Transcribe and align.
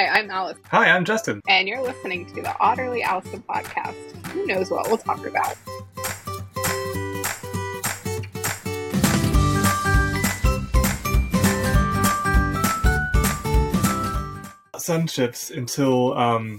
Hi, 0.00 0.18
I'm 0.18 0.30
Alice, 0.30 0.56
Hi, 0.70 0.88
I'm 0.88 1.04
Justin. 1.04 1.42
and 1.46 1.68
you're 1.68 1.82
listening 1.82 2.24
to 2.28 2.36
the 2.36 2.48
Otterly 2.58 3.02
Owlsome 3.02 3.42
podcast. 3.44 3.94
Who 4.28 4.46
knows 4.46 4.70
what 4.70 4.88
we'll 4.88 4.96
talk 4.96 5.26
about? 5.26 5.58
Sun 14.78 15.06
chips 15.06 15.50
until 15.50 16.16
um, 16.16 16.58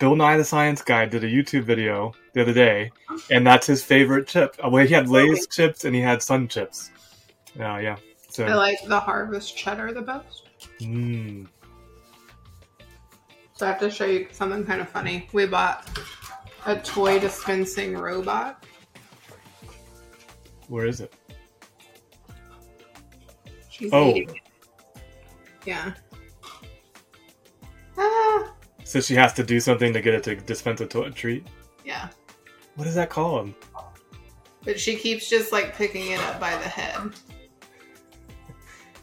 Bill 0.00 0.16
Nye 0.16 0.38
the 0.38 0.44
Science 0.44 0.80
Guy 0.80 1.04
did 1.04 1.22
a 1.22 1.28
YouTube 1.28 1.64
video 1.64 2.14
the 2.32 2.40
other 2.40 2.54
day, 2.54 2.90
and 3.30 3.46
that's 3.46 3.66
his 3.66 3.84
favorite 3.84 4.26
chip. 4.26 4.56
Uh, 4.64 4.70
Well, 4.70 4.86
he 4.86 4.94
had 4.94 5.08
Lay's 5.08 5.46
chips 5.48 5.84
and 5.84 5.94
he 5.94 6.00
had 6.00 6.22
Sun 6.22 6.48
chips. 6.48 6.90
Uh, 7.60 7.76
yeah. 7.76 7.96
So, 8.30 8.46
I 8.46 8.54
like 8.54 8.78
the 8.86 8.98
harvest 8.98 9.54
cheddar 9.56 9.92
the 9.92 10.00
best. 10.00 10.48
mm, 10.80 11.46
So 13.58 13.66
I 13.66 13.70
have 13.70 13.80
to 13.80 13.90
show 13.90 14.04
you 14.04 14.28
something 14.30 14.64
kind 14.64 14.80
of 14.80 14.88
funny. 14.88 15.28
We 15.32 15.44
bought 15.44 15.90
a 16.64 16.76
toy 16.76 17.18
dispensing 17.18 17.96
robot. 17.96 18.64
where 20.68 20.86
is 20.86 21.00
it? 21.00 21.12
She's 23.68 23.90
Oh. 23.92 24.10
eating. 24.14 24.38
Yeah. 25.64 25.94
Ah. 27.96 28.54
So 28.84 29.00
she 29.00 29.14
has 29.16 29.32
to 29.32 29.42
do 29.42 29.58
something 29.58 29.92
to 29.92 30.00
get 30.00 30.14
it 30.14 30.22
to 30.24 30.36
dispense 30.36 30.80
a 30.82 30.86
to- 30.86 31.10
treat. 31.10 31.44
Yeah. 31.84 32.10
What 32.76 32.86
is 32.86 32.94
that 32.94 33.10
called? 33.10 33.54
But 34.62 34.78
she 34.78 34.94
keeps 34.96 35.28
just 35.28 35.50
like 35.50 35.74
picking 35.74 36.12
it 36.12 36.20
up 36.20 36.38
by 36.38 36.50
the 36.50 36.68
head. 36.68 37.12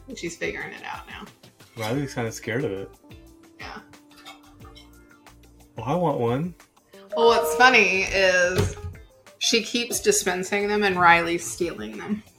And 0.08 0.16
she's 0.16 0.34
figuring 0.36 0.72
it 0.72 0.82
out 0.84 1.06
now. 1.08 1.24
Riley's 1.76 2.14
kind 2.14 2.26
of 2.26 2.32
scared 2.32 2.64
of 2.64 2.70
it. 2.70 2.90
Yeah. 3.58 3.80
Well, 5.76 5.86
I 5.86 5.94
want 5.94 6.18
one. 6.18 6.54
Well, 7.16 7.26
what's 7.26 7.54
funny 7.56 8.02
is 8.02 8.76
she 9.38 9.62
keeps 9.62 10.00
dispensing 10.00 10.68
them 10.68 10.82
and 10.82 10.98
Riley's 10.98 11.44
stealing 11.44 11.98
them. 11.98 12.22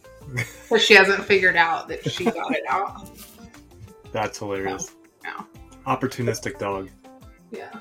Because 0.67 0.83
she 0.83 0.93
hasn't 0.93 1.23
figured 1.23 1.55
out 1.55 1.87
that 1.87 2.11
she 2.11 2.25
got 2.25 2.53
it 2.53 2.63
out. 2.67 3.09
That's 4.11 4.37
hilarious. 4.37 4.93
Yeah. 5.23 5.41
Opportunistic 5.85 6.59
dog. 6.59 6.89
Yeah. 7.49 7.71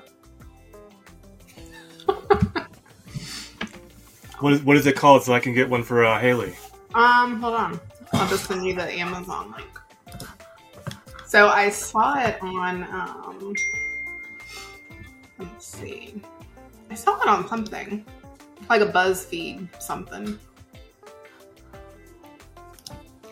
What 4.40 4.52
is 4.52 4.62
what 4.62 4.76
is 4.76 4.86
it 4.86 4.96
called 4.96 5.22
so 5.24 5.32
I 5.32 5.40
can 5.40 5.54
get 5.54 5.68
one 5.70 5.82
for 5.82 6.04
uh, 6.04 6.20
Haley? 6.20 6.54
Um, 6.94 7.40
hold 7.40 7.54
on. 7.54 7.80
I'll 8.12 8.28
just 8.28 8.44
send 8.44 8.66
you 8.66 8.74
the 8.74 8.84
Amazon 8.92 9.54
link. 9.56 9.80
So 11.26 11.48
I 11.48 11.70
saw 11.70 12.18
it 12.22 12.36
on 12.42 12.82
um 12.84 13.54
let's 15.38 15.66
see. 15.66 16.22
I 16.90 16.94
saw 16.94 17.20
it 17.20 17.28
on 17.28 17.48
something. 17.48 18.04
Like 18.68 18.80
a 18.80 18.86
BuzzFeed 18.86 19.80
something. 19.80 20.38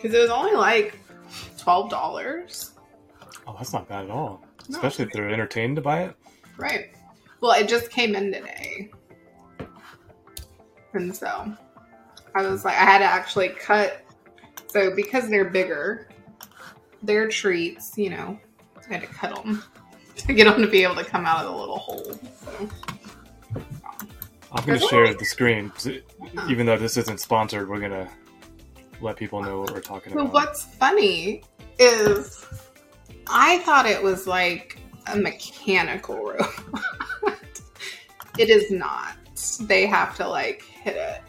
Cause 0.01 0.13
it 0.13 0.19
was 0.19 0.29
only 0.29 0.53
like 0.53 0.99
twelve 1.57 1.89
dollars. 1.89 2.73
Oh, 3.47 3.55
that's 3.57 3.73
not 3.73 3.87
bad 3.87 4.05
at 4.05 4.11
all. 4.11 4.43
No. 4.69 4.77
Especially 4.77 5.05
if 5.05 5.11
they're 5.11 5.29
entertained 5.29 5.75
to 5.77 5.81
buy 5.81 6.03
it. 6.03 6.15
Right. 6.57 6.91
Well, 7.41 7.51
it 7.51 7.67
just 7.67 7.89
came 7.89 8.15
in 8.15 8.31
today. 8.31 8.91
And 10.93 11.15
so 11.15 11.53
I 12.35 12.41
was 12.43 12.65
like, 12.65 12.75
I 12.75 12.85
had 12.85 12.99
to 12.99 13.05
actually 13.05 13.49
cut. 13.49 14.01
So 14.67 14.95
because 14.95 15.29
they're 15.29 15.49
bigger, 15.49 16.09
their 17.03 17.27
treats, 17.27 17.97
you 17.97 18.09
know, 18.09 18.39
I 18.77 18.93
had 18.93 19.01
to 19.01 19.07
cut 19.07 19.35
them 19.35 19.63
to 20.17 20.33
get 20.33 20.45
them 20.45 20.61
to 20.61 20.67
be 20.67 20.83
able 20.83 20.95
to 20.95 21.03
come 21.05 21.25
out 21.25 21.45
of 21.45 21.51
the 21.51 21.57
little 21.57 21.77
hole. 21.77 22.13
So, 22.43 22.69
I'm 24.51 24.65
going 24.65 24.79
to 24.79 24.87
share 24.87 25.03
only- 25.05 25.13
the 25.15 25.25
screen. 25.25 25.71
so- 25.77 25.97
oh. 26.37 26.49
Even 26.49 26.65
though 26.65 26.77
this 26.77 26.97
isn't 26.97 27.19
sponsored, 27.19 27.69
we're 27.69 27.79
going 27.79 27.91
to 27.91 28.07
let 29.01 29.17
people 29.17 29.41
know 29.41 29.59
what 29.59 29.71
we're 29.71 29.81
talking 29.81 30.13
but 30.13 30.21
about. 30.21 30.33
what's 30.33 30.63
funny 30.75 31.43
is 31.79 32.45
I 33.27 33.59
thought 33.59 33.85
it 33.85 34.01
was 34.01 34.25
like 34.27 34.79
a 35.11 35.17
mechanical 35.17 36.15
robot. 36.23 36.49
it 38.37 38.49
is 38.49 38.71
not. 38.71 39.15
They 39.61 39.85
have 39.85 40.15
to 40.17 40.27
like 40.27 40.61
hit 40.63 40.95
it. 40.95 41.21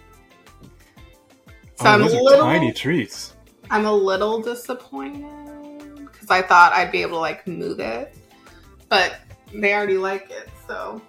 So 1.75 1.87
oh, 1.87 1.89
I'm 1.91 2.01
a 2.01 2.05
those 2.05 2.15
are 2.15 2.23
little 2.23 2.45
tiny 2.45 2.73
treats. 2.73 3.35
I'm 3.71 3.85
a 3.85 3.93
little 3.93 4.41
disappointed 4.41 5.97
because 6.07 6.31
I 6.31 6.41
thought 6.43 6.73
I'd 6.73 6.93
be 6.93 7.03
able 7.03 7.17
to 7.17 7.21
like 7.21 7.47
move 7.49 7.81
it, 7.81 8.16
but 8.97 9.21
they 9.53 9.75
already 9.75 9.99
like 9.99 10.31
it, 10.31 10.49
so 10.67 11.01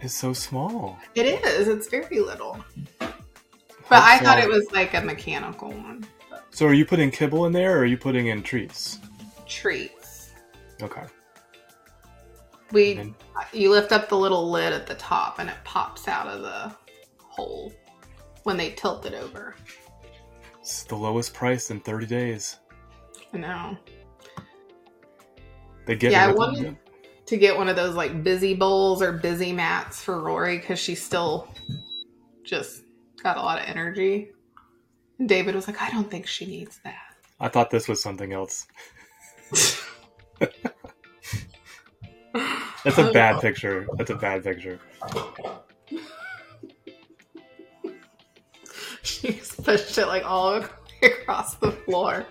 It's 0.00 0.14
so 0.14 0.32
small. 0.32 0.98
it 1.14 1.26
is. 1.26 1.68
It's 1.68 1.88
very 1.88 2.18
little. 2.20 2.62
But 2.98 4.02
I 4.02 4.18
thought 4.18 4.38
small? 4.38 4.44
it 4.44 4.48
was 4.48 4.70
like 4.72 4.94
a 4.94 5.00
mechanical 5.00 5.70
one. 5.70 6.04
So 6.50 6.66
are 6.66 6.74
you 6.74 6.84
putting 6.84 7.10
kibble 7.10 7.46
in 7.46 7.52
there 7.52 7.76
or 7.76 7.80
are 7.82 7.86
you 7.86 7.96
putting 7.96 8.26
in 8.26 8.42
treats? 8.42 8.98
Treats. 9.46 10.30
Okay. 10.82 11.04
We 12.72 12.96
And- 12.98 13.14
you 13.52 13.70
lift 13.70 13.92
up 13.92 14.08
the 14.08 14.16
little 14.18 14.50
lid 14.50 14.72
at 14.72 14.86
the 14.86 14.94
top 14.96 15.38
and 15.38 15.48
it 15.48 15.56
pops 15.64 16.08
out 16.08 16.26
of 16.26 16.42
the 16.42 16.74
hole 17.18 17.72
when 18.42 18.56
they 18.56 18.70
tilt 18.72 19.06
it 19.06 19.14
over. 19.14 19.54
It's 20.60 20.82
the 20.84 20.96
lowest 20.96 21.32
price 21.32 21.70
in 21.70 21.80
30 21.80 22.06
days. 22.06 22.56
I 23.32 23.38
know. 23.38 23.76
They 25.86 25.96
get 25.96 26.12
Yeah, 26.12 26.28
I 26.28 26.32
wanted- 26.32 26.64
them. 26.64 26.78
To 27.26 27.36
get 27.36 27.56
one 27.56 27.68
of 27.68 27.76
those 27.76 27.94
like 27.94 28.24
busy 28.24 28.52
bowls 28.52 29.00
or 29.00 29.12
busy 29.12 29.52
mats 29.52 30.02
for 30.02 30.20
Rory 30.20 30.58
because 30.58 30.78
she's 30.78 31.00
still 31.02 31.48
just 32.42 32.82
got 33.22 33.36
a 33.36 33.40
lot 33.40 33.60
of 33.60 33.68
energy. 33.68 34.32
And 35.18 35.28
David 35.28 35.54
was 35.54 35.68
like, 35.68 35.80
I 35.80 35.88
don't 35.90 36.10
think 36.10 36.26
she 36.26 36.46
needs 36.46 36.80
that. 36.84 36.96
I 37.38 37.48
thought 37.48 37.70
this 37.70 37.86
was 37.88 38.02
something 38.02 38.32
else. 38.32 38.66
That's 42.84 42.98
a 42.98 43.06
um, 43.06 43.12
bad 43.12 43.40
picture. 43.40 43.86
That's 43.96 44.10
a 44.10 44.16
bad 44.16 44.42
picture. 44.42 44.80
She's 49.02 49.54
pushed 49.54 49.96
it 49.98 50.06
like 50.06 50.24
all 50.24 50.64
across 51.02 51.54
the 51.56 51.70
floor. 51.70 52.26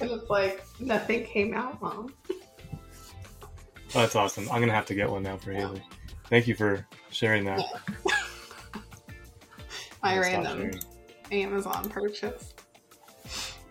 And 0.00 0.10
it's 0.10 0.28
like 0.28 0.62
nothing 0.80 1.24
came 1.24 1.54
out 1.54 1.80
wrong. 1.82 2.12
That's 3.94 4.16
awesome. 4.16 4.48
I'm 4.50 4.58
gonna 4.58 4.72
have 4.72 4.86
to 4.86 4.94
get 4.94 5.08
one 5.08 5.22
now 5.22 5.36
for 5.36 5.52
Haley. 5.52 5.80
Thank 6.28 6.48
you 6.48 6.56
for 6.56 6.84
sharing 7.10 7.44
that. 7.44 7.64
My 10.02 10.18
random. 10.18 10.72
Amazon 11.30 11.88
purchase. 11.88 12.54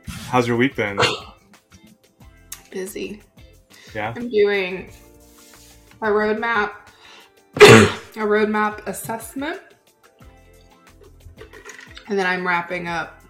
How's 0.08 0.48
your 0.48 0.56
week 0.56 0.78
been? 0.78 0.98
Busy. 2.72 3.22
Yeah. 3.94 4.14
I'm 4.16 4.30
doing 4.30 4.92
a 6.02 6.08
roadmap, 6.08 6.72
a 7.58 7.60
roadmap 8.16 8.88
assessment, 8.88 9.60
and 12.08 12.18
then 12.18 12.26
I'm 12.26 12.48
wrapping 12.48 12.88
up 12.88 13.22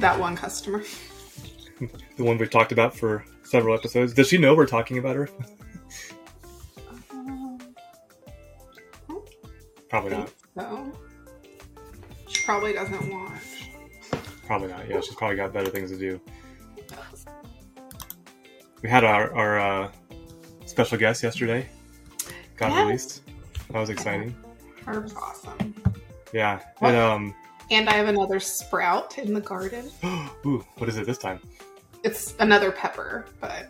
that 0.00 0.18
one 0.18 0.36
customer. 0.36 0.82
The 2.16 2.24
one 2.24 2.38
we 2.38 2.48
talked 2.48 2.72
about 2.72 2.96
for 2.96 3.26
several 3.46 3.74
episodes. 3.74 4.12
Does 4.12 4.28
she 4.28 4.38
know 4.38 4.54
we're 4.54 4.66
talking 4.66 4.98
about 4.98 5.16
her? 5.16 5.28
Probably 9.88 10.10
not. 10.10 10.30
So 10.56 10.92
she 12.26 12.42
probably 12.44 12.72
doesn't 12.72 13.10
watch. 13.10 13.70
Probably 14.46 14.68
not. 14.68 14.88
Yeah, 14.88 15.00
she's 15.00 15.14
probably 15.14 15.36
got 15.36 15.52
better 15.52 15.70
things 15.70 15.90
to 15.90 15.98
do. 15.98 16.20
We 18.82 18.88
had 18.88 19.04
our, 19.04 19.32
our 19.34 19.58
uh, 19.58 19.92
special 20.66 20.98
guest 20.98 21.22
yesterday. 21.22 21.68
Got 22.56 22.76
released. 22.84 23.22
That 23.70 23.78
was 23.78 23.90
exciting. 23.90 24.34
Her 24.84 25.00
was 25.00 25.14
awesome. 25.14 25.74
Yeah. 26.32 26.60
And 26.80 26.96
um, 26.96 27.34
And 27.70 27.88
I 27.88 27.94
have 27.94 28.08
another 28.08 28.40
sprout 28.40 29.18
in 29.18 29.32
the 29.32 29.40
garden. 29.40 29.90
ooh, 30.44 30.64
what 30.78 30.88
is 30.88 30.98
it 30.98 31.06
this 31.06 31.18
time? 31.18 31.40
It's 32.06 32.36
another 32.38 32.70
pepper, 32.70 33.26
but 33.40 33.66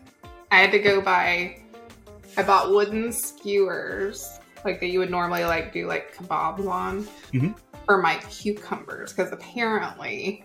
I 0.53 0.59
had 0.59 0.71
to 0.73 0.79
go 0.79 1.01
buy. 1.01 1.59
I 2.37 2.43
bought 2.43 2.69
wooden 2.71 3.11
skewers, 3.11 4.29
like 4.63 4.79
that 4.81 4.89
you 4.89 4.99
would 4.99 5.11
normally 5.11 5.47
like 5.47 5.73
do 5.73 5.87
like 5.89 6.15
kebabs 6.15 6.69
on, 6.71 7.05
Mhm. 7.33 7.57
for 7.87 7.97
my 7.97 8.17
cucumbers 8.29 9.15
because 9.15 9.33
apparently 9.33 10.45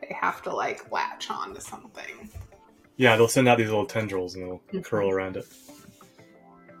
they 0.00 0.12
have 0.12 0.42
to 0.42 0.52
like 0.52 0.90
latch 0.90 1.30
on 1.30 1.54
to 1.54 1.60
something. 1.60 2.28
Yeah, 2.96 3.14
they'll 3.16 3.28
send 3.28 3.48
out 3.48 3.58
these 3.58 3.68
little 3.68 3.86
tendrils 3.86 4.34
and 4.34 4.44
they'll 4.48 4.62
Mhm. 4.72 4.84
curl 4.84 5.08
around 5.08 5.36
it. 5.36 5.46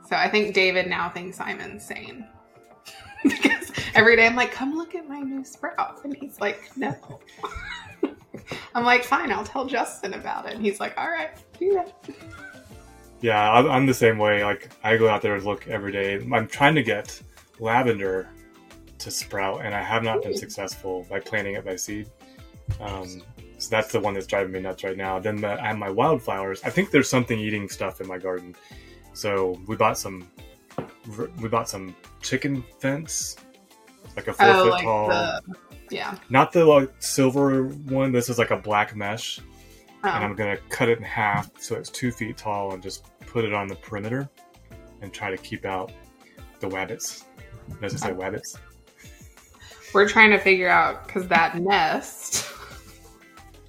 So 0.08 0.16
I 0.16 0.28
think 0.28 0.52
David 0.52 0.88
now 0.88 1.10
thinks 1.10 1.38
I'm 1.38 1.60
insane. 1.60 2.26
because 3.22 3.70
every 3.94 4.16
day 4.16 4.26
I'm 4.26 4.34
like, 4.34 4.50
come 4.50 4.76
look 4.76 4.96
at 4.96 5.08
my 5.08 5.20
new 5.20 5.44
sprout. 5.44 6.00
And 6.04 6.16
he's 6.16 6.40
like, 6.40 6.76
no. 6.76 6.96
I'm 8.74 8.84
like, 8.84 9.04
fine, 9.04 9.32
I'll 9.32 9.44
tell 9.44 9.66
Justin 9.66 10.14
about 10.14 10.46
it. 10.46 10.54
And 10.54 10.64
he's 10.64 10.80
like, 10.80 10.96
all 10.96 11.08
right, 11.08 11.30
do 11.58 11.72
that. 11.74 11.92
Yeah, 13.20 13.52
I'm, 13.52 13.68
I'm 13.70 13.86
the 13.86 13.94
same 13.94 14.16
way. 14.18 14.44
Like 14.44 14.70
I 14.82 14.96
go 14.96 15.08
out 15.08 15.22
there 15.22 15.34
and 15.34 15.44
look 15.44 15.68
every 15.68 15.92
day. 15.92 16.14
I'm 16.32 16.46
trying 16.46 16.74
to 16.76 16.82
get 16.82 17.20
lavender 17.58 18.28
to 18.98 19.10
sprout, 19.10 19.64
and 19.64 19.74
I 19.74 19.82
have 19.82 20.02
not 20.02 20.22
been 20.22 20.36
successful 20.36 21.06
by 21.10 21.20
planting 21.20 21.54
it 21.54 21.64
by 21.64 21.76
seed. 21.76 22.08
Um, 22.80 23.22
so 23.58 23.68
that's 23.70 23.92
the 23.92 24.00
one 24.00 24.14
that's 24.14 24.26
driving 24.26 24.52
me 24.52 24.60
nuts 24.60 24.84
right 24.84 24.96
now. 24.96 25.18
Then 25.18 25.36
the, 25.36 25.60
I 25.62 25.68
have 25.68 25.78
my 25.78 25.90
wildflowers. 25.90 26.62
I 26.64 26.70
think 26.70 26.90
there's 26.90 27.10
something 27.10 27.38
eating 27.38 27.68
stuff 27.68 28.00
in 28.00 28.06
my 28.06 28.16
garden, 28.18 28.54
so 29.12 29.60
we 29.66 29.76
bought 29.76 29.98
some. 29.98 30.30
We 31.40 31.48
bought 31.48 31.68
some 31.68 31.94
chicken 32.22 32.62
fence, 32.78 33.36
like 34.16 34.28
a 34.28 34.32
four 34.32 34.46
Oh, 34.46 34.62
foot 34.62 34.70
like 34.70 34.84
tall. 34.84 35.08
the 35.08 35.42
yeah. 35.90 36.16
Not 36.28 36.52
the 36.52 36.64
like, 36.64 36.90
silver 37.00 37.64
one. 37.64 38.12
This 38.12 38.28
is 38.28 38.38
like 38.38 38.50
a 38.50 38.56
black 38.56 38.94
mesh, 38.96 39.38
and 40.02 40.10
Um, 40.12 40.22
I'm 40.30 40.34
gonna 40.36 40.56
cut 40.68 40.88
it 40.88 40.98
in 40.98 41.04
half 41.04 41.50
so 41.60 41.74
it's 41.76 41.90
two 41.90 42.10
feet 42.12 42.36
tall 42.36 42.72
and 42.72 42.82
just 42.82 43.04
put 43.26 43.44
it 43.44 43.52
on 43.52 43.68
the 43.68 43.76
perimeter 43.76 44.28
and 45.02 45.12
try 45.12 45.30
to 45.30 45.36
keep 45.36 45.64
out 45.64 45.92
the 46.60 46.68
wabbits. 46.68 47.24
Does 47.80 47.94
it 47.94 47.98
say 47.98 48.10
wabbits? 48.12 48.56
we're 49.92 50.08
trying 50.08 50.30
to 50.30 50.38
figure 50.38 50.68
out 50.68 51.04
because 51.06 51.26
that 51.28 51.56
nest 51.58 52.48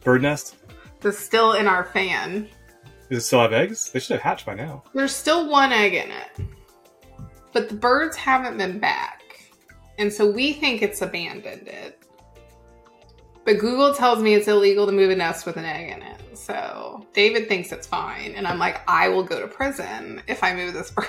Bird 0.04 0.22
nest? 0.22 0.56
is 1.04 1.18
still 1.18 1.54
in 1.54 1.68
our 1.68 1.84
fan. 1.86 2.48
Does 3.10 3.20
it 3.20 3.22
still 3.26 3.42
have 3.42 3.54
eggs? 3.54 3.92
They 3.92 4.00
should 4.00 4.14
have 4.16 4.22
hatched 4.22 4.46
by 4.46 4.54
now. 4.56 4.84
There's 4.94 5.16
still 5.16 5.50
one 5.50 5.72
egg 5.72 5.94
in 5.96 6.12
it, 6.12 6.48
but 7.54 7.70
the 7.70 7.76
birds 7.76 8.16
haven't 8.16 8.58
been 8.58 8.80
back, 8.80 9.22
and 9.98 10.12
so 10.14 10.30
we 10.30 10.54
think 10.54 10.82
it's 10.82 11.02
abandoned 11.02 11.68
it. 11.68 12.01
But 13.44 13.58
Google 13.60 13.94
tells 13.94 14.22
me 14.22 14.36
it's 14.36 14.48
illegal 14.48 14.86
to 14.86 14.92
move 14.92 15.10
a 15.10 15.16
nest 15.16 15.46
with 15.46 15.58
an 15.58 15.66
egg 15.66 15.92
in 15.92 16.02
it. 16.04 16.38
So 16.38 17.06
David 17.14 17.48
thinks 17.48 17.72
it's 17.72 17.88
fine, 17.88 18.34
and 18.36 18.48
I'm 18.48 18.60
like, 18.60 18.82
I 18.88 19.10
will 19.10 19.24
go 19.24 19.40
to 19.42 19.48
prison 19.48 20.22
if 20.28 20.44
I 20.44 20.54
move 20.54 20.74
this 20.74 20.92
bird. 20.92 21.08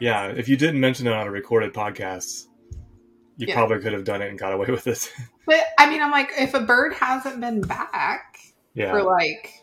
Yeah, 0.00 0.26
if 0.26 0.48
you 0.48 0.56
didn't 0.56 0.80
mention 0.80 1.06
it 1.06 1.12
on 1.12 1.26
a 1.26 1.30
recorded 1.30 1.72
podcast, 1.72 2.46
you 3.36 3.46
Yeah. 3.48 3.54
probably 3.54 3.78
could 3.80 3.92
have 3.92 4.04
done 4.04 4.22
it 4.22 4.30
and 4.30 4.38
got 4.38 4.52
away 4.52 4.66
with 4.68 4.86
it. 4.86 5.12
But 5.46 5.62
I 5.78 5.90
mean, 5.90 6.00
I'm 6.00 6.10
like, 6.10 6.30
if 6.38 6.54
a 6.54 6.60
bird 6.60 6.94
hasn't 6.94 7.38
been 7.38 7.60
back 7.60 8.38
yeah. 8.72 8.90
for 8.92 9.02
like 9.02 9.62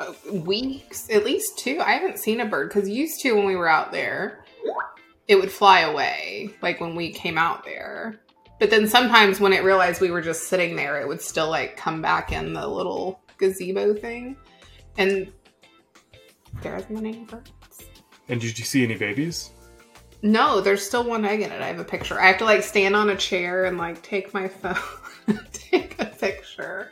uh, 0.00 0.12
weeks, 0.32 1.08
at 1.10 1.24
least 1.24 1.58
two. 1.58 1.78
I 1.80 1.92
haven't 1.92 2.18
seen 2.18 2.40
a 2.40 2.44
bird 2.44 2.70
because 2.70 2.88
used 2.88 3.20
to 3.20 3.32
when 3.34 3.46
we 3.46 3.54
were 3.54 3.68
out 3.68 3.92
there, 3.92 4.44
it 5.28 5.36
would 5.36 5.52
fly 5.52 5.80
away, 5.80 6.50
like 6.60 6.80
when 6.80 6.96
we 6.96 7.12
came 7.12 7.38
out 7.38 7.64
there. 7.64 8.20
But 8.58 8.70
then 8.70 8.88
sometimes 8.88 9.40
when 9.40 9.52
it 9.52 9.62
realized 9.62 10.00
we 10.00 10.10
were 10.10 10.22
just 10.22 10.48
sitting 10.48 10.74
there, 10.74 11.00
it 11.00 11.06
would 11.06 11.22
still 11.22 11.48
like 11.48 11.76
come 11.76 12.02
back 12.02 12.32
in 12.32 12.52
the 12.52 12.66
little 12.66 13.20
gazebo 13.36 13.94
thing. 13.94 14.36
And 14.96 15.32
there's 16.62 16.88
my 16.90 17.00
name 17.00 17.24
birds. 17.26 17.50
and 18.28 18.40
did 18.40 18.58
you 18.58 18.64
see 18.64 18.82
any 18.82 18.96
babies? 18.96 19.50
No, 20.22 20.60
there's 20.60 20.84
still 20.84 21.04
one 21.04 21.24
egg 21.24 21.42
in 21.42 21.52
it. 21.52 21.62
I 21.62 21.68
have 21.68 21.78
a 21.78 21.84
picture. 21.84 22.20
I 22.20 22.26
have 22.26 22.38
to 22.38 22.44
like 22.44 22.64
stand 22.64 22.96
on 22.96 23.10
a 23.10 23.16
chair 23.16 23.66
and 23.66 23.78
like 23.78 24.02
take 24.02 24.34
my 24.34 24.48
phone, 24.48 24.76
take 25.52 26.00
a 26.00 26.06
picture. 26.06 26.90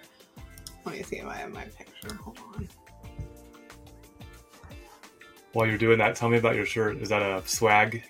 Let 0.84 0.94
me 0.94 1.02
see 1.02 1.16
if 1.16 1.26
I 1.26 1.34
have 1.38 1.52
my 1.52 1.64
picture. 1.64 2.14
Hold 2.14 2.38
on. 2.54 2.68
While 5.52 5.66
you're 5.66 5.78
doing 5.78 5.98
that, 5.98 6.14
tell 6.14 6.28
me 6.28 6.38
about 6.38 6.54
your 6.54 6.66
shirt. 6.66 6.98
Is 6.98 7.08
that 7.08 7.22
a 7.22 7.42
swag? 7.48 8.04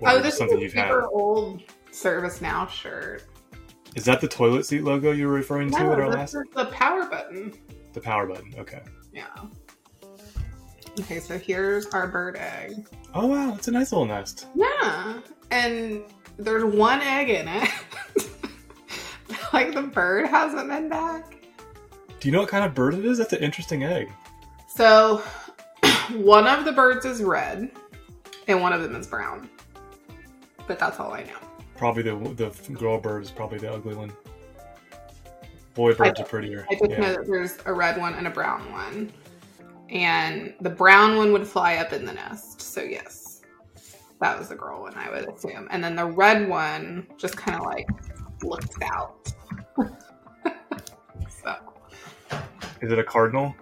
Or 0.00 0.10
oh, 0.10 0.20
this 0.20 0.38
something 0.38 0.56
is 0.56 0.62
a 0.62 0.64
you've 0.64 0.72
had? 0.72 0.88
super 0.88 1.06
old 1.12 1.62
ServiceNow 2.02 2.68
shirt. 2.68 3.24
Is 3.96 4.04
that 4.04 4.20
the 4.20 4.28
toilet 4.28 4.64
seat 4.66 4.84
logo 4.84 5.10
you 5.10 5.26
were 5.26 5.32
referring 5.32 5.70
to 5.72 5.78
at 5.78 5.98
our 5.98 6.08
last? 6.08 6.36
the 6.54 6.66
power 6.66 7.06
button. 7.06 7.52
The 7.92 8.00
power 8.00 8.26
button. 8.26 8.54
Okay. 8.58 8.80
Yeah. 9.12 9.26
Okay, 11.00 11.20
so 11.20 11.38
here's 11.38 11.86
our 11.86 12.06
bird 12.06 12.36
egg. 12.36 12.88
Oh 13.14 13.26
wow, 13.26 13.54
it's 13.54 13.68
a 13.68 13.70
nice 13.70 13.92
little 13.92 14.06
nest. 14.06 14.46
Yeah, 14.54 15.20
and 15.50 16.02
there's 16.36 16.64
one 16.64 17.00
egg 17.00 17.30
in 17.30 17.48
it. 17.48 17.70
like 19.52 19.74
the 19.74 19.82
bird 19.82 20.28
hasn't 20.28 20.68
been 20.68 20.88
back. 20.88 21.36
Do 22.20 22.28
you 22.28 22.32
know 22.32 22.40
what 22.40 22.48
kind 22.48 22.64
of 22.64 22.74
bird 22.74 22.94
it 22.94 23.04
is? 23.04 23.18
That's 23.18 23.32
an 23.32 23.42
interesting 23.42 23.84
egg. 23.84 24.08
So 24.68 25.22
one 26.12 26.46
of 26.46 26.64
the 26.64 26.72
birds 26.72 27.04
is 27.04 27.22
red, 27.22 27.70
and 28.46 28.60
one 28.60 28.72
of 28.72 28.82
them 28.82 28.94
is 28.94 29.06
brown. 29.06 29.48
But 30.66 30.78
that's 30.78 31.00
all 31.00 31.12
I 31.12 31.22
know. 31.24 31.47
Probably 31.78 32.02
the 32.02 32.14
the 32.34 32.72
girl 32.74 32.98
bird 32.98 33.22
is 33.22 33.30
probably 33.30 33.58
the 33.58 33.72
ugly 33.72 33.94
one. 33.94 34.12
Boy 35.74 35.94
birds 35.94 36.18
are 36.20 36.24
prettier. 36.24 36.66
I 36.68 36.74
just 36.74 36.90
Yeah. 36.90 36.98
know 36.98 37.12
that 37.14 37.26
there's 37.28 37.56
a 37.64 37.72
red 37.72 37.96
one 37.98 38.14
and 38.14 38.26
a 38.26 38.30
brown 38.30 38.70
one. 38.72 39.12
And 39.88 40.54
the 40.60 40.70
brown 40.70 41.16
one 41.16 41.32
would 41.32 41.46
fly 41.46 41.76
up 41.76 41.92
in 41.92 42.04
the 42.04 42.12
nest. 42.12 42.60
So, 42.60 42.82
yes, 42.82 43.42
that 44.20 44.36
was 44.38 44.48
the 44.48 44.56
girl 44.56 44.82
one, 44.82 44.94
I 44.96 45.08
would 45.08 45.28
assume. 45.28 45.68
And 45.70 45.82
then 45.82 45.94
the 45.94 46.04
red 46.04 46.48
one 46.48 47.06
just 47.16 47.36
kind 47.36 47.56
of 47.58 47.64
like 47.64 47.88
looked 48.42 48.74
out. 48.82 49.32
so, 51.42 51.56
Is 52.82 52.90
it 52.92 52.98
a 52.98 53.04
cardinal? 53.04 53.54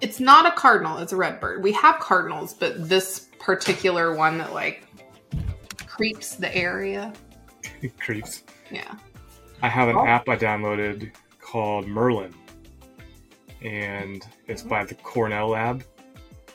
it's 0.00 0.20
not 0.20 0.46
a 0.46 0.52
cardinal, 0.52 0.98
it's 0.98 1.12
a 1.12 1.16
red 1.16 1.40
bird. 1.40 1.62
We 1.62 1.72
have 1.72 1.98
cardinals, 1.98 2.54
but 2.54 2.88
this 2.88 3.28
particular 3.40 4.14
one 4.14 4.38
that 4.38 4.52
like 4.54 4.86
creeps 5.94 6.34
the 6.34 6.54
area. 6.54 7.12
It 7.82 7.98
creeps. 8.00 8.42
Yeah. 8.70 8.94
I 9.62 9.68
have 9.68 9.88
an 9.88 9.96
Oh. 9.96 10.04
app 10.06 10.28
I 10.28 10.36
downloaded 10.36 11.12
called 11.40 11.86
Merlin, 11.86 12.34
and 13.62 14.26
it's 14.48 14.62
by 14.62 14.84
the 14.84 14.94
Cornell 14.96 15.48
Lab, 15.50 15.84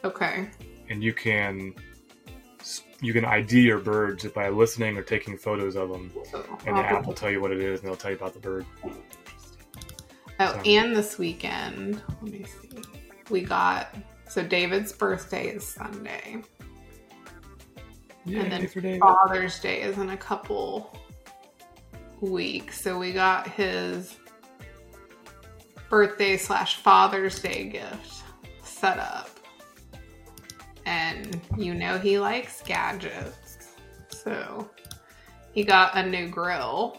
Okay. 0.04 0.50
and 0.90 1.04
you 1.04 1.14
can 1.14 1.74
you 3.02 3.14
can 3.14 3.24
ID 3.24 3.62
your 3.62 3.80
birds 3.80 4.26
by 4.28 4.50
listening 4.50 4.98
or 4.98 5.04
taking 5.04 5.38
photos 5.38 5.78
of 5.78 5.90
them, 5.90 6.12
So, 6.30 6.44
and 6.68 6.76
the 6.76 6.82
app 6.82 7.06
will 7.08 7.14
tell 7.14 7.32
you 7.32 7.40
what 7.40 7.52
it 7.52 7.62
is, 7.62 7.80
and 7.80 7.88
they'll 7.88 7.96
tell 7.96 8.12
you 8.12 8.18
about 8.18 8.34
the 8.34 8.40
bird. 8.42 8.66
Oh, 10.42 10.52
So- 10.54 10.62
and 10.66 10.94
this 10.94 11.18
weekend, 11.18 12.02
let 12.22 12.32
me 12.34 12.44
see. 12.44 12.82
We 13.30 13.42
got 13.42 13.96
so 14.28 14.44
David's 14.44 14.92
birthday 14.92 15.48
is 15.48 15.66
Sunday. 15.66 16.42
And 18.36 18.52
then. 18.52 19.00
Father's 19.00 19.60
Day 19.60 19.82
is 19.82 19.98
in 19.98 20.10
a 20.10 20.18
couple 20.18 20.96
weeks. 22.22 22.82
So 22.82 22.98
we 22.98 23.14
got 23.14 23.48
his 23.48 24.18
birthday 25.90 26.38
slash 26.38 26.78
Father's 26.78 27.40
Day 27.40 27.66
gift 27.66 28.24
set 28.64 29.00
up. 29.00 29.30
And 30.86 31.40
you 31.58 31.74
know 31.74 31.98
he 31.98 32.20
likes 32.20 32.62
gadgets. 32.62 33.58
So 34.10 34.70
he 35.52 35.64
got 35.64 35.96
a 35.96 36.08
new 36.08 36.28
grill. 36.28 36.98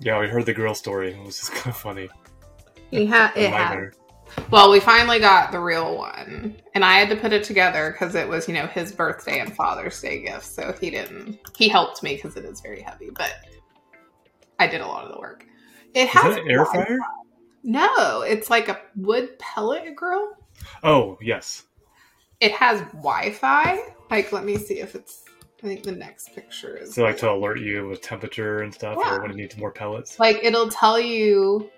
Yeah, 0.00 0.20
we 0.20 0.28
heard 0.28 0.46
the 0.46 0.54
grill 0.54 0.74
story. 0.74 1.12
It 1.12 1.24
was 1.24 1.38
just 1.38 1.52
kind 1.54 1.74
of 1.74 1.76
funny. 1.76 2.08
He 2.90 3.06
had 3.06 3.32
it 3.36 3.50
had. 3.50 3.90
Well, 4.50 4.70
we 4.70 4.80
finally 4.80 5.18
got 5.18 5.52
the 5.52 5.60
real 5.60 5.96
one, 5.96 6.56
and 6.74 6.84
I 6.84 6.98
had 6.98 7.08
to 7.10 7.16
put 7.16 7.32
it 7.32 7.44
together 7.44 7.90
because 7.92 8.14
it 8.14 8.28
was, 8.28 8.48
you 8.48 8.54
know, 8.54 8.66
his 8.66 8.92
birthday 8.92 9.40
and 9.40 9.54
Father's 9.54 10.00
Day 10.00 10.22
gift. 10.22 10.44
So 10.46 10.74
he 10.80 10.90
didn't. 10.90 11.38
He 11.56 11.68
helped 11.68 12.02
me 12.02 12.14
because 12.14 12.36
it 12.36 12.44
is 12.44 12.60
very 12.60 12.80
heavy, 12.80 13.10
but 13.14 13.34
I 14.58 14.66
did 14.66 14.80
a 14.80 14.86
lot 14.86 15.04
of 15.04 15.12
the 15.12 15.18
work. 15.18 15.44
It 15.94 16.08
has 16.08 16.34
that 16.34 16.44
an 16.44 16.50
air 16.50 16.64
fryer? 16.66 16.98
No, 17.62 18.22
it's 18.22 18.50
like 18.50 18.68
a 18.68 18.80
wood 18.96 19.38
pellet 19.38 19.94
grill. 19.96 20.30
Oh 20.82 21.18
yes. 21.20 21.64
It 22.40 22.52
has 22.52 22.80
Wi-Fi. 22.92 23.78
Like, 24.10 24.32
let 24.32 24.44
me 24.44 24.56
see 24.56 24.80
if 24.80 24.94
it's. 24.94 25.24
I 25.62 25.66
think 25.66 25.82
the 25.82 25.92
next 25.92 26.32
picture 26.36 26.76
is 26.76 26.94
So 26.94 27.02
like 27.02 27.16
to 27.18 27.32
alert 27.32 27.58
you 27.58 27.88
with 27.88 28.00
temperature 28.00 28.60
and 28.60 28.72
stuff, 28.72 28.96
Yeah. 29.00 29.16
or 29.16 29.22
when 29.22 29.32
it 29.32 29.36
needs 29.36 29.56
more 29.56 29.72
pellets. 29.72 30.18
like 30.20 30.38
it'll 30.44 30.68
tell 30.68 31.00
you 31.00 31.68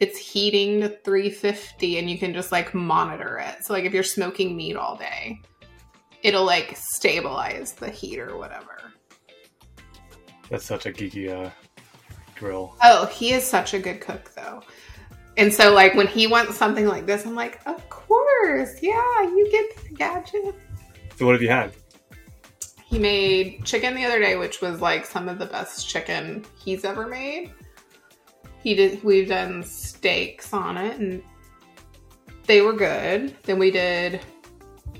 it's 0.00 0.18
heating 0.18 0.80
to 0.80 0.88
350 0.88 1.98
and 1.98 2.10
you 2.10 2.18
can 2.18 2.32
just 2.32 2.50
like 2.50 2.74
monitor 2.74 3.38
it. 3.38 3.64
So 3.64 3.72
like 3.74 3.84
if 3.84 3.92
you're 3.92 4.02
smoking 4.02 4.56
meat 4.56 4.76
all 4.76 4.96
day 4.96 5.40
it'll 6.22 6.44
like 6.44 6.76
stabilize 6.76 7.72
the 7.72 7.88
heat 7.88 8.18
or 8.18 8.36
whatever. 8.36 8.92
That's 10.48 10.64
such 10.64 10.86
a 10.86 10.90
geeky 10.90 11.28
uh, 11.28 11.50
grill. 12.36 12.74
oh 12.82 13.06
he 13.06 13.32
is 13.32 13.44
such 13.44 13.74
a 13.74 13.78
good 13.78 14.00
cook 14.00 14.32
though. 14.34 14.62
And 15.36 15.52
so 15.52 15.72
like 15.72 15.94
when 15.94 16.06
he 16.06 16.26
wants 16.26 16.56
something 16.56 16.86
like 16.86 17.06
this 17.06 17.24
i'm 17.26 17.34
like 17.34 17.60
of 17.66 17.88
course. 17.90 18.82
Yeah 18.82 19.22
you 19.22 19.48
get 19.52 19.76
the 19.84 19.94
gadget. 19.94 20.54
So 21.16 21.26
what 21.26 21.32
have 21.32 21.42
you 21.42 21.50
had? 21.50 21.72
he 22.90 22.98
made 22.98 23.64
chicken 23.64 23.94
the 23.94 24.04
other 24.04 24.18
day 24.18 24.36
which 24.36 24.60
was 24.60 24.80
like 24.80 25.06
some 25.06 25.28
of 25.28 25.38
the 25.38 25.46
best 25.46 25.88
chicken 25.88 26.44
he's 26.58 26.84
ever 26.84 27.06
made 27.06 27.52
he 28.62 28.74
did 28.74 29.02
we've 29.02 29.28
done 29.28 29.62
steaks 29.62 30.52
on 30.52 30.76
it 30.76 30.98
and 30.98 31.22
they 32.46 32.60
were 32.60 32.72
good 32.72 33.36
then 33.44 33.58
we 33.58 33.70
did 33.70 34.20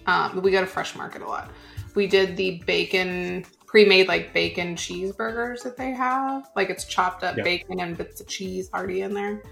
um 0.07 0.41
we 0.43 0.51
go 0.51 0.61
to 0.61 0.67
fresh 0.67 0.95
market 0.97 1.23
a 1.23 1.27
lot 1.27 1.51
we 1.95 2.07
did 2.07 2.37
the 2.37 2.63
bacon 2.67 3.45
pre-made 3.71 4.09
like 4.09 4.33
bacon 4.33 4.75
cheeseburgers 4.75 5.63
that 5.63 5.77
they 5.77 5.93
have. 5.93 6.51
Like 6.57 6.71
it's 6.71 6.85
chopped 6.85 7.23
up 7.23 7.37
bacon 7.37 7.79
and 7.79 7.97
bits 7.97 8.21
of 8.21 8.27
cheese 8.27 8.69
already 8.75 9.03
in 9.03 9.15
there. 9.15 9.43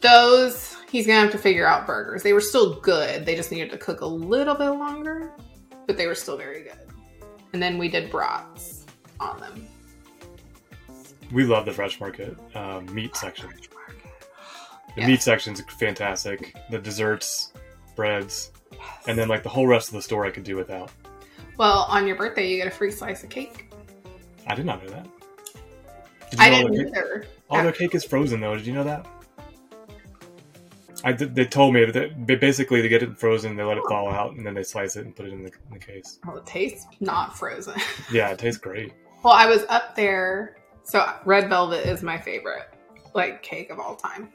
Those 0.00 0.76
he's 0.90 1.06
gonna 1.06 1.20
have 1.20 1.30
to 1.30 1.38
figure 1.38 1.64
out 1.64 1.86
burgers. 1.86 2.24
They 2.24 2.32
were 2.32 2.40
still 2.40 2.80
good. 2.80 3.24
They 3.24 3.36
just 3.36 3.52
needed 3.52 3.70
to 3.70 3.78
cook 3.78 4.00
a 4.00 4.06
little 4.06 4.56
bit 4.56 4.70
longer, 4.70 5.32
but 5.86 5.96
they 5.96 6.08
were 6.08 6.16
still 6.16 6.36
very 6.36 6.64
good. 6.64 6.78
And 7.52 7.62
then 7.62 7.78
we 7.78 7.88
did 7.88 8.10
brats 8.10 8.84
on 9.20 9.38
them. 9.38 9.68
We 11.34 11.44
love 11.44 11.64
the 11.66 11.72
fresh 11.72 11.98
market 12.00 12.36
um, 12.54 12.92
meat 12.94 13.16
section. 13.16 13.48
The 13.50 15.00
Yes. 15.00 15.06
meat 15.08 15.22
section's 15.22 15.60
fantastic. 15.78 16.54
The 16.70 16.78
desserts, 16.78 17.52
breads, 17.96 18.52
and 19.08 19.18
then 19.18 19.26
like 19.26 19.42
the 19.42 19.48
whole 19.48 19.66
rest 19.66 19.88
of 19.88 19.94
the 19.94 20.02
store 20.02 20.24
I 20.24 20.30
could 20.30 20.44
do 20.44 20.54
without. 20.54 20.92
Well, 21.56 21.86
on 21.88 22.06
your 22.06 22.14
birthday, 22.16 22.48
you 22.48 22.56
get 22.58 22.68
a 22.68 22.70
free 22.70 22.92
slice 22.92 23.24
of 23.24 23.30
cake. 23.30 23.72
I 24.46 24.54
did 24.54 24.64
not 24.64 24.84
know 24.84 24.90
that. 24.90 25.06
Did 26.30 26.38
I 26.40 26.50
didn't 26.50 26.74
either. 26.88 27.26
all 27.50 27.62
their 27.62 27.72
cake 27.72 27.94
is 27.96 28.04
frozen 28.04 28.40
though? 28.40 28.56
Did 28.56 28.66
you 28.66 28.72
know 28.72 28.84
that? 28.84 29.04
I 31.02 31.12
did, 31.12 31.34
they 31.34 31.44
told 31.44 31.74
me 31.74 31.84
that 31.84 32.26
basically 32.40 32.80
they 32.80 32.88
get 32.88 33.02
it 33.02 33.18
frozen, 33.18 33.56
they 33.56 33.62
let 33.64 33.76
it 33.76 33.84
thaw 33.88 34.08
out, 34.10 34.36
and 34.36 34.46
then 34.46 34.54
they 34.54 34.62
slice 34.62 34.96
it 34.96 35.04
and 35.04 35.14
put 35.14 35.26
it 35.26 35.32
in 35.32 35.42
the, 35.42 35.50
in 35.68 35.72
the 35.72 35.78
case. 35.78 36.18
Well, 36.24 36.36
it 36.38 36.46
tastes 36.46 36.86
not 37.00 37.36
frozen. 37.36 37.74
Yeah, 38.12 38.30
it 38.30 38.38
tastes 38.44 38.58
great. 38.60 38.92
Well, 39.22 39.34
I 39.34 39.46
was 39.46 39.64
up 39.68 39.94
there. 39.96 40.56
So 40.84 41.10
red 41.24 41.48
velvet 41.48 41.86
is 41.86 42.02
my 42.02 42.18
favorite 42.18 42.68
like 43.14 43.42
cake 43.42 43.70
of 43.70 43.78
all 43.80 43.96
time. 43.96 44.28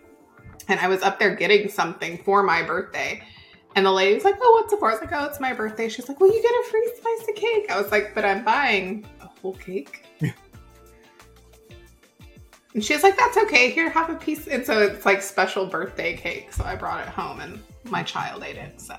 And 0.67 0.79
I 0.79 0.87
was 0.87 1.01
up 1.01 1.19
there 1.19 1.35
getting 1.35 1.69
something 1.69 2.17
for 2.23 2.43
my 2.43 2.63
birthday. 2.63 3.23
And 3.75 3.85
the 3.85 3.91
lady's 3.91 4.23
like, 4.23 4.35
Oh, 4.41 4.51
what's 4.59 4.73
it 4.73 4.79
for? 4.79 4.89
I 4.89 4.93
was 4.93 5.01
like, 5.01 5.13
Oh, 5.13 5.25
it's 5.25 5.39
my 5.39 5.53
birthday. 5.53 5.89
She's 5.89 6.09
like, 6.09 6.19
Well, 6.19 6.33
you 6.33 6.41
get 6.41 6.51
a 6.51 6.63
free 6.69 6.91
slice 7.01 7.29
of 7.29 7.35
cake. 7.35 7.71
I 7.71 7.79
was 7.79 7.91
like, 7.91 8.15
But 8.15 8.25
I'm 8.25 8.43
buying 8.43 9.05
a 9.21 9.27
whole 9.27 9.53
cake. 9.53 10.05
Yeah. 10.19 10.31
And 12.75 12.85
she 12.85 12.93
was 12.93 13.01
like, 13.01 13.17
That's 13.17 13.35
okay. 13.35 13.71
Here, 13.71 13.89
have 13.89 14.11
a 14.11 14.15
piece. 14.15 14.47
And 14.47 14.63
so 14.63 14.79
it's 14.79 15.03
like 15.03 15.23
special 15.23 15.65
birthday 15.65 16.15
cake. 16.15 16.53
So 16.53 16.63
I 16.63 16.75
brought 16.75 17.01
it 17.01 17.09
home 17.09 17.39
and 17.39 17.59
my 17.85 18.03
child 18.03 18.43
ate 18.43 18.57
it. 18.57 18.79
So 18.79 18.95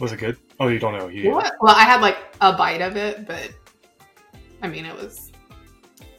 Was 0.00 0.12
it 0.12 0.18
good? 0.18 0.36
Oh, 0.60 0.68
you 0.68 0.78
don't 0.78 0.96
know. 0.96 1.08
You, 1.08 1.30
what? 1.30 1.54
Well, 1.60 1.74
I 1.74 1.84
had 1.84 2.02
like 2.02 2.18
a 2.42 2.52
bite 2.52 2.82
of 2.82 2.96
it, 2.96 3.26
but 3.26 3.50
I 4.62 4.68
mean, 4.68 4.84
it 4.84 4.94
was. 4.94 5.32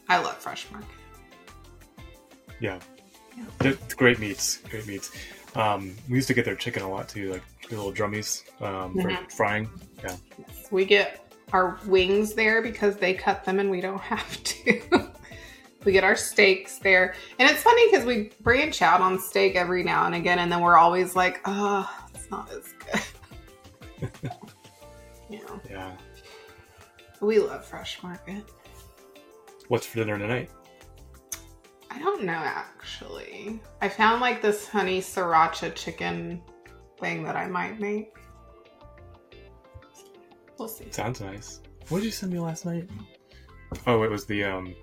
I 0.09 0.17
love 0.19 0.37
Fresh 0.37 0.67
Market. 0.71 0.89
Yeah. 2.59 2.79
Yeah. 3.61 3.73
Great 3.95 4.19
meats. 4.19 4.57
Great 4.69 4.87
meats. 4.87 5.11
Um, 5.55 5.95
we 6.09 6.15
used 6.15 6.27
to 6.27 6.33
get 6.33 6.45
their 6.45 6.55
chicken 6.55 6.83
a 6.83 6.89
lot 6.89 7.09
too, 7.09 7.31
like 7.33 7.43
little 7.69 7.91
drummies 7.91 8.43
um, 8.61 8.93
for 8.93 9.09
Mhm. 9.09 9.31
frying. 9.31 9.69
Yeah. 10.03 10.15
We 10.71 10.85
get 10.85 11.23
our 11.53 11.79
wings 11.85 12.33
there 12.33 12.61
because 12.61 12.97
they 12.97 13.13
cut 13.13 13.43
them 13.45 13.59
and 13.59 13.69
we 13.69 13.81
don't 13.81 14.01
have 14.13 14.43
to. 14.43 14.81
we 15.85 15.91
get 15.91 16.03
our 16.03 16.15
steaks 16.15 16.79
there. 16.79 17.15
And 17.39 17.49
it's 17.49 17.61
funny 17.61 17.89
because 17.91 18.05
we 18.05 18.31
branch 18.41 18.81
out 18.81 19.01
on 19.01 19.19
steak 19.19 19.55
every 19.55 19.83
now 19.83 20.05
and 20.05 20.15
again, 20.15 20.39
and 20.39 20.51
then 20.51 20.61
we're 20.61 20.77
always 20.77 21.15
like, 21.15 21.41
oh, 21.45 21.89
it's 22.13 22.29
not 22.31 22.49
as 22.51 22.73
good. 24.01 24.21
know, 25.29 25.61
Yeah. 25.69 25.91
we 27.21 27.39
love 27.39 27.65
Fresh 27.65 28.01
Market. 28.03 28.43
What's 29.67 29.85
for 29.85 29.97
dinner 29.97 30.17
tonight? 30.17 30.49
I 31.91 31.99
don't 31.99 32.23
know 32.23 32.33
actually. 32.33 33.59
I 33.81 33.89
found 33.89 34.21
like 34.21 34.41
this 34.41 34.67
honey 34.67 35.01
sriracha 35.01 35.75
chicken 35.75 36.41
thing 36.99 37.23
that 37.23 37.35
I 37.35 37.47
might 37.47 37.79
make. 37.79 38.15
We'll 40.57 40.67
see. 40.67 40.91
Sounds 40.91 41.21
nice. 41.21 41.61
What 41.89 41.99
did 41.99 42.05
you 42.05 42.11
send 42.11 42.33
me 42.33 42.39
last 42.39 42.65
night? 42.65 42.89
Oh, 43.85 44.03
it 44.03 44.09
was 44.09 44.25
the 44.25 44.43
um, 44.43 44.75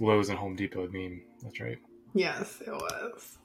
Lowe's 0.00 0.28
and 0.28 0.38
Home 0.38 0.56
Depot 0.56 0.88
meme. 0.90 1.22
That's 1.42 1.60
right. 1.60 1.78
Yes, 2.14 2.62
it 2.66 2.72
was. 2.72 3.38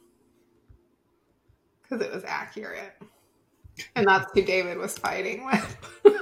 Because 1.84 2.06
it 2.06 2.14
was 2.14 2.24
accurate. 2.24 2.94
And 3.96 4.08
that's 4.08 4.32
who 4.34 4.44
David 4.44 4.78
was 4.78 4.98
fighting 4.98 5.46
with. 5.46 5.78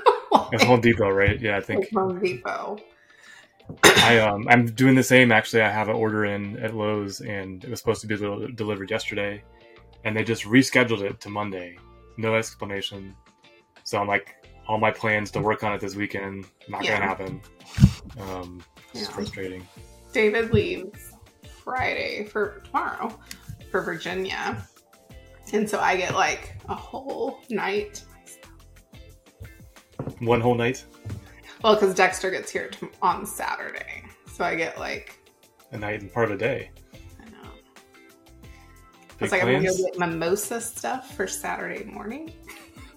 It's 0.52 0.64
Home 0.64 0.82
Depot, 0.82 1.10
right? 1.10 1.40
Yeah, 1.40 1.58
I 1.58 1.62
think 1.62 1.92
Home 1.94 2.20
Depot. 2.20 2.78
I 3.84 4.20
um 4.20 4.48
I'm 4.50 4.66
doing 4.66 4.96
the 4.96 5.04
same. 5.04 5.32
Actually, 5.32 5.62
I 5.64 5.70
have 5.70 5.90
an 5.90 5.96
order 5.96 6.26
in 6.26 6.58
at 6.60 6.76
Lowe's, 6.76 7.22
and 7.22 7.64
it 7.64 7.70
was 7.70 7.80
supposed 7.80 8.02
to 8.02 8.08
be 8.08 8.18
del- 8.18 8.48
delivered 8.56 8.90
yesterday, 8.90 9.44
and 10.04 10.16
they 10.16 10.24
just 10.24 10.44
rescheduled 10.44 11.02
it 11.02 11.20
to 11.22 11.30
Monday. 11.30 11.78
No 12.18 12.36
explanation. 12.36 13.16
So 13.84 14.00
I'm 14.00 14.08
like, 14.08 14.36
all 14.68 14.78
my 14.78 14.92
plans 14.92 15.32
to 15.32 15.40
work 15.42 15.64
on 15.64 15.74
it 15.74 15.82
this 15.82 15.96
weekend 15.96 16.46
not 16.68 16.84
Yeah. 16.84 16.94
gonna 17.00 17.06
happen. 17.08 17.42
Um, 18.20 18.64
it's 18.94 19.02
Yeah. 19.04 19.10
frustrating. 19.16 19.68
David 20.14 20.52
leaves 20.52 21.14
Friday 21.64 22.24
for 22.26 22.62
tomorrow 22.66 23.18
for 23.72 23.82
Virginia. 23.82 24.66
And 25.54 25.68
so 25.70 25.80
I 25.80 25.96
get 25.98 26.14
like 26.14 26.56
a 26.68 26.76
whole 26.76 27.40
night. 27.50 28.04
One 30.20 30.42
whole 30.42 30.56
night, 30.56 30.86
Well, 31.64 31.76
because 31.76 31.94
Dexter 31.94 32.32
gets 32.32 32.52
here 32.52 32.70
t- 32.70 32.88
on 33.02 33.26
Saturday. 33.26 34.04
So 34.32 34.44
I 34.44 34.56
get 34.56 34.80
like, 34.80 35.20
a 35.72 35.78
night 35.78 36.02
and 36.02 36.12
part 36.12 36.32
of 36.32 36.40
the 36.40 36.46
day. 36.46 36.72
I 37.22 37.26
know. 37.30 37.50
It's 39.20 39.32
like, 39.32 39.42
I'm 39.44 39.50
going 39.50 39.64
to 39.64 39.70
go 39.70 39.78
get 39.78 40.00
mimosa 40.00 40.62
stuff 40.62 41.16
for 41.16 41.28
Saturday 41.28 41.84
morning. 41.84 42.32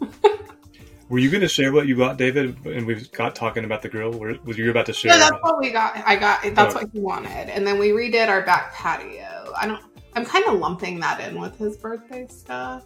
Were 1.08 1.18
you 1.18 1.28
going 1.30 1.42
to 1.42 1.48
share 1.48 1.72
what 1.72 1.86
you 1.88 1.96
got, 1.96 2.16
David? 2.16 2.56
And 2.64 2.86
we 2.86 2.94
got 3.08 3.34
talking 3.34 3.64
about 3.64 3.82
the 3.82 3.88
grill. 3.88 4.12
Were, 4.12 4.38
was 4.44 4.56
you 4.56 4.70
about 4.70 4.86
to 4.86 4.92
share? 4.94 5.12
No, 5.12 5.18
that's 5.18 5.42
what 5.42 5.58
we 5.58 5.70
got. 5.70 5.96
I 6.06 6.16
got 6.16 6.42
that's 6.54 6.74
Oh. 6.74 6.78
what 6.78 6.90
he 6.90 7.00
wanted, 7.00 7.50
and 7.50 7.66
then 7.66 7.78
we 7.78 7.90
redid 7.90 8.28
our 8.28 8.40
back 8.42 8.72
patio. 8.72 9.52
I 9.60 9.66
don't. 9.66 9.82
I'm 10.14 10.24
kind 10.24 10.44
of 10.46 10.58
lumping 10.58 11.00
that 11.00 11.20
in 11.20 11.38
with 11.38 11.58
his 11.58 11.76
birthday 11.76 12.26
stuff, 12.28 12.84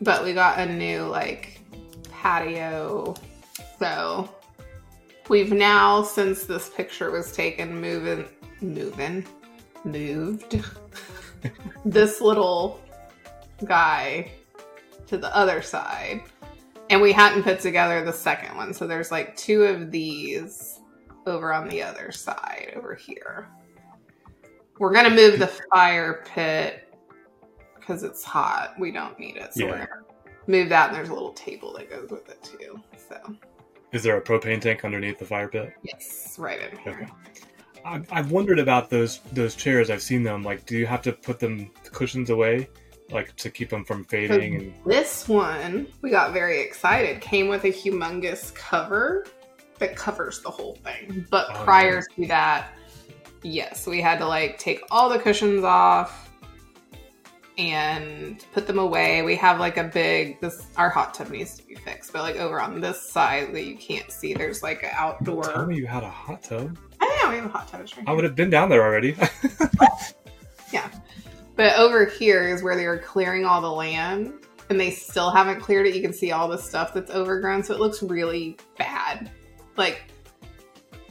but 0.00 0.24
we 0.24 0.32
got 0.32 0.58
a 0.58 0.66
new 0.72 1.02
like 1.02 1.57
patio. 2.22 3.14
So 3.78 4.28
we've 5.28 5.52
now, 5.52 6.02
since 6.02 6.44
this 6.44 6.68
picture 6.70 7.10
was 7.10 7.32
taken, 7.32 7.80
moving, 7.80 8.26
moving, 8.60 9.26
moved 9.84 10.62
this 11.84 12.20
little 12.20 12.80
guy 13.64 14.30
to 15.06 15.16
the 15.16 15.34
other 15.34 15.62
side 15.62 16.22
and 16.90 17.00
we 17.00 17.12
hadn't 17.12 17.42
put 17.42 17.60
together 17.60 18.04
the 18.04 18.12
second 18.12 18.56
one 18.56 18.74
so 18.74 18.86
there's 18.86 19.10
like 19.10 19.36
two 19.36 19.64
of 19.64 19.90
these 19.90 20.80
over 21.26 21.52
on 21.52 21.68
the 21.68 21.82
other 21.82 22.12
side 22.12 22.72
over 22.76 22.94
here 22.94 23.48
we're 24.78 24.92
gonna 24.92 25.10
move 25.10 25.38
the 25.38 25.50
fire 25.72 26.24
pit 26.26 26.92
because 27.78 28.02
it's 28.02 28.22
hot 28.22 28.74
we 28.78 28.92
don't 28.92 29.18
need 29.18 29.36
it 29.36 29.54
so 29.54 29.66
we're 29.66 29.78
Yeah. 29.78 29.86
gonna 29.86 30.04
move 30.48 30.68
that 30.70 30.88
and 30.88 30.96
there's 30.96 31.08
a 31.10 31.14
little 31.14 31.32
table 31.32 31.72
that 31.76 31.88
goes 31.90 32.10
with 32.10 32.28
it 32.28 32.42
too 32.42 32.80
so 33.08 33.16
Is 33.92 34.02
there 34.02 34.16
a 34.16 34.20
propane 34.22 34.60
tank 34.60 34.84
underneath 34.84 35.18
the 35.18 35.24
fire 35.24 35.48
pit? 35.48 35.72
yes 35.82 36.36
right 36.38 36.60
in 36.60 36.76
here 36.78 37.00
Okay. 37.02 37.12
I've, 37.84 38.06
I've 38.12 38.30
wondered 38.32 38.58
about 38.58 38.90
those 38.90 39.20
those 39.32 39.54
chairs. 39.54 39.88
I've 39.88 40.02
seen 40.02 40.22
them. 40.24 40.42
Like, 40.42 40.66
do 40.66 40.76
you 40.76 40.84
have 40.86 41.00
to 41.02 41.12
put 41.12 41.38
them 41.38 41.70
the 41.84 41.90
cushions 41.90 42.28
away, 42.28 42.68
like 43.10 43.34
to 43.36 43.50
keep 43.50 43.70
them 43.70 43.84
from 43.84 44.04
fading? 44.04 44.56
And 44.56 44.74
This 44.84 45.28
one, 45.28 45.86
we 46.02 46.10
got 46.10 46.32
very 46.32 46.60
excited, 46.60 47.20
came 47.22 47.48
with 47.48 47.64
a 47.64 47.68
humongous 47.72 48.52
cover 48.54 49.26
that 49.78 49.94
covers 49.96 50.42
the 50.42 50.50
whole 50.50 50.74
thing. 50.84 51.24
But 51.30 51.46
Oh, 51.50 51.62
prior 51.64 52.02
to 52.02 52.26
that, 52.26 52.72
yes, 53.42 53.86
we 53.86 54.00
had 54.02 54.18
to 54.18 54.26
like 54.26 54.58
take 54.58 54.82
all 54.90 55.08
the 55.08 55.20
cushions 55.20 55.62
off 55.64 56.27
and 57.58 58.44
put 58.54 58.66
them 58.66 58.78
away. 58.78 59.22
We 59.22 59.34
have 59.36 59.58
like 59.58 59.76
a 59.76 59.84
big 59.84 60.40
this 60.40 60.66
our 60.76 60.88
hot 60.88 61.12
tub 61.12 61.30
needs 61.30 61.56
to 61.58 61.66
be 61.66 61.74
fixed, 61.74 62.12
but 62.12 62.22
like 62.22 62.36
over 62.36 62.60
on 62.60 62.80
this 62.80 63.02
side 63.10 63.52
that 63.52 63.64
you 63.64 63.76
can't 63.76 64.10
see, 64.10 64.32
there's 64.32 64.62
like 64.62 64.84
an 64.84 64.90
outdoor. 64.92 65.42
tell 65.42 65.66
me 65.66 65.76
you 65.76 65.86
had 65.86 66.04
a 66.04 66.10
hot 66.10 66.42
tub. 66.42 66.78
I 67.00 67.20
know 67.22 67.30
we 67.30 67.36
have 67.36 67.46
a 67.46 67.48
hot 67.48 67.68
tub. 67.68 67.80
right 67.80 68.08
I 68.08 68.12
would 68.12 68.24
have 68.24 68.36
been 68.36 68.50
down 68.50 68.68
there 68.68 68.82
already. 68.82 69.16
Yeah, 70.72 70.90
but 71.56 71.76
over 71.78 72.04
here 72.04 72.46
is 72.46 72.62
where 72.62 72.76
they 72.76 72.86
were 72.86 72.98
clearing 72.98 73.44
all 73.44 73.60
the 73.60 73.70
land, 73.70 74.32
and 74.68 74.78
they 74.78 74.90
still 74.90 75.30
haven't 75.30 75.60
cleared 75.60 75.86
it. 75.86 75.94
You 75.94 76.02
can 76.02 76.12
see 76.12 76.32
all 76.32 76.48
the 76.48 76.58
stuff 76.58 76.92
that's 76.92 77.10
overgrown, 77.10 77.62
so 77.62 77.74
it 77.74 77.80
looks 77.80 78.02
really 78.02 78.58
bad. 78.76 79.30
Like, 79.76 80.04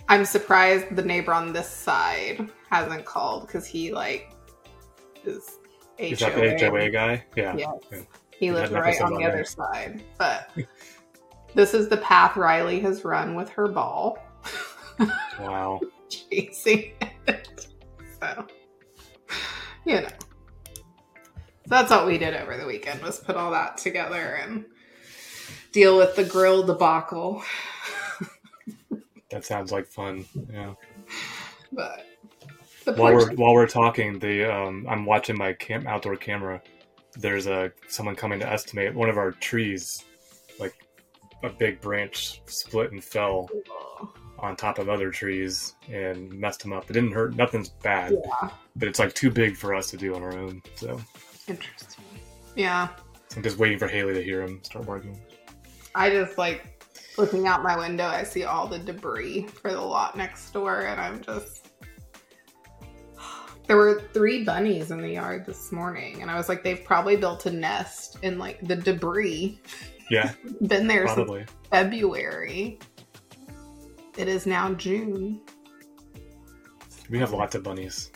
I'm 0.09 0.25
surprised 0.25 0.95
the 0.95 1.01
neighbor 1.01 1.33
on 1.33 1.53
this 1.53 1.69
side 1.69 2.49
hasn't 2.69 3.05
called 3.05 3.47
because 3.47 3.65
he 3.65 3.91
like 3.91 4.31
is 5.25 5.57
Is 5.97 6.19
that 6.19 6.35
the 6.35 6.57
HOA. 6.65 6.69
HOA 6.69 6.89
guy? 6.89 7.23
Yeah. 7.35 7.55
Yes. 7.55 7.69
Yeah. 7.91 7.99
He 8.39 8.51
We 8.51 8.57
lives 8.57 8.71
right 8.71 9.01
on 9.01 9.15
the 9.15 9.25
other 9.25 9.37
that. 9.37 9.47
side. 9.47 10.03
But 10.17 10.51
this 11.55 11.73
is 11.73 11.89
the 11.89 11.97
path 11.97 12.35
Riley 12.37 12.79
has 12.81 13.03
run 13.03 13.35
with 13.35 13.49
her 13.49 13.67
ball, 13.67 14.19
Wow. 15.39 15.79
chasing 16.09 16.93
it. 17.27 17.67
So, 18.21 18.45
you 19.85 20.01
know. 20.01 20.07
So 20.07 21.75
that's 21.75 21.91
what 21.91 22.05
we 22.05 22.17
did 22.17 22.35
over 22.35 22.57
the 22.57 22.65
weekend 22.65 23.01
was 23.01 23.19
put 23.19 23.35
all 23.35 23.51
that 23.51 23.77
together 23.77 24.35
and 24.41 24.65
deal 25.71 25.97
with 25.97 26.15
the 26.15 26.23
grill 26.23 26.63
debacle. 26.63 27.43
That 29.29 29.43
sounds 29.43 29.73
like 29.73 29.87
fun. 29.87 30.23
Yeah. 30.49 30.73
But 31.73 32.05
the 32.87 33.01
While 33.01 33.13
we're 33.13 33.33
while 33.35 33.53
we're 33.53 33.67
talking, 33.67 34.17
the 34.19 34.51
um, 34.51 34.85
I'm 34.89 35.05
watching 35.05 35.37
my 35.37 35.53
camp 35.53 35.85
outdoor 35.87 36.15
camera. 36.15 36.61
There's 37.15 37.47
a 37.47 37.71
someone 37.87 38.15
coming 38.15 38.39
to 38.39 38.49
estimate 38.49 38.95
one 38.95 39.09
of 39.09 39.17
our 39.17 39.31
trees, 39.31 40.03
like 40.59 40.73
a 41.43 41.49
big 41.49 41.81
branch 41.81 42.41
split 42.45 42.91
and 42.91 43.03
fell 43.03 43.49
on 44.39 44.55
top 44.55 44.79
of 44.79 44.87
other 44.87 45.11
trees 45.11 45.75
and 45.91 46.31
messed 46.33 46.61
them 46.61 46.73
up. 46.73 46.89
It 46.89 46.93
didn't 46.93 47.11
hurt. 47.11 47.35
Nothing's 47.35 47.69
bad, 47.69 48.13
yeah, 48.23 48.49
but 48.75 48.87
it's 48.87 48.99
like 48.99 49.13
too 49.13 49.31
big 49.31 49.57
for 49.57 49.73
us 49.73 49.89
to 49.91 49.97
do 49.97 50.15
on 50.15 50.23
our 50.23 50.37
own. 50.37 50.61
So 50.75 50.99
interesting. 51.47 52.05
Yeah, 52.55 52.87
I'm 53.35 53.43
just 53.43 53.57
waiting 53.57 53.77
for 53.77 53.87
Haley 53.87 54.13
to 54.13 54.23
hear 54.23 54.41
him 54.41 54.63
start 54.63 54.85
working. 54.85 55.19
I 55.93 56.09
just 56.09 56.37
like 56.37 56.85
looking 57.17 57.47
out 57.47 57.63
my 57.63 57.77
window. 57.77 58.05
I 58.05 58.23
see 58.23 58.45
all 58.45 58.67
the 58.67 58.79
debris 58.79 59.47
for 59.47 59.71
the 59.71 59.81
lot 59.81 60.15
next 60.15 60.51
door, 60.51 60.81
and 60.81 61.01
I'm 61.01 61.21
just. 61.21 61.66
There 63.67 63.75
were 63.75 64.01
three 64.13 64.45
bunnies 64.45 64.91
in 64.91 65.01
the 65.01 65.09
yard 65.09 65.45
this 65.45 65.73
morning, 65.73 66.21
and 66.21 66.31
I 66.31 66.37
was 66.37 66.47
like, 66.47 66.63
they've 66.63 66.83
probably 66.83 67.17
built 67.17 67.45
a 67.45 67.51
nest 67.51 68.17
in 68.21 68.39
like 68.39 68.65
the 68.65 68.77
debris. 68.77 69.59
Yeah, 70.09 70.31
Been 70.67 70.87
there 70.87 71.05
since. 71.07 71.49
February. 71.69 72.79
It 74.17 74.27
is 74.29 74.45
now 74.45 74.73
June. 74.73 75.41
We 77.09 77.19
have 77.19 77.31
lots 77.33 77.55
of 77.55 77.63
bunnies. 77.63 78.11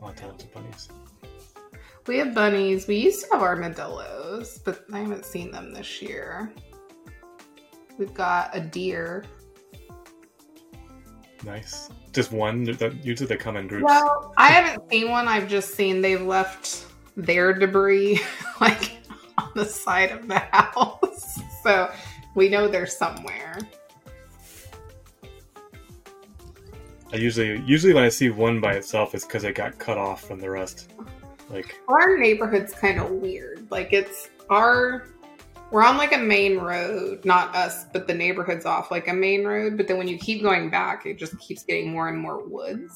Lots 0.00 0.20
and 0.20 0.30
lots 0.30 0.44
of 0.44 0.52
bunnies. 0.52 0.88
We 2.06 2.18
have 2.18 2.34
bunnies. 2.34 2.86
We 2.86 2.96
used 2.96 3.24
to 3.24 3.32
have 3.32 3.42
armadillos, 3.42 4.58
but 4.58 4.84
I 4.92 4.98
haven't 4.98 5.24
seen 5.24 5.50
them 5.50 5.72
this 5.72 6.02
year. 6.02 6.52
We've 7.96 8.12
got 8.12 8.54
a 8.54 8.60
deer. 8.60 9.24
Nice. 11.44 11.88
Just 12.12 12.32
one. 12.32 12.64
That 12.64 13.04
usually 13.04 13.26
they 13.26 13.36
come 13.36 13.56
in 13.56 13.66
groups. 13.66 13.84
Well, 13.84 14.32
I 14.36 14.48
haven't 14.48 14.90
seen 14.90 15.10
one. 15.10 15.28
I've 15.28 15.48
just 15.48 15.74
seen 15.74 16.00
they've 16.02 16.22
left 16.22 16.86
their 17.16 17.52
debris 17.52 18.20
like 18.60 18.98
on 19.38 19.50
the 19.54 19.64
side 19.64 20.10
of 20.10 20.28
the 20.28 20.38
house. 20.38 21.40
So 21.62 21.92
we 22.34 22.48
know 22.48 22.66
they're 22.66 22.88
somewhere. 22.88 23.56
I 27.12 27.16
usually 27.16 27.62
usually 27.64 27.94
when 27.94 28.02
I 28.02 28.08
see 28.08 28.30
one 28.30 28.60
by 28.60 28.72
itself, 28.72 29.14
it's 29.14 29.24
because 29.24 29.44
it 29.44 29.54
got 29.54 29.78
cut 29.78 29.96
off 29.96 30.24
from 30.24 30.40
the 30.40 30.50
rest. 30.50 30.92
Like 31.48 31.78
Our 31.86 32.18
neighborhood's 32.18 32.74
kind 32.74 32.98
of 32.98 33.10
weird. 33.10 33.70
Like 33.70 33.92
it's 33.92 34.28
our 34.50 35.06
we're 35.72 35.82
on 35.82 35.96
like 35.96 36.12
a 36.12 36.18
main 36.18 36.58
road, 36.58 37.24
not 37.24 37.56
us, 37.56 37.86
but 37.94 38.06
the 38.06 38.12
neighborhood's 38.12 38.66
off 38.66 38.90
like 38.90 39.08
a 39.08 39.12
main 39.14 39.42
road, 39.44 39.78
but 39.78 39.88
then 39.88 39.96
when 39.96 40.06
you 40.06 40.18
keep 40.18 40.42
going 40.42 40.68
back, 40.68 41.06
it 41.06 41.18
just 41.18 41.36
keeps 41.38 41.64
getting 41.64 41.90
more 41.90 42.08
and 42.08 42.18
more 42.18 42.46
woods. 42.46 42.94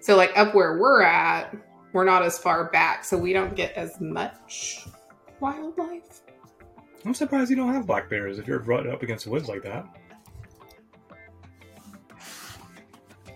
So 0.00 0.16
like 0.16 0.32
up 0.38 0.54
where 0.54 0.78
we're 0.78 1.02
at, 1.02 1.54
we're 1.92 2.04
not 2.04 2.22
as 2.22 2.38
far 2.38 2.70
back, 2.70 3.04
so 3.04 3.18
we 3.18 3.34
don't 3.34 3.54
get 3.54 3.74
as 3.74 4.00
much 4.00 4.86
wildlife. 5.40 6.22
I'm 7.04 7.12
surprised 7.12 7.50
you 7.50 7.56
don't 7.56 7.74
have 7.74 7.86
black 7.86 8.08
bears 8.08 8.38
if 8.38 8.48
you're 8.48 8.60
right 8.60 8.86
up 8.86 9.02
against 9.02 9.26
the 9.26 9.30
woods 9.30 9.46
like 9.46 9.62
that. 9.62 9.86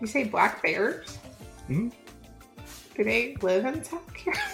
You 0.00 0.06
say 0.06 0.24
black 0.24 0.62
bears? 0.62 1.18
Mhm. 1.68 1.92
Do 2.96 3.04
they 3.04 3.36
live 3.42 3.66
in 3.66 3.84
South 3.84 4.14
Carolina? 4.14 4.46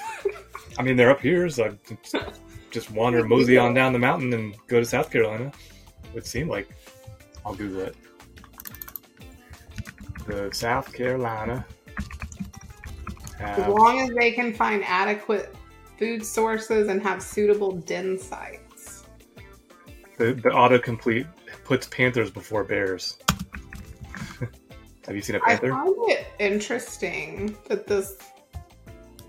I 0.77 0.83
mean, 0.83 0.97
they're 0.97 1.11
up 1.11 1.21
here, 1.21 1.49
so 1.49 1.77
just- 2.71 2.91
wander 2.91 3.25
mosey 3.25 3.57
on 3.57 3.75
down 3.75 3.93
the 3.93 3.99
mountain 3.99 4.33
and 4.33 4.57
go 4.67 4.81
to 4.81 4.87
South 4.87 5.11
Carolina. 5.11 5.53
Would 6.15 6.27
seem 6.27 6.49
like 6.49 6.69
I'll 7.45 7.55
Google 7.55 7.83
it. 7.83 7.97
The 10.27 10.51
South 10.53 10.93
Carolina. 10.93 11.65
As 13.39 13.69
long 13.69 14.01
as 14.01 14.11
they 14.17 14.33
can 14.33 14.53
find 14.53 14.83
adequate 14.85 15.55
food 15.99 16.25
sources 16.25 16.89
and 16.89 17.03
have 17.03 17.23
suitable 17.23 17.73
den 17.73 18.19
sites. 18.19 19.05
the, 20.19 20.33
the 20.35 20.51
autocomplete 20.51 21.29
puts 21.65 21.87
panthers 21.87 22.31
before 22.31 22.65
bears. 22.65 23.19
have 25.07 25.15
you 25.15 25.23
seen 25.23 25.37
a 25.37 25.41
panther? 25.41 25.73
I 25.73 25.85
find 25.85 25.95
it 26.11 26.27
interesting 26.39 27.57
that 27.69 27.87
this 27.87 28.17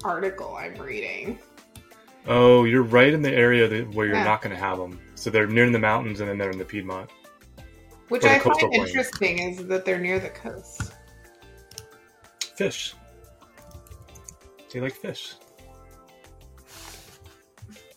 article 0.04 0.56
I'm 0.56 0.76
reading. 0.76 1.40
Oh, 2.28 2.66
you're 2.66 2.84
right 2.84 3.14
in 3.14 3.22
the 3.22 3.32
area 3.32 3.68
that, 3.68 3.94
where 3.94 4.06
you're 4.08 4.16
Yeah. 4.18 4.24
not 4.24 4.42
going 4.42 4.54
to 4.54 4.60
have 4.62 4.78
them. 4.78 5.00
So 5.16 5.30
they're 5.30 5.48
near 5.48 5.70
the 5.70 5.80
mountains 5.80 6.20
and 6.20 6.30
then 6.30 6.38
they're 6.38 6.52
in 6.52 6.58
the 6.58 6.66
Piedmont. 6.66 7.10
Which 8.10 8.24
I 8.24 8.40
find 8.40 8.58
plain. 8.60 8.74
interesting 8.74 9.40
is 9.40 9.66
that 9.68 9.86
they're 9.86 10.00
near 10.00 10.20
the 10.20 10.30
coast. 10.30 10.94
Fish. 12.56 12.94
They 14.72 14.80
like 14.82 14.94
fish. 14.94 15.36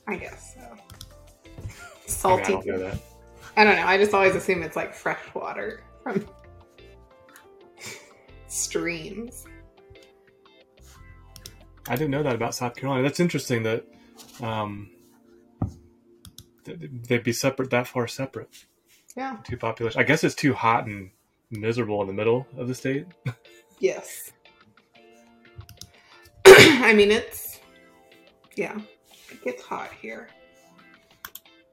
I 0.06 0.16
guess 0.16 0.54
so. 0.54 0.60
I, 0.60 1.56
mean, 1.60 1.68
I 1.68 2.10
Salty. 2.10 2.52
don't 2.52 2.66
know 2.66 2.78
that. 2.78 2.98
I 3.56 3.64
don't 3.64 3.76
know. 3.76 3.86
I 3.86 3.96
just 3.98 4.12
always 4.14 4.34
assume 4.34 4.62
it's 4.62 4.76
like 4.76 4.94
fresh 4.94 5.20
water 5.34 5.82
from 6.02 6.26
streams. 8.48 9.44
I 11.88 11.96
didn't 11.96 12.10
know 12.10 12.22
that 12.22 12.34
about 12.34 12.54
South 12.54 12.74
Carolina. 12.76 13.02
That's 13.02 13.20
interesting 13.20 13.62
that 13.64 13.84
um, 14.42 14.90
they'd 16.64 17.22
be 17.24 17.32
separate 17.32 17.70
that 17.70 17.86
far 17.86 18.06
separate. 18.06 18.66
Yeah. 19.16 19.38
Two 19.44 19.56
population. 19.56 20.00
I 20.00 20.04
guess 20.04 20.22
it's 20.24 20.34
too 20.34 20.54
hot 20.54 20.86
and 20.86 21.10
miserable 21.50 22.00
in 22.02 22.06
the 22.06 22.12
middle 22.14 22.46
of 22.56 22.68
the 22.68 22.74
state. 22.74 23.06
Yes. 23.82 24.32
I 26.46 26.92
mean, 26.94 27.10
it's. 27.10 27.60
Yeah. 28.54 28.78
It 29.30 29.42
gets 29.42 29.62
hot 29.62 29.88
here. 30.02 30.28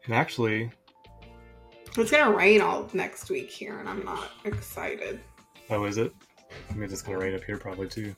And 0.06 0.16
actually, 0.16 0.72
It's 1.98 2.10
going 2.12 2.32
to 2.32 2.38
rain 2.38 2.62
all 2.62 2.90
next 2.94 3.30
week 3.30 3.52
here, 3.52 3.80
and 3.80 3.90
I'm 3.90 4.06
not 4.06 4.32
excited. 4.46 5.20
oh, 5.70 5.84
is 5.84 5.98
it? 5.98 6.14
I 6.72 6.76
mean, 6.76 6.90
it's 6.90 7.02
going 7.02 7.20
to 7.20 7.26
rain 7.26 7.36
up 7.36 7.44
here 7.44 7.58
probably 7.58 7.90
too. 7.90 8.16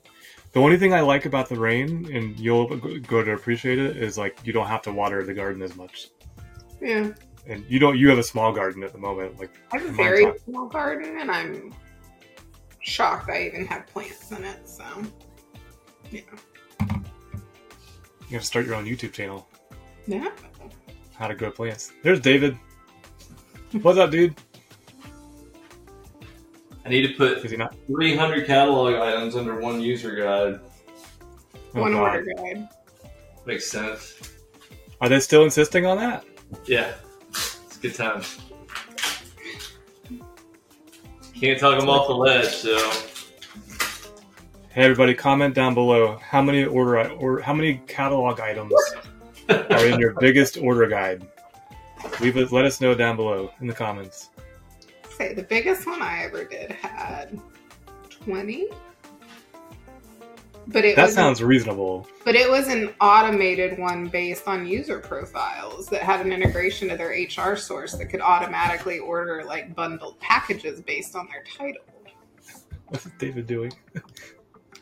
The 0.52 0.60
only 0.60 0.76
thing 0.76 0.92
I 0.92 1.00
like 1.00 1.26
about 1.26 1.48
the 1.48 1.58
rain, 1.58 2.12
and 2.12 2.38
you'll 2.38 2.76
go 3.00 3.22
to 3.22 3.32
appreciate 3.32 3.78
it, 3.78 3.96
is 3.96 4.18
like 4.18 4.38
you 4.44 4.52
don't 4.52 4.66
have 4.66 4.82
to 4.82 4.92
water 4.92 5.24
the 5.24 5.34
garden 5.34 5.62
as 5.62 5.76
much. 5.76 6.10
Yeah. 6.80 7.12
And 7.46 7.64
you 7.68 7.78
don't. 7.78 7.96
You 7.96 8.08
have 8.08 8.18
a 8.18 8.22
small 8.22 8.52
garden 8.52 8.82
at 8.82 8.92
the 8.92 8.98
moment. 8.98 9.38
Like 9.38 9.50
I 9.72 9.78
have 9.78 9.88
a 9.88 9.92
very 9.92 10.26
not- 10.26 10.40
small 10.40 10.66
garden, 10.66 11.18
and 11.20 11.30
I'm 11.30 11.72
shocked 12.80 13.30
I 13.30 13.46
even 13.46 13.66
have 13.66 13.86
plants 13.86 14.30
in 14.32 14.44
it. 14.44 14.68
So, 14.68 14.84
yeah. 16.10 16.22
you 16.80 18.32
have 18.32 18.40
to 18.40 18.46
start 18.46 18.66
your 18.66 18.74
own 18.74 18.86
YouTube 18.86 19.12
channel. 19.12 19.48
Yeah. 20.06 20.30
How 21.14 21.28
to 21.28 21.34
grow 21.34 21.50
plants. 21.50 21.92
There's 22.02 22.20
David. 22.20 22.56
What's 23.82 23.98
up, 23.98 24.10
dude? 24.10 24.34
I 26.84 26.88
need 26.88 27.06
to 27.06 27.14
put 27.14 27.38
Is 27.44 27.50
he 27.50 27.56
not? 27.56 27.74
300 27.86 28.46
catalog 28.46 28.94
items 28.94 29.36
under 29.36 29.60
one 29.60 29.80
user 29.80 30.14
guide. 30.14 30.60
Oh, 31.74 31.80
One 31.82 31.92
God. 31.92 32.16
order 32.16 32.26
guide. 32.36 32.68
Makes 33.46 33.70
sense. 33.70 34.16
Are 35.00 35.08
they 35.08 35.20
still 35.20 35.44
insisting 35.44 35.86
on 35.86 35.98
that? 35.98 36.24
Yeah, 36.66 36.94
it's 37.30 37.76
a 37.76 37.80
good 37.80 37.94
time. 37.94 38.22
Can't 41.38 41.58
talk 41.58 41.78
them 41.78 41.88
off 41.88 42.06
the 42.06 42.14
ledge, 42.14 42.48
so 42.48 42.76
Hey, 44.72 44.82
everybody, 44.84 45.14
comment 45.14 45.54
down 45.54 45.74
below 45.74 46.18
how 46.22 46.42
many 46.42 46.64
order 46.64 47.10
or 47.12 47.40
how 47.40 47.52
many 47.52 47.80
catalog 47.86 48.40
items 48.40 48.72
are 49.48 49.86
in 49.86 49.98
your 49.98 50.14
biggest 50.20 50.58
order 50.58 50.86
guide. 50.86 51.26
Leave 52.20 52.36
it. 52.36 52.52
Let 52.52 52.64
us 52.64 52.80
know 52.80 52.94
down 52.94 53.16
below 53.16 53.52
in 53.60 53.66
the 53.66 53.74
comments. 53.74 54.29
Say 55.20 55.34
the 55.34 55.42
biggest 55.42 55.86
one 55.86 56.00
I 56.00 56.22
ever 56.24 56.46
did 56.46 56.72
had 56.72 57.38
twenty. 58.08 58.68
But 60.68 60.86
it 60.86 60.96
That 60.96 61.06
was 61.06 61.14
sounds 61.14 61.42
reasonable. 61.42 62.08
but 62.24 62.34
it 62.34 62.48
was 62.48 62.68
an 62.68 62.94
automated 63.02 63.78
one 63.78 64.06
based 64.08 64.48
on 64.48 64.64
user 64.66 64.98
profiles 64.98 65.88
that 65.88 66.00
had 66.02 66.24
an 66.24 66.32
integration 66.32 66.88
to 66.88 66.96
their 66.96 67.10
HR 67.10 67.54
source 67.54 67.92
that 67.96 68.06
could 68.06 68.22
automatically 68.22 68.98
order 68.98 69.44
like 69.44 69.74
bundled 69.74 70.18
packages 70.20 70.80
based 70.80 71.14
on 71.14 71.28
their 71.30 71.44
title. 71.54 71.82
What's 72.88 73.04
David 73.18 73.46
doing? 73.46 73.74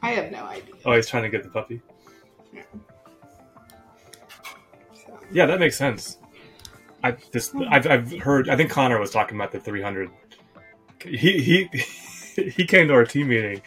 I 0.02 0.10
have 0.12 0.30
no 0.30 0.44
idea. 0.44 0.74
Oh, 0.84 0.92
he's 0.94 1.08
trying 1.08 1.24
to 1.24 1.30
get 1.30 1.42
the 1.42 1.50
puppy. 1.50 1.82
So. 4.94 5.18
Yeah, 5.32 5.46
that 5.46 5.58
makes 5.58 5.76
sense. 5.76 6.18
I 7.02 7.16
this 7.32 7.52
I've, 7.70 7.88
I've 7.88 8.12
heard. 8.20 8.48
I 8.48 8.54
think 8.56 8.70
Connor 8.70 9.00
was 9.00 9.10
talking 9.10 9.36
about 9.36 9.50
the 9.50 9.58
300. 9.58 10.10
He 11.04 11.68
he 11.72 11.82
he 12.50 12.64
came 12.64 12.88
to 12.88 12.94
our 12.94 13.04
team 13.04 13.28
meeting, 13.28 13.62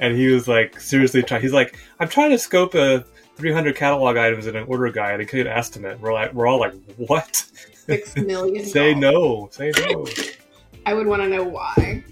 and 0.00 0.16
he 0.16 0.28
was 0.28 0.48
like 0.48 0.80
seriously 0.80 1.22
trying. 1.22 1.42
He's 1.42 1.52
like, 1.52 1.76
I'm 2.00 2.08
trying 2.08 2.30
to 2.30 2.38
scope 2.38 2.74
a 2.74 3.04
300 3.36 3.74
catalog 3.76 4.16
items 4.16 4.46
in 4.46 4.56
an 4.56 4.64
order 4.68 4.90
guide 4.90 5.20
and 5.20 5.32
an 5.34 5.46
estimate. 5.46 6.00
We're 6.00 6.12
like, 6.12 6.32
we're 6.32 6.46
all 6.46 6.60
like, 6.60 6.74
what? 6.96 7.44
six 7.86 8.16
million. 8.16 8.64
Say 8.64 8.94
no. 8.94 9.48
Say 9.52 9.72
no. 9.78 10.06
I 10.86 10.94
would 10.94 11.06
want 11.06 11.22
to 11.22 11.28
know 11.28 11.44
why. 11.44 12.02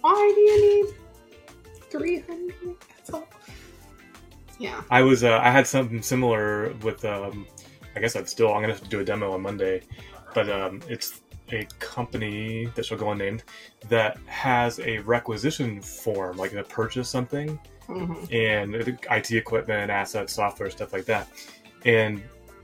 Why 0.00 0.32
do 0.34 0.40
you 0.40 0.84
need 0.84 0.94
three 1.90 2.20
hundred? 2.20 2.76
That's 2.96 3.10
all. 3.10 3.28
Yeah. 4.58 4.82
I 4.90 5.02
was 5.02 5.24
uh, 5.24 5.38
I 5.42 5.50
had 5.50 5.66
something 5.66 6.02
similar 6.02 6.72
with 6.82 7.04
um, 7.04 7.46
I 7.96 8.00
guess 8.00 8.16
I'd 8.16 8.28
still 8.28 8.48
I'm 8.48 8.62
gonna 8.62 8.74
have 8.74 8.82
to 8.82 8.88
do 8.88 9.00
a 9.00 9.04
demo 9.04 9.32
on 9.32 9.42
Monday, 9.42 9.82
but 10.34 10.48
um, 10.48 10.80
it's 10.88 11.22
a 11.54 11.64
company 11.78 12.66
that 12.74 12.84
shall 12.84 12.98
go 12.98 13.10
unnamed 13.12 13.44
that 13.88 14.18
has 14.26 14.80
a 14.80 14.98
requisition 15.00 15.80
form 15.80 16.36
like 16.36 16.50
to 16.52 16.62
purchase 16.64 17.08
something 17.08 17.58
Mhm. 17.88 18.32
and 18.32 18.98
IT 19.10 19.30
equipment, 19.36 19.90
assets, 19.90 20.32
software, 20.32 20.70
stuff 20.70 20.92
like 20.92 21.04
that, 21.04 21.28
and 21.84 22.22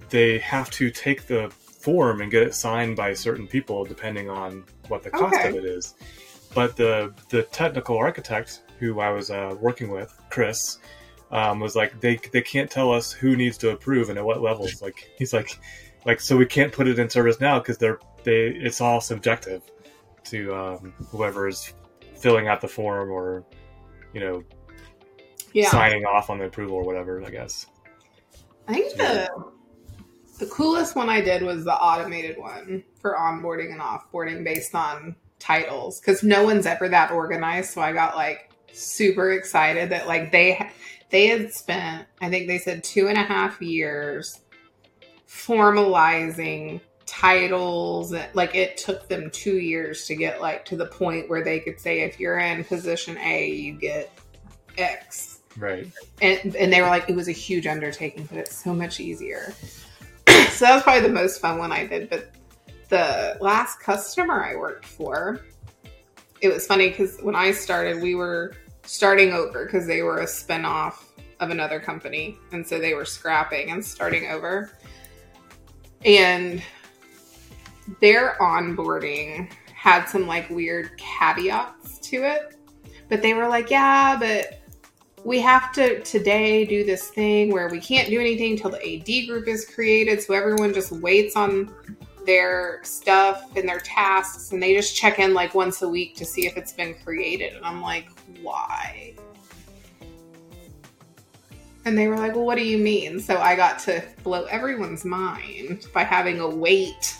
they 0.08 0.38
have 0.38 0.70
to 0.70 0.90
take 0.90 1.26
the 1.26 1.50
form 1.50 2.20
and 2.22 2.30
get 2.30 2.42
it 2.42 2.54
signed 2.54 2.96
by 2.96 3.12
certain 3.14 3.46
people 3.46 3.84
depending 3.84 4.28
on 4.30 4.64
what 4.88 5.02
the 5.02 5.10
cost 5.10 5.34
Okay. 5.34 5.48
of 5.50 5.54
it 5.56 5.64
is. 5.64 5.94
But 6.54 6.74
the 6.76 7.12
the 7.28 7.42
technical 7.44 7.96
architect 7.98 8.62
who 8.78 8.98
I 9.00 9.10
was 9.10 9.30
uh, 9.30 9.54
working 9.60 9.90
with, 9.90 10.10
Chris, 10.30 10.78
um, 11.30 11.60
was 11.60 11.76
like 11.76 12.00
they 12.00 12.16
they 12.32 12.40
can't 12.42 12.70
tell 12.70 12.90
us 12.90 13.12
who 13.12 13.36
needs 13.36 13.56
to 13.58 13.70
approve 13.70 14.08
and 14.08 14.18
at 14.18 14.24
what 14.24 14.40
levels. 14.42 14.80
Like 14.82 15.10
he's 15.18 15.32
like 15.34 15.50
like 16.06 16.18
so 16.20 16.34
we 16.36 16.46
can't 16.46 16.72
put 16.72 16.88
it 16.88 16.98
in 16.98 17.08
ServiceNow 17.08 17.62
because 17.62 17.76
they're 17.76 17.98
they 18.24 18.48
it's 18.48 18.80
all 18.80 19.00
subjective 19.00 19.62
to 20.24 20.54
um, 20.54 20.92
whoever 21.10 21.48
is 21.48 21.72
filling 22.14 22.48
out 22.48 22.60
the 22.60 22.68
form 22.68 23.10
or 23.10 23.44
you 24.12 24.20
know 24.20 24.44
Yeah. 25.52 25.70
signing 25.70 26.04
off 26.04 26.30
on 26.30 26.38
the 26.38 26.44
approval 26.44 26.76
or 26.76 26.84
whatever. 26.84 27.22
I 27.24 27.30
guess. 27.30 27.66
I 28.68 28.74
think 28.74 28.96
the 28.96 29.28
the 30.38 30.46
coolest 30.46 30.96
one 30.96 31.08
I 31.10 31.20
did 31.20 31.42
was 31.42 31.64
the 31.64 31.74
automated 31.74 32.38
one 32.38 32.82
for 33.00 33.14
onboarding 33.14 33.72
and 33.72 33.80
offboarding 33.80 34.44
based 34.44 34.74
on 34.74 35.16
titles 35.38 36.00
because 36.00 36.22
no 36.22 36.44
one's 36.44 36.66
ever 36.66 36.88
that 36.88 37.10
organized. 37.10 37.70
So 37.70 37.80
I 37.80 37.92
got 37.92 38.16
like 38.16 38.50
super 38.72 39.32
excited 39.32 39.90
that 39.90 40.06
like 40.06 40.30
they 40.30 40.70
they 41.10 41.26
had 41.26 41.52
spent 41.52 42.06
I 42.20 42.30
think 42.30 42.46
they 42.46 42.58
said 42.58 42.84
two 42.84 43.08
and 43.08 43.18
a 43.18 43.22
half 43.22 43.60
years 43.60 44.40
formalizing 45.28 46.80
titles 47.10 48.14
like 48.34 48.54
it 48.54 48.76
took 48.76 49.08
them 49.08 49.28
two 49.30 49.58
years 49.58 50.06
to 50.06 50.14
get 50.14 50.40
like 50.40 50.64
to 50.64 50.76
the 50.76 50.86
point 50.86 51.28
where 51.28 51.42
they 51.42 51.58
could 51.58 51.80
say 51.80 52.02
if 52.02 52.20
you're 52.20 52.38
in 52.38 52.62
position 52.62 53.18
a 53.18 53.50
you 53.50 53.72
get 53.74 54.10
x. 54.78 55.40
Right. 55.56 55.88
and 56.22 56.54
and 56.54 56.72
they 56.72 56.80
were 56.80 56.86
like 56.86 57.10
it 57.10 57.16
was 57.16 57.26
a 57.26 57.32
huge 57.32 57.66
undertaking 57.66 58.26
but 58.26 58.38
it's 58.38 58.56
so 58.56 58.72
much 58.72 59.00
easier. 59.00 59.52
So 60.50 60.66
that 60.66 60.74
was 60.74 60.82
probably 60.82 61.02
the 61.08 61.14
most 61.14 61.40
fun 61.40 61.58
one 61.58 61.72
i 61.72 61.86
did 61.86 62.10
but 62.10 62.30
the 62.88 63.38
last 63.40 63.80
customer 63.80 64.44
i 64.44 64.54
worked 64.54 64.84
for 64.84 65.40
it 66.40 66.52
was 66.52 66.66
funny 66.66 66.90
because 66.90 67.18
when 67.22 67.34
i 67.34 67.50
started 67.50 68.02
we 68.02 68.14
were 68.14 68.54
starting 68.82 69.32
over 69.32 69.64
because 69.64 69.86
they 69.86 70.02
were 70.02 70.18
a 70.18 70.26
spin-off 70.26 71.12
of 71.40 71.50
another 71.50 71.80
company 71.80 72.38
and 72.52 72.66
so 72.66 72.78
they 72.78 72.94
were 72.94 73.04
scrapping 73.04 73.70
and 73.70 73.84
starting 73.84 74.30
over. 74.30 74.70
And 76.04 76.62
their 78.00 78.36
onboarding 78.40 79.50
had 79.74 80.04
some 80.06 80.26
like 80.26 80.48
weird 80.50 80.96
caveats 80.98 81.98
to 81.98 82.24
it 82.24 82.56
but 83.08 83.22
they 83.22 83.34
were 83.34 83.48
like 83.48 83.70
yeah 83.70 84.16
but 84.18 84.60
we 85.24 85.40
have 85.40 85.72
to 85.72 86.00
today 86.02 86.64
do 86.64 86.84
this 86.84 87.08
thing 87.08 87.52
where 87.52 87.68
we 87.68 87.80
can't 87.80 88.08
do 88.08 88.20
anything 88.20 88.56
till 88.56 88.70
the 88.70 88.78
AD 88.78 89.28
group 89.28 89.48
is 89.48 89.66
created. 89.66 90.22
So 90.22 90.34
everyone 90.34 90.72
just 90.72 90.92
waits 90.92 91.36
on 91.36 91.72
their 92.24 92.80
stuff 92.84 93.54
and 93.56 93.68
their 93.68 93.80
tasks 93.80 94.52
and 94.52 94.62
they 94.62 94.74
just 94.74 94.96
check 94.96 95.18
in 95.18 95.34
like 95.34 95.54
once 95.54 95.82
a 95.82 95.88
week 95.88 96.16
to 96.16 96.24
see 96.24 96.46
if 96.46 96.56
it's 96.56 96.72
been 96.72 96.94
created. 96.94 97.54
And 97.54 97.64
I'm 97.64 97.82
like, 97.82 98.08
why? 98.42 99.14
And 101.84 101.96
they 101.96 102.08
were 102.08 102.16
like, 102.16 102.34
well, 102.34 102.44
what 102.44 102.56
do 102.56 102.64
you 102.64 102.78
mean? 102.78 103.20
So 103.20 103.38
I 103.38 103.56
got 103.56 103.78
to 103.80 104.02
blow 104.22 104.44
everyone's 104.44 105.04
mind 105.04 105.86
by 105.92 106.04
having 106.04 106.40
a 106.40 106.48
wait 106.48 107.16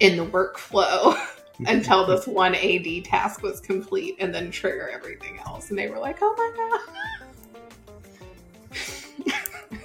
in 0.00 0.16
the 0.16 0.26
workflow 0.26 1.16
until 1.66 2.06
this 2.06 2.26
one 2.26 2.54
AD 2.54 3.04
task 3.04 3.42
was 3.42 3.60
complete 3.60 4.16
and 4.18 4.34
then 4.34 4.50
trigger 4.50 4.88
everything 4.88 5.38
else. 5.46 5.70
And 5.70 5.78
they 5.78 5.88
were 5.88 5.98
like, 5.98 6.18
oh 6.20 6.34
my 6.36 6.52
God. 6.56 6.80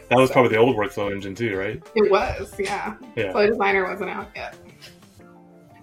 That 0.10 0.20
was 0.20 0.30
probably 0.30 0.52
the 0.52 0.58
old 0.58 0.76
workflow 0.76 1.12
engine 1.12 1.34
too, 1.34 1.58
right? 1.58 1.82
It 1.96 2.12
was, 2.12 2.54
yeah. 2.60 2.96
Yeah. 3.16 3.32
Flow 3.32 3.48
Designer 3.48 3.86
wasn't 3.90 4.12
out 4.12 4.30
yet. 4.36 4.56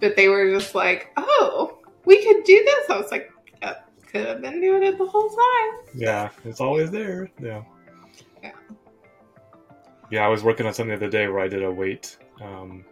But 0.01 0.15
they 0.15 0.29
were 0.29 0.49
just 0.49 0.77
like, 0.77 1.11
oh, 1.17 1.79
we 2.05 2.23
could 2.25 2.45
do 2.45 2.63
this. 2.65 2.91
I 2.91 2.99
was 2.99 3.11
like, 3.11 3.33
yep, 3.63 3.89
could 4.07 4.27
have 4.27 4.41
been 4.41 4.61
doing 4.61 4.85
it 4.85 4.97
the 4.97 5.07
whole 5.07 5.29
time. 5.29 5.95
Yeah, 5.95 6.29
it's 6.45 6.61
always 6.61 6.91
there. 6.91 7.31
Yeah. 7.41 7.63
Yeah. 8.43 8.53
Yeah, 10.11 10.25
I 10.25 10.29
was 10.29 10.45
working 10.45 10.67
on 10.67 10.75
something 10.75 10.91
the 10.91 11.07
other 11.07 11.11
day 11.11 11.27
where 11.27 11.41
I 11.41 11.49
did 11.49 11.65
a 11.65 11.71
wait. 11.71 12.19
Um, 12.41 12.85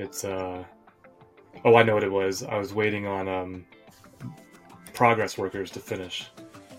it's 0.00 0.24
uh, 0.24 0.64
oh, 1.64 1.74
I 1.76 1.82
know 1.82 1.94
what 1.94 2.04
it 2.04 2.10
was. 2.10 2.42
I 2.42 2.56
was 2.56 2.72
waiting 2.72 3.06
on 3.06 3.28
um, 3.28 3.66
progress 4.94 5.36
workers 5.36 5.70
to 5.72 5.80
finish. 5.80 6.30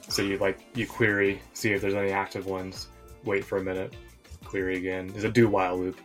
So 0.09 0.21
you 0.21 0.37
like 0.39 0.59
you 0.75 0.87
query, 0.87 1.41
see 1.53 1.71
if 1.71 1.81
there's 1.81 1.93
any 1.93 2.11
active 2.11 2.45
ones. 2.45 2.87
Wait 3.23 3.45
for 3.45 3.59
a 3.59 3.63
minute, 3.63 3.95
query 4.43 4.77
again. 4.77 5.11
Is 5.15 5.23
a 5.23 5.29
do 5.31 5.47
while 5.47 5.77
loop, 5.77 5.99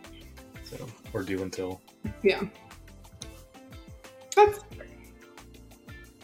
so 0.63 0.77
or 1.13 1.23
do 1.23 1.41
until. 1.41 1.81
Yeah. 2.23 2.43
That's, 4.35 4.59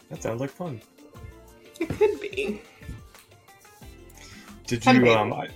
That 0.08 0.22
sounds 0.22 0.40
like 0.40 0.50
fun. 0.50 0.80
it 1.80 1.88
could 1.88 2.20
be. 2.20 2.62
Did 4.66 4.82
Some 4.84 4.96
you 4.96 5.02
maybe. 5.02 5.14
um? 5.14 5.32
I, 5.32 5.48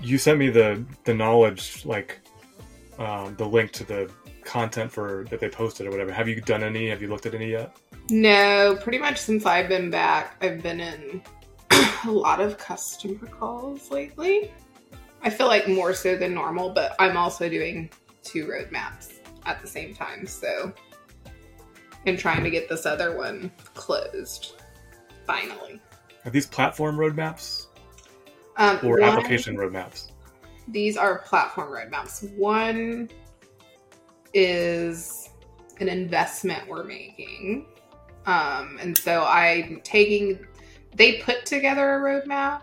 you 0.00 0.16
sent 0.16 0.38
me 0.38 0.48
the 0.48 0.84
the 1.04 1.12
knowledge 1.12 1.84
like 1.84 2.20
um, 2.98 3.34
the 3.36 3.44
link 3.46 3.72
to 3.72 3.84
the 3.84 4.10
content 4.48 4.90
for 4.90 5.26
that 5.30 5.38
they 5.40 5.48
posted 5.48 5.86
or 5.86 5.90
whatever. 5.90 6.10
Have 6.12 6.26
you 6.28 6.40
done 6.40 6.62
any? 6.64 6.88
Have 6.88 7.02
you 7.02 7.08
looked 7.08 7.26
at 7.26 7.34
any 7.34 7.50
yet? 7.50 7.76
No, 8.10 8.76
pretty 8.80 8.98
much 8.98 9.18
since 9.18 9.44
I've 9.44 9.68
been 9.68 9.90
back, 9.90 10.36
I've 10.42 10.62
been 10.62 10.80
in 10.80 11.22
a 12.06 12.10
lot 12.10 12.40
of 12.40 12.56
customer 12.58 13.26
calls 13.26 13.90
lately. 13.90 14.50
I 15.22 15.30
feel 15.30 15.46
like 15.48 15.68
more 15.68 15.92
so 15.92 16.16
than 16.16 16.32
normal, 16.34 16.70
but 16.70 16.96
I'm 16.98 17.16
also 17.16 17.48
doing 17.48 17.90
two 18.22 18.46
roadmaps 18.46 19.14
at 19.44 19.60
the 19.60 19.66
same 19.68 19.94
time, 19.94 20.26
so 20.26 20.72
and 22.06 22.18
trying 22.18 22.44
to 22.44 22.50
get 22.50 22.68
this 22.68 22.86
other 22.86 23.16
one 23.16 23.50
closed 23.74 24.54
finally. 25.26 25.80
Are 26.24 26.30
these 26.30 26.46
platform 26.46 26.96
roadmaps 26.96 27.66
Um, 28.56 28.78
or 28.82 28.98
one- 29.00 29.02
application 29.02 29.56
roadmaps? 29.56 30.12
These 30.68 30.96
are 30.96 31.18
platform 31.20 31.70
roadmaps. 31.72 32.30
One 32.36 33.10
is 34.34 35.30
an 35.80 35.88
investment 35.88 36.66
we're 36.68 36.84
making. 36.84 37.66
Um, 38.26 38.78
and 38.80 38.96
so 38.96 39.24
I'm 39.24 39.80
taking, 39.84 40.46
they 40.94 41.18
put 41.18 41.46
together 41.46 41.94
a 41.94 42.00
roadmap 42.00 42.62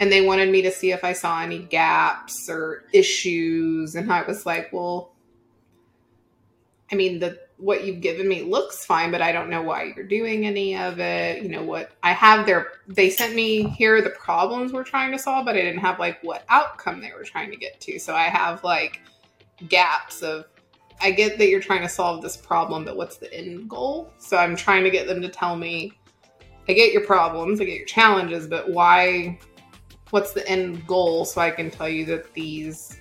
and 0.00 0.12
they 0.12 0.26
wanted 0.26 0.50
me 0.50 0.62
to 0.62 0.70
see 0.70 0.92
if 0.92 1.04
I 1.04 1.12
saw 1.12 1.40
any 1.40 1.60
gaps 1.60 2.48
or 2.50 2.84
issues. 2.92 3.94
And 3.94 4.12
I 4.12 4.22
was 4.22 4.44
like, 4.44 4.72
well, 4.72 5.12
I 6.92 6.94
mean, 6.94 7.18
the 7.18 7.38
what 7.58 7.84
you've 7.84 8.02
given 8.02 8.28
me 8.28 8.42
looks 8.42 8.84
fine, 8.84 9.10
but 9.10 9.22
I 9.22 9.32
don't 9.32 9.48
know 9.48 9.62
why 9.62 9.94
you're 9.96 10.06
doing 10.06 10.46
any 10.46 10.76
of 10.76 11.00
it. 11.00 11.42
You 11.42 11.48
know 11.48 11.62
what? 11.62 11.92
I 12.02 12.12
have 12.12 12.44
their 12.44 12.72
they 12.86 13.08
sent 13.10 13.34
me 13.34 13.68
here 13.70 14.02
the 14.02 14.10
problems 14.10 14.72
we're 14.72 14.84
trying 14.84 15.10
to 15.12 15.18
solve, 15.18 15.46
but 15.46 15.56
I 15.56 15.62
didn't 15.62 15.80
have 15.80 15.98
like 15.98 16.22
what 16.22 16.44
outcome 16.48 17.00
they 17.00 17.12
were 17.16 17.24
trying 17.24 17.50
to 17.50 17.56
get 17.56 17.80
to. 17.82 17.98
So 17.98 18.14
I 18.14 18.24
have 18.24 18.62
like 18.62 19.00
gaps 19.68 20.22
of 20.22 20.44
I 21.00 21.10
get 21.10 21.38
that 21.38 21.48
you're 21.48 21.60
trying 21.60 21.82
to 21.82 21.88
solve 21.88 22.22
this 22.22 22.36
problem, 22.36 22.84
but 22.84 22.96
what's 22.96 23.16
the 23.16 23.32
end 23.32 23.68
goal? 23.68 24.12
So 24.18 24.36
I'm 24.36 24.56
trying 24.56 24.84
to 24.84 24.90
get 24.90 25.06
them 25.06 25.20
to 25.22 25.28
tell 25.28 25.56
me 25.56 25.92
I 26.68 26.72
get 26.72 26.92
your 26.92 27.04
problems, 27.04 27.60
I 27.60 27.64
get 27.64 27.76
your 27.76 27.86
challenges, 27.86 28.46
but 28.48 28.68
why 28.70 29.38
what's 30.10 30.32
the 30.32 30.46
end 30.48 30.86
goal 30.86 31.24
so 31.24 31.40
I 31.40 31.50
can 31.50 31.70
tell 31.70 31.88
you 31.88 32.04
that 32.06 32.32
these 32.32 33.00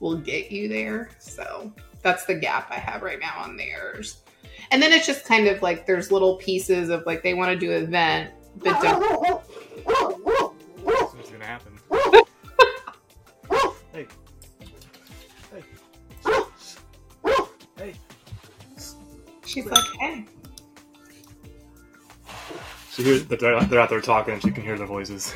will 0.00 0.16
get 0.16 0.50
you 0.50 0.68
there. 0.68 1.10
So 1.18 1.72
that's 2.02 2.26
the 2.26 2.34
gap 2.34 2.70
I 2.70 2.76
have 2.76 3.02
right 3.02 3.18
now 3.18 3.38
on 3.38 3.56
theirs. 3.56 4.22
And 4.70 4.82
then 4.82 4.92
it's 4.92 5.06
just 5.06 5.24
kind 5.24 5.46
of 5.46 5.62
like 5.62 5.86
there's 5.86 6.10
little 6.12 6.36
pieces 6.36 6.90
of 6.90 7.06
like 7.06 7.22
they 7.22 7.34
want 7.34 7.52
to 7.52 7.58
do 7.58 7.72
an 7.72 7.84
event, 7.84 8.32
but 8.56 8.80
don't 8.82 9.42
That's 10.84 11.14
what's 11.14 11.30
gonna 11.30 11.44
happen. 11.44 11.78
hey. 13.92 14.02
Hey. 14.02 14.06
She's 19.56 19.66
like, 19.66 19.84
hey. 20.00 20.24
She 22.90 23.02
hears 23.02 23.26
that 23.26 23.40
they're, 23.40 23.58
they're 23.64 23.80
out 23.80 23.88
there 23.88 24.02
talking 24.02 24.34
and 24.34 24.42
she 24.42 24.50
can 24.50 24.62
hear 24.62 24.76
their 24.76 24.86
voices. 24.86 25.34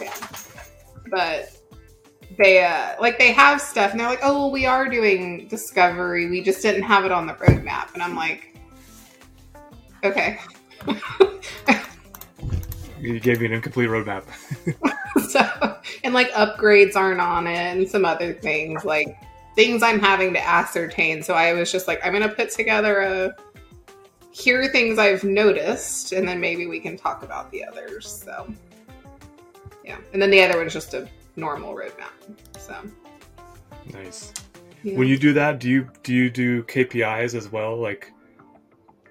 Yeah. 0.00 0.14
But 1.10 1.50
they 2.38 2.64
uh 2.64 2.94
like 3.00 3.18
they 3.18 3.32
have 3.32 3.60
stuff 3.60 3.92
and 3.92 4.00
they're 4.00 4.08
like, 4.08 4.20
oh 4.22 4.34
well, 4.34 4.50
we 4.50 4.66
are 4.66 4.88
doing 4.88 5.48
discovery. 5.48 6.28
We 6.30 6.42
just 6.42 6.62
didn't 6.62 6.82
have 6.82 7.04
it 7.04 7.12
on 7.12 7.26
the 7.26 7.34
roadmap. 7.34 7.92
And 7.94 8.02
I'm 8.02 8.16
like, 8.16 8.56
okay. 10.04 10.38
You 13.00 13.20
gave 13.20 13.40
me 13.40 13.46
an 13.46 13.52
incomplete 13.52 13.90
roadmap. 13.90 14.24
so 15.28 15.76
and 16.04 16.14
like 16.14 16.30
upgrades 16.30 16.96
aren't 16.96 17.20
on 17.20 17.46
it 17.46 17.76
and 17.76 17.86
some 17.86 18.06
other 18.06 18.32
things 18.32 18.82
like 18.86 19.14
things 19.54 19.82
I'm 19.82 20.00
having 20.00 20.32
to 20.34 20.46
ascertain. 20.46 21.22
So 21.22 21.34
I 21.34 21.52
was 21.52 21.70
just 21.70 21.86
like, 21.88 22.04
I'm 22.04 22.12
gonna 22.12 22.28
put 22.28 22.50
together 22.50 23.00
a 23.00 23.36
here 24.34 24.60
are 24.60 24.68
things 24.68 24.98
I've 24.98 25.22
noticed, 25.22 26.10
and 26.10 26.26
then 26.26 26.40
maybe 26.40 26.66
we 26.66 26.80
can 26.80 26.96
talk 26.96 27.22
about 27.22 27.52
the 27.52 27.64
others. 27.64 28.10
So 28.24 28.52
yeah. 29.84 29.98
And 30.12 30.20
then 30.20 30.30
the 30.30 30.42
other 30.42 30.58
one's 30.58 30.72
just 30.72 30.94
a 30.94 31.08
normal 31.36 31.74
roadmap. 31.74 32.10
So 32.58 32.76
nice. 33.92 34.32
yeah. 34.82 34.98
When 34.98 35.06
you 35.06 35.18
do 35.18 35.32
that, 35.34 35.60
do 35.60 35.68
you 35.68 35.88
do 36.02 36.12
you 36.12 36.30
do 36.30 36.64
KPIs 36.64 37.34
as 37.34 37.50
well? 37.50 37.76
Like 37.76 38.12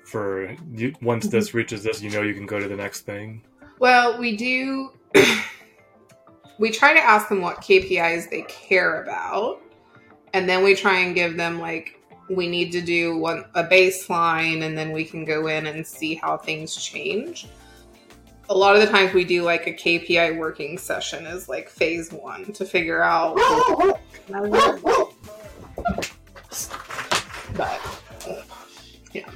for 0.03 0.55
you, 0.73 0.93
once 1.01 1.27
this 1.27 1.49
mm-hmm. 1.49 1.57
reaches 1.57 1.83
this, 1.83 2.01
you 2.01 2.09
know 2.09 2.21
you 2.21 2.33
can 2.33 2.45
go 2.45 2.59
to 2.59 2.67
the 2.67 2.75
next 2.75 3.01
thing. 3.01 3.41
Well, 3.79 4.19
we 4.19 4.35
do. 4.35 4.91
we 6.59 6.69
try 6.69 6.93
to 6.93 6.99
ask 6.99 7.29
them 7.29 7.41
what 7.41 7.61
KPIs 7.61 8.29
they 8.29 8.41
care 8.43 9.03
about, 9.03 9.61
and 10.33 10.49
then 10.49 10.63
we 10.63 10.75
try 10.75 10.99
and 10.99 11.15
give 11.15 11.37
them 11.37 11.59
like 11.59 11.99
we 12.29 12.47
need 12.47 12.71
to 12.71 12.81
do 12.81 13.17
one 13.17 13.45
a 13.53 13.63
baseline, 13.63 14.63
and 14.63 14.77
then 14.77 14.91
we 14.91 15.03
can 15.05 15.25
go 15.25 15.47
in 15.47 15.67
and 15.67 15.85
see 15.85 16.15
how 16.15 16.37
things 16.37 16.75
change. 16.75 17.47
A 18.49 18.53
lot 18.55 18.75
of 18.75 18.81
the 18.81 18.87
times 18.87 19.13
we 19.13 19.23
do 19.23 19.43
like 19.43 19.67
a 19.67 19.73
KPI 19.73 20.37
working 20.37 20.77
session 20.77 21.25
as 21.25 21.47
like 21.47 21.69
phase 21.69 22.11
one 22.11 22.51
to 22.53 22.65
figure 22.65 23.01
out. 23.01 23.35
but 27.55 27.79
yeah, 29.13 29.29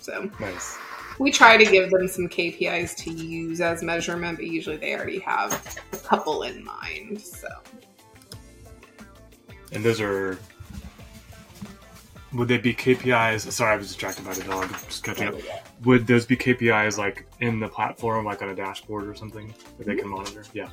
so 0.00 0.30
Nice. 0.40 0.78
we 1.18 1.30
try 1.30 1.56
to 1.56 1.64
give 1.64 1.90
them 1.90 2.06
some 2.08 2.28
KPIs 2.28 2.96
to 2.96 3.10
use 3.10 3.60
as 3.60 3.82
measurement, 3.82 4.38
but 4.38 4.46
usually 4.46 4.76
they 4.76 4.94
already 4.94 5.18
have 5.20 5.80
a 5.92 5.96
couple 5.96 6.42
in 6.42 6.64
mind. 6.64 7.20
So 7.20 7.48
And 9.72 9.84
those 9.84 10.00
are. 10.00 10.38
Would 12.34 12.48
they 12.48 12.58
be 12.58 12.74
KPIs? 12.74 13.50
Sorry, 13.50 13.72
I 13.72 13.76
was 13.76 13.88
distracted 13.88 14.24
by 14.24 14.34
the 14.34 14.44
dog. 14.44 14.68
Just 14.70 15.02
catching 15.02 15.28
up. 15.28 15.34
Would 15.84 16.06
those 16.06 16.26
be 16.26 16.36
KPIs 16.36 16.98
like 16.98 17.26
in 17.40 17.58
the 17.58 17.68
platform, 17.68 18.26
like 18.26 18.42
on 18.42 18.50
a 18.50 18.54
dashboard 18.54 19.06
or 19.06 19.14
something 19.14 19.54
that 19.78 19.86
they 19.86 19.96
can 19.96 20.08
monitor? 20.08 20.40
Mm-hmm. 20.40 20.58
Yeah. 20.58 20.68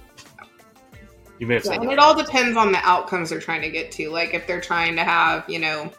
You 1.40 1.48
may 1.48 1.56
have 1.56 1.66
said 1.66 1.78
and 1.78 1.88
that. 1.88 1.94
it 1.94 2.00
all 2.00 2.16
depends 2.16 2.58
on 2.58 2.72
the 2.72 2.80
outcomes 2.80 3.30
they're 3.30 3.40
trying 3.40 3.62
to 3.62 3.70
get 3.70 3.92
to. 3.94 4.10
Like 4.10 4.34
if 4.34 4.48
they're 4.48 4.62
trying 4.62 4.96
to 4.96 5.04
have, 5.04 5.50
you 5.50 5.60
know, 5.60 5.92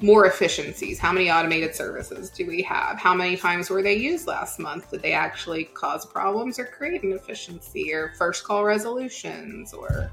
more 0.00 0.26
efficiencies, 0.26 0.98
how 0.98 1.12
many 1.12 1.30
automated 1.30 1.74
services 1.74 2.30
do 2.30 2.46
we 2.46 2.62
have? 2.62 2.98
How 2.98 3.14
many 3.14 3.36
times 3.36 3.70
were 3.70 3.82
they 3.82 3.94
used 3.94 4.26
last 4.26 4.58
month? 4.58 4.90
Did 4.90 5.02
they 5.02 5.12
actually 5.12 5.64
cause 5.64 6.04
problems 6.06 6.58
or 6.58 6.64
create 6.64 7.02
an 7.02 7.12
efficiency 7.12 7.92
or 7.92 8.12
first 8.16 8.44
call 8.44 8.64
resolutions 8.64 9.72
or 9.72 10.10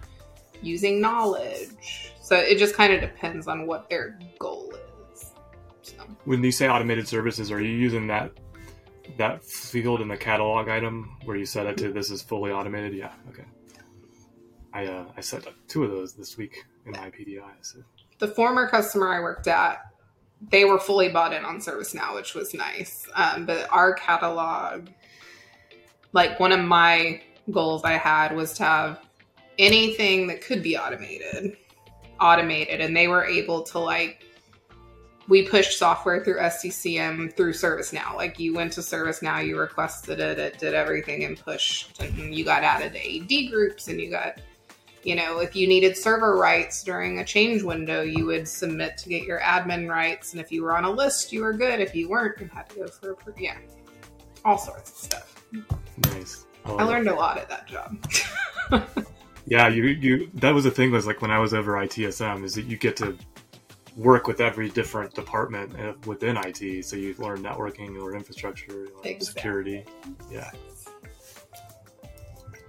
using 0.61 1.01
knowledge? 1.01 2.13
So 2.21 2.35
it 2.35 2.57
just 2.57 2.75
kind 2.75 2.93
of 2.93 3.01
depends 3.01 3.47
on 3.47 3.65
what 3.65 3.89
their 3.89 4.19
goal 4.37 4.71
is. 5.13 5.31
So, 5.81 5.95
When 6.25 6.43
you 6.43 6.51
say 6.51 6.67
automated 6.67 7.07
services, 7.07 7.51
are 7.51 7.61
you 7.61 7.75
using 7.75 8.07
that 8.07 8.31
that 9.17 9.43
field 9.43 10.01
in 10.01 10.07
the 10.07 10.17
catalog 10.17 10.69
item 10.69 11.17
where 11.25 11.35
you 11.35 11.45
set 11.45 11.65
it 11.65 11.77
to 11.77 11.91
this 11.91 12.11
is 12.11 12.21
fully 12.21 12.51
automated? 12.51 12.93
Yeah. 12.93 13.13
Okay. 13.29 13.45
I 14.73 14.85
uh, 14.85 15.05
I 15.17 15.21
set 15.21 15.47
up 15.47 15.53
two 15.67 15.83
of 15.83 15.91
those 15.91 16.13
this 16.13 16.37
week 16.37 16.63
in 16.85 16.91
my 16.91 17.09
PDI. 17.09 17.51
So. 17.61 17.79
the 18.19 18.27
former 18.27 18.67
customer 18.67 19.09
I 19.09 19.19
worked 19.19 19.47
at, 19.47 19.79
they 20.51 20.65
were 20.65 20.79
fully 20.79 21.09
bought 21.09 21.33
in 21.33 21.43
on 21.43 21.57
ServiceNow, 21.57 22.15
which 22.15 22.35
was 22.35 22.53
nice. 22.53 23.07
Um, 23.15 23.45
but 23.45 23.67
our 23.71 23.93
catalog, 23.93 24.89
like 26.13 26.39
one 26.39 26.51
of 26.51 26.59
my 26.59 27.21
goals 27.51 27.83
I 27.83 27.93
had 27.93 28.35
was 28.35 28.53
to 28.53 28.63
have 28.63 29.08
anything 29.59 30.25
that 30.27 30.41
could 30.41 30.63
be 30.63 30.77
automated, 30.77 31.55
automated, 32.19 32.81
and 32.81 32.95
they 32.97 33.07
were 33.07 33.25
able 33.25 33.61
to 33.63 33.79
like. 33.79 34.23
We 35.27 35.47
pushed 35.47 35.77
software 35.77 36.23
through 36.23 36.39
SCCM 36.39 37.37
through 37.37 37.53
ServiceNow. 37.53 38.15
Like 38.15 38.39
you 38.39 38.55
went 38.55 38.73
to 38.73 38.81
ServiceNow, 38.81 39.45
you 39.45 39.59
requested 39.59 40.19
it, 40.19 40.39
it 40.39 40.57
did 40.57 40.73
everything 40.73 41.23
and 41.23 41.37
pushed, 41.37 42.01
and 42.01 42.33
you 42.33 42.43
got 42.43 42.63
added 42.63 42.93
to 42.93 42.99
AD 42.99 43.51
groups, 43.51 43.89
and 43.89 44.01
you 44.01 44.09
got 44.09 44.39
you 45.03 45.15
know, 45.15 45.39
if 45.39 45.55
you 45.55 45.67
needed 45.67 45.95
server 45.95 46.35
rights 46.35 46.83
during 46.83 47.19
a 47.19 47.25
change 47.25 47.63
window, 47.63 48.01
you 48.01 48.25
would 48.25 48.47
submit 48.47 48.97
to 48.97 49.09
get 49.09 49.23
your 49.23 49.39
admin 49.39 49.89
rights. 49.89 50.33
And 50.33 50.41
if 50.41 50.51
you 50.51 50.63
were 50.63 50.75
on 50.75 50.83
a 50.83 50.91
list, 50.91 51.31
you 51.31 51.41
were 51.41 51.53
good. 51.53 51.79
If 51.79 51.95
you 51.95 52.09
weren't, 52.09 52.39
you 52.39 52.49
had 52.53 52.69
to 52.71 52.75
go 52.75 52.87
for 52.87 53.11
a, 53.11 53.15
yeah, 53.39 53.57
all 54.43 54.57
sorts 54.57 54.91
of 54.91 54.97
stuff. 54.97 55.43
Nice. 56.05 56.45
I 56.65 56.83
learned 56.83 57.07
a 57.07 57.15
lot 57.15 57.37
at 57.37 57.49
that 57.49 57.67
job. 57.67 57.97
Yeah, 59.49 59.67
you 59.67 59.85
you 59.85 60.29
that 60.35 60.53
was 60.53 60.63
the 60.63 60.71
thing 60.71 60.91
was 60.91 61.07
like 61.07 61.21
when 61.23 61.31
I 61.31 61.39
was 61.39 61.53
over 61.55 61.73
ITSM 61.73 62.43
is 62.43 62.53
that 62.53 62.65
you 62.65 62.77
get 62.77 62.95
to 62.97 63.17
work 63.97 64.27
with 64.27 64.39
every 64.41 64.69
different 64.69 65.13
department 65.15 65.77
uh, 65.79 65.93
within 66.05 66.37
IT. 66.37 66.85
So 66.85 66.95
you 66.95 67.15
learn 67.17 67.41
networking, 67.41 67.93
you 67.93 68.03
learn 68.05 68.15
infrastructure, 68.15 68.71
you 68.71 68.77
learn 68.95 69.05
Exactly. 69.05 69.25
security. 69.25 69.85
Yeah. 70.31 70.51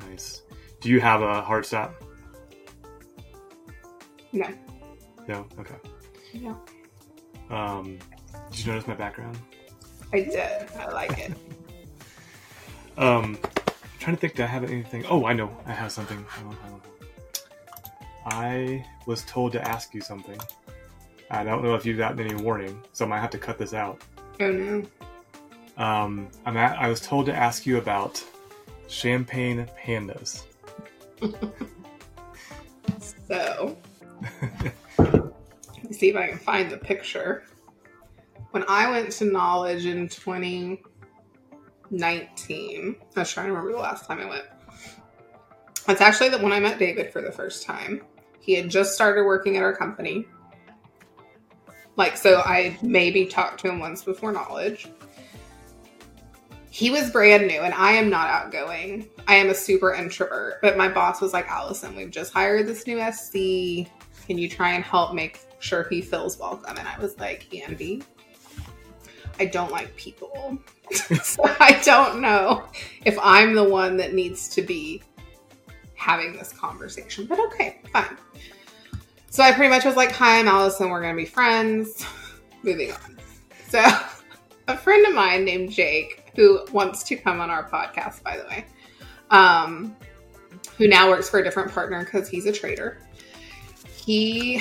Nice. 0.09 0.43
Do 0.81 0.89
you 0.89 1.01
have 1.01 1.21
a 1.21 1.43
hard 1.43 1.67
stop? 1.67 2.03
No. 4.33 4.47
No. 5.29 5.47
Okay. 5.59 5.75
Yeah. 6.33 6.55
Um, 7.51 7.99
did 8.51 8.65
you 8.65 8.73
notice 8.73 8.89
my 8.89 8.95
background? 8.95 9.39
I 10.15 10.21
did. 10.23 10.71
I 10.79 10.89
like 10.91 11.19
it. 11.19 11.33
Um, 12.99 13.39
trying 14.01 14.17
to 14.17 14.21
think. 14.21 14.35
Do 14.35 14.43
I 14.43 14.47
have 14.47 14.65
anything? 14.65 15.05
Oh, 15.07 15.27
I 15.27 15.33
know. 15.33 15.57
I 15.67 15.73
have 15.73 15.93
something. 15.93 16.25
Hang 16.29 16.47
on, 16.47 16.57
hang 16.57 16.73
on. 16.73 16.81
I 18.27 18.85
was 19.07 19.23
told 19.25 19.53
to 19.53 19.69
ask 19.69 19.95
you 19.95 20.01
something. 20.01 20.39
I 21.31 21.45
don't 21.45 21.63
know 21.63 21.75
if 21.75 21.87
you've 21.87 21.99
gotten 21.99 22.19
any 22.19 22.35
warning, 22.35 22.83
so 22.93 23.05
I 23.05 23.09
might 23.09 23.21
have 23.21 23.31
to 23.31 23.39
cut 23.39 23.57
this 23.59 23.73
out. 23.73 24.03
Oh 24.41 24.51
no. 24.51 24.83
Um, 25.77 26.29
I'm 26.45 26.57
at, 26.57 26.79
I 26.79 26.89
was 26.89 27.01
told 27.01 27.27
to 27.27 27.35
ask 27.35 27.65
you 27.65 27.79
about 27.79 28.23
champagne 28.89 29.67
pandas. 29.85 30.45
So, 33.31 33.79
let 34.99 35.85
me 35.85 35.93
see 35.93 36.09
if 36.09 36.17
I 36.17 36.27
can 36.27 36.39
find 36.39 36.69
the 36.69 36.77
picture. 36.77 37.45
When 38.51 38.65
I 38.67 38.91
went 38.91 39.13
to 39.13 39.25
Knowledge 39.25 39.87
in 39.87 40.09
2019, 41.91 42.97
I 43.17 43.21
was 43.21 43.33
trying 43.33 43.47
to 43.47 43.53
remember 43.53 43.73
the 43.73 43.83
last 43.83 44.07
time 44.07 44.21
I 44.21 44.27
went. 44.27 44.45
That's 45.87 46.01
actually 46.01 46.29
the 46.29 46.39
when 46.39 46.53
I 46.53 46.61
met 46.61 46.79
David 46.79 47.13
for 47.13 47.21
the 47.21 47.33
first 47.33 47.65
time. 47.65 48.03
He 48.41 48.55
had 48.55 48.69
just 48.69 48.95
started 48.95 49.25
working 49.25 49.57
at 49.57 49.63
our 49.63 49.75
company. 49.75 50.27
Like, 51.97 52.17
so 52.17 52.43
I 52.45 52.79
maybe 52.81 53.27
talked 53.27 53.61
to 53.61 53.69
him 53.69 53.81
once 53.81 54.05
before 54.05 54.33
Knowledge. 54.33 54.89
He 56.71 56.91
was 56.91 57.11
brand 57.11 57.49
new, 57.49 57.61
and 57.61 57.75
I 57.75 57.93
am 57.93 58.09
not 58.09 58.29
outgoing. 58.29 59.09
I 59.27 59.35
am 59.35 59.51
a 59.51 59.55
super 59.55 59.93
introvert. 59.93 60.63
But 60.63 60.77
my 60.77 60.89
boss 60.89 61.21
was 61.21 61.33
like, 61.33 61.49
Allison, 61.49 61.97
we've 61.97 62.11
just 62.11 62.33
hired 62.33 62.67
this 62.67 62.87
new 62.87 62.99
SC. 63.13 63.91
Can 64.27 64.39
you 64.39 64.49
try 64.49 64.71
and 64.71 64.85
help 64.85 65.13
make 65.13 65.41
sure 65.59 65.89
he 65.91 66.01
feels 66.01 66.39
welcome? 66.39 66.77
And 66.79 66.87
I 66.87 66.99
was 67.01 67.19
like, 67.19 67.53
Andy, 67.55 68.03
I 69.41 69.47
don't 69.47 69.73
like 69.73 69.97
people. 69.97 70.59
so 71.23 71.43
I 71.59 71.81
don't 71.83 72.21
know 72.21 72.65
if 73.07 73.19
I'm 73.23 73.55
the 73.55 73.65
one 73.65 73.97
that 73.97 74.13
needs 74.13 74.51
to 74.51 74.63
be 74.63 75.03
having 75.95 76.35
this 76.35 76.53
conversation. 76.53 77.25
But 77.25 77.41
okay, 77.41 77.81
fine. 77.91 78.19
So 79.31 79.43
I 79.43 79.53
pretty 79.53 79.71
much 79.71 79.85
was 79.85 79.97
like, 79.97 80.13
Hi, 80.13 80.39
I'm 80.39 80.47
Allison. 80.47 80.91
We're 80.91 81.01
going 81.01 81.17
to 81.17 81.23
be 81.23 81.27
friends. 81.27 82.05
Moving 82.63 82.93
on. 82.93 83.19
So 83.69 83.83
a 84.69 84.77
friend 84.77 85.07
of 85.07 85.15
mine 85.15 85.45
named 85.45 85.71
Jake, 85.71 86.31
who 86.37 86.61
wants 86.71 87.03
to 87.05 87.17
come 87.17 87.41
on 87.41 87.49
our 87.49 87.67
podcast, 87.67 88.23
by 88.23 88.37
the 88.37 88.45
way, 88.45 88.67
um, 89.31 89.97
who 90.77 90.87
now 90.87 91.09
works 91.09 91.31
for 91.31 91.41
a 91.41 91.45
different 91.45 91.73
partner 91.73 92.05
because 92.05 92.29
he's 92.29 92.45
a 92.45 92.53
trader. 92.53 92.99
He 93.97 94.61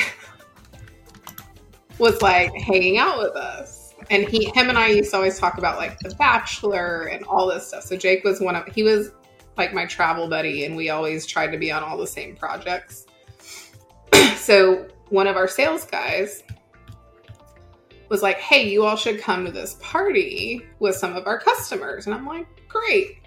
was 1.99 2.21
like 2.21 2.53
hanging 2.53 2.97
out 2.97 3.17
with 3.17 3.35
us, 3.35 3.78
and 4.09 4.27
he, 4.27 4.45
him, 4.45 4.69
and 4.69 4.77
I 4.77 4.87
used 4.87 5.11
to 5.11 5.17
always 5.17 5.37
talk 5.37 5.57
about 5.57 5.77
like 5.77 5.99
The 5.99 6.13
Bachelor 6.15 7.05
and 7.05 7.23
all 7.25 7.47
this 7.47 7.67
stuff. 7.67 7.83
So 7.83 7.95
Jake 7.95 8.23
was 8.23 8.39
one 8.39 8.55
of 8.55 8.65
he 8.67 8.83
was 8.83 9.11
like 9.57 9.73
my 9.73 9.85
travel 9.85 10.27
buddy, 10.27 10.65
and 10.65 10.75
we 10.75 10.89
always 10.89 11.25
tried 11.25 11.51
to 11.51 11.57
be 11.57 11.71
on 11.71 11.83
all 11.83 11.97
the 11.97 12.07
same 12.07 12.35
projects. 12.35 13.05
so 14.35 14.87
one 15.09 15.27
of 15.27 15.35
our 15.35 15.47
sales 15.47 15.85
guys 15.85 16.43
was 18.09 18.23
like, 18.23 18.37
hey, 18.37 18.67
you 18.67 18.83
all 18.83 18.95
should 18.95 19.21
come 19.21 19.45
to 19.45 19.51
this 19.51 19.77
party 19.79 20.65
with 20.79 20.95
some 20.95 21.15
of 21.15 21.27
our 21.27 21.39
customers. 21.39 22.07
And 22.07 22.15
I'm 22.15 22.25
like, 22.25 22.47
great. 22.67 23.19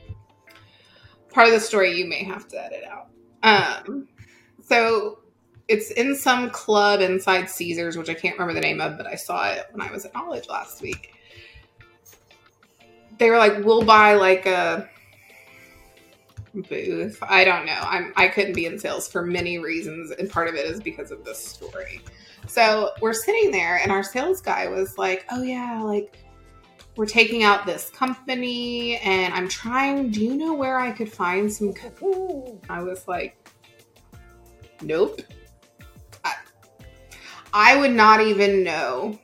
Part 1.30 1.46
of 1.46 1.54
the 1.54 1.60
story 1.60 1.96
you 1.96 2.06
may 2.06 2.24
have 2.24 2.48
to 2.48 2.62
edit 2.62 2.84
out. 2.84 3.08
Um, 3.44 4.08
so 4.60 5.20
it's 5.72 5.90
in 5.92 6.14
some 6.14 6.50
club 6.50 7.00
inside 7.00 7.48
Caesars, 7.48 7.96
which 7.96 8.10
I 8.10 8.14
can't 8.14 8.38
remember 8.38 8.54
the 8.54 8.60
name 8.60 8.80
of, 8.80 8.96
but 8.96 9.06
I 9.06 9.14
saw 9.14 9.50
it 9.50 9.66
when 9.72 9.80
I 9.80 9.90
was 9.90 10.04
at 10.04 10.14
Knowledge 10.14 10.48
last 10.48 10.82
week. 10.82 11.14
They 13.18 13.30
were 13.30 13.38
like, 13.38 13.64
"We'll 13.64 13.84
buy 13.84 14.14
like 14.14 14.46
a 14.46 14.88
booth." 16.54 17.18
I 17.22 17.44
don't 17.44 17.66
know. 17.66 17.78
I'm 17.80 18.12
I 18.16 18.28
couldn't 18.28 18.54
be 18.54 18.66
in 18.66 18.78
sales 18.78 19.08
for 19.08 19.24
many 19.24 19.58
reasons, 19.58 20.10
and 20.10 20.30
part 20.30 20.48
of 20.48 20.54
it 20.54 20.66
is 20.66 20.80
because 20.80 21.10
of 21.10 21.24
this 21.24 21.38
story. 21.38 22.02
So 22.46 22.90
we're 23.00 23.14
sitting 23.14 23.50
there, 23.50 23.78
and 23.78 23.90
our 23.90 24.02
sales 24.02 24.40
guy 24.40 24.68
was 24.68 24.98
like, 24.98 25.24
"Oh 25.30 25.42
yeah, 25.42 25.80
like." 25.82 26.18
We're 26.94 27.06
taking 27.06 27.42
out 27.42 27.64
this 27.64 27.88
company, 27.88 28.98
and 28.98 29.32
I'm 29.32 29.48
trying. 29.48 30.10
Do 30.10 30.22
you 30.22 30.34
know 30.36 30.52
where 30.52 30.78
I 30.78 30.90
could 30.90 31.10
find 31.10 31.50
some? 31.50 31.72
co-" 31.72 32.60
I 32.68 32.82
was 32.82 33.08
like, 33.08 33.42
Nope. 34.82 35.22
I, 37.52 37.76
would 37.76 37.92
not 37.92 38.20
even 38.20 38.62
know 38.64 39.18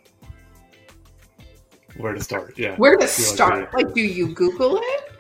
Where 1.97 2.13
to 2.15 2.23
start? 2.23 2.59
Yeah. 2.59 2.77
where 2.77 2.97
to 2.97 3.09
start. 3.09 3.71
that. 3.73 3.75
Like, 3.75 3.95
do 3.95 4.01
you 4.03 4.35
Google 4.35 4.79
it? 4.83 5.13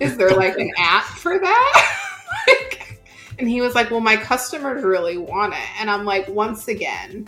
Is 0.00 0.16
there 0.16 0.30
like 0.30 0.56
an 0.58 0.70
app 0.78 1.04
for 1.04 1.38
that? 1.38 1.98
like, 2.48 3.00
and 3.38 3.48
he 3.48 3.60
was 3.60 3.74
like, 3.74 3.90
Well, 3.90 4.00
my 4.00 4.16
customers 4.16 4.82
really 4.84 5.16
want 5.18 5.54
it. 5.54 5.80
And 5.80 5.90
I'm 5.90 6.04
like, 6.04 6.28
Once 6.28 6.68
again, 6.68 7.26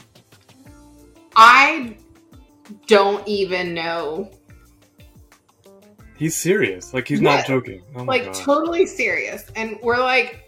I 1.36 1.96
don't 2.86 3.26
even 3.26 3.72
know. 3.74 4.30
He's 6.16 6.36
serious. 6.36 6.92
Like 6.92 7.06
he's 7.08 7.20
Yeah. 7.20 7.36
not 7.36 7.46
joking. 7.46 7.82
Oh 7.94 8.02
like, 8.02 8.24
god. 8.24 8.34
totally 8.34 8.84
serious. 8.86 9.44
And 9.56 9.78
we're 9.82 9.98
like, 9.98 10.47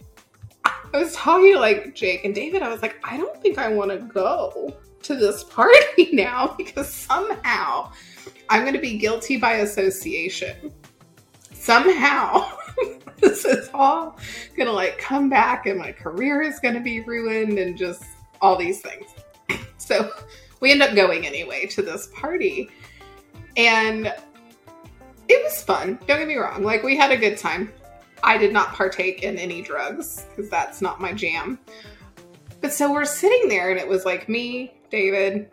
I 0.93 0.99
was 0.99 1.15
talking 1.15 1.55
to 1.55 1.61
like 1.61 1.95
Jake 1.95 2.25
and 2.25 2.35
David. 2.35 2.63
I 2.63 2.69
was 2.69 2.83
like, 2.83 2.97
I 3.05 3.17
don't 3.17 3.41
think 3.41 3.59
I 3.59 3.69
want 3.69 3.91
to 3.91 3.99
go 3.99 4.77
to 5.03 5.15
this 5.15 5.45
party 5.45 6.09
now 6.13 6.55
because 6.59 6.93
somehow 6.93 7.93
I'm 8.49 8.63
going 8.63 8.75
to 8.75 8.81
be 8.81 8.99
guilty 8.99 9.37
by 9.37 9.55
association. 9.55 10.73
Somehow 11.53 12.51
this 13.19 13.45
is 13.45 13.71
all 13.73 14.19
going 14.57 14.67
to 14.67 14.73
like 14.73 14.99
come 14.99 15.29
back 15.29 15.67
and 15.67 15.79
my 15.79 15.93
career 15.93 16.43
is 16.43 16.59
going 16.59 16.75
to 16.75 16.81
be 16.81 17.01
ruined 17.01 17.59
and 17.59 17.77
just 17.77 18.05
all 18.41 18.57
these 18.57 18.81
things. 18.81 19.07
So 19.81 20.13
we 20.61 20.71
end 20.71 20.83
up 20.83 20.95
going 20.95 21.27
anyway 21.27 21.67
to 21.67 21.83
this 21.83 22.11
party. 22.15 22.71
And 23.57 24.07
it 25.29 25.45
was 25.45 25.63
fun. 25.63 25.99
Don't 26.07 26.19
get 26.19 26.29
me 26.29 26.37
wrong. 26.37 26.63
Like, 26.63 26.85
we 26.85 26.97
had 26.97 27.11
a 27.11 27.17
good 27.17 27.37
time. 27.39 27.73
I 28.23 28.39
did 28.39 28.53
not 28.53 28.75
partake 28.75 29.23
in 29.23 29.39
any 29.39 29.63
drugs 29.63 30.27
because 30.29 30.51
that's 30.51 30.81
not 30.81 31.01
my 31.01 31.13
jam. 31.13 31.59
But 32.61 32.73
so 32.73 32.93
we're 32.93 33.05
sitting 33.05 33.49
there, 33.49 33.71
and 33.71 33.81
it 33.81 33.89
was 33.89 34.05
like 34.05 34.29
me, 34.29 34.75
David, 34.91 35.51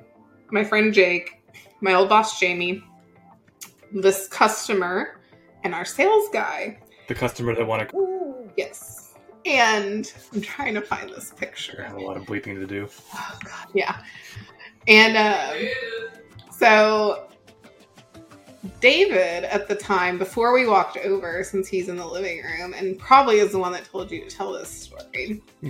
my 0.52 0.64
friend 0.64 0.94
Jake, 0.94 1.42
my 1.82 1.94
old 1.94 2.10
boss 2.10 2.40
Jamie, 2.40 2.84
this 3.94 4.28
customer, 4.28 5.22
and 5.64 5.74
our 5.74 5.86
sales 5.86 6.30
guy. 6.34 6.80
the 7.08 7.16
customer 7.16 7.56
that 7.56 7.66
want 7.66 7.90
to 7.90 8.50
Yes. 8.58 9.14
And 9.46 10.12
I'm 10.34 10.42
trying 10.42 10.74
to 10.74 10.82
find 10.82 11.10
this 11.10 11.32
picture. 11.32 11.82
I 11.86 11.88
have 11.88 11.98
a 11.98 12.02
lot 12.02 12.18
of 12.18 12.24
bleeping 12.24 12.56
to 12.56 12.68
do. 12.68 12.90
Oh, 13.14 13.40
God. 13.46 13.68
Yeah. 13.74 14.02
And 14.88 15.16
um, 15.16 15.70
so 16.52 17.28
David 18.82 19.44
at 19.46 19.68
the 19.68 19.76
time, 19.76 20.18
before 20.18 20.54
we 20.54 20.68
walked 20.68 20.98
over, 20.98 21.44
since 21.44 21.68
he's 21.68 21.90
in 21.90 21.98
the 21.98 22.06
living 22.06 22.42
room, 22.44 22.74
and 22.74 22.98
probably 23.00 23.38
is 23.40 23.52
the 23.52 23.60
one 23.60 23.72
that 23.74 23.86
told 23.86 24.12
you 24.12 24.24
to 24.24 24.30
tell 24.36 24.52
this 24.54 24.70
story. 24.70 25.42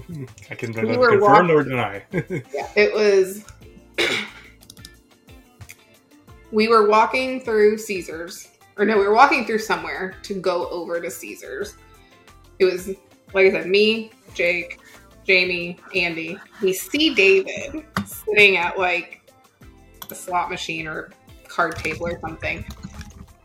I 0.50 0.56
can 0.56 0.72
We 0.72 0.82
confirm 0.96 1.20
walking- 1.22 1.48
nor 1.48 1.64
deny. 1.64 2.04
Yeah, 2.12 2.70
it 2.76 2.94
was. 2.94 3.44
we 6.52 6.68
were 6.68 6.88
walking 6.88 7.42
through 7.42 7.78
Caesars, 7.78 8.50
or 8.78 8.86
no, 8.86 8.98
we 8.98 9.04
were 9.08 9.14
walking 9.14 9.46
through 9.46 9.60
somewhere 9.60 10.16
to 10.24 10.34
go 10.40 10.70
over 10.70 11.02
to 11.02 11.10
Caesars. 11.12 11.76
It 12.60 12.66
was, 12.66 12.88
like 13.34 13.48
I 13.48 13.52
said, 13.52 13.68
me, 13.68 14.12
Jake, 14.34 14.80
Jamie, 15.26 15.78
Andy. 15.94 16.38
We 16.62 16.74
see 16.74 17.14
David 17.14 17.84
sitting 18.06 18.58
at 18.58 18.80
like 18.80 19.30
a 20.10 20.16
slot 20.16 20.50
machine 20.50 20.88
or 20.88 21.12
card 21.48 21.76
table 21.78 22.08
or 22.08 22.20
something, 22.22 22.64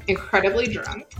incredibly 0.08 0.66
drunk. 0.66 1.12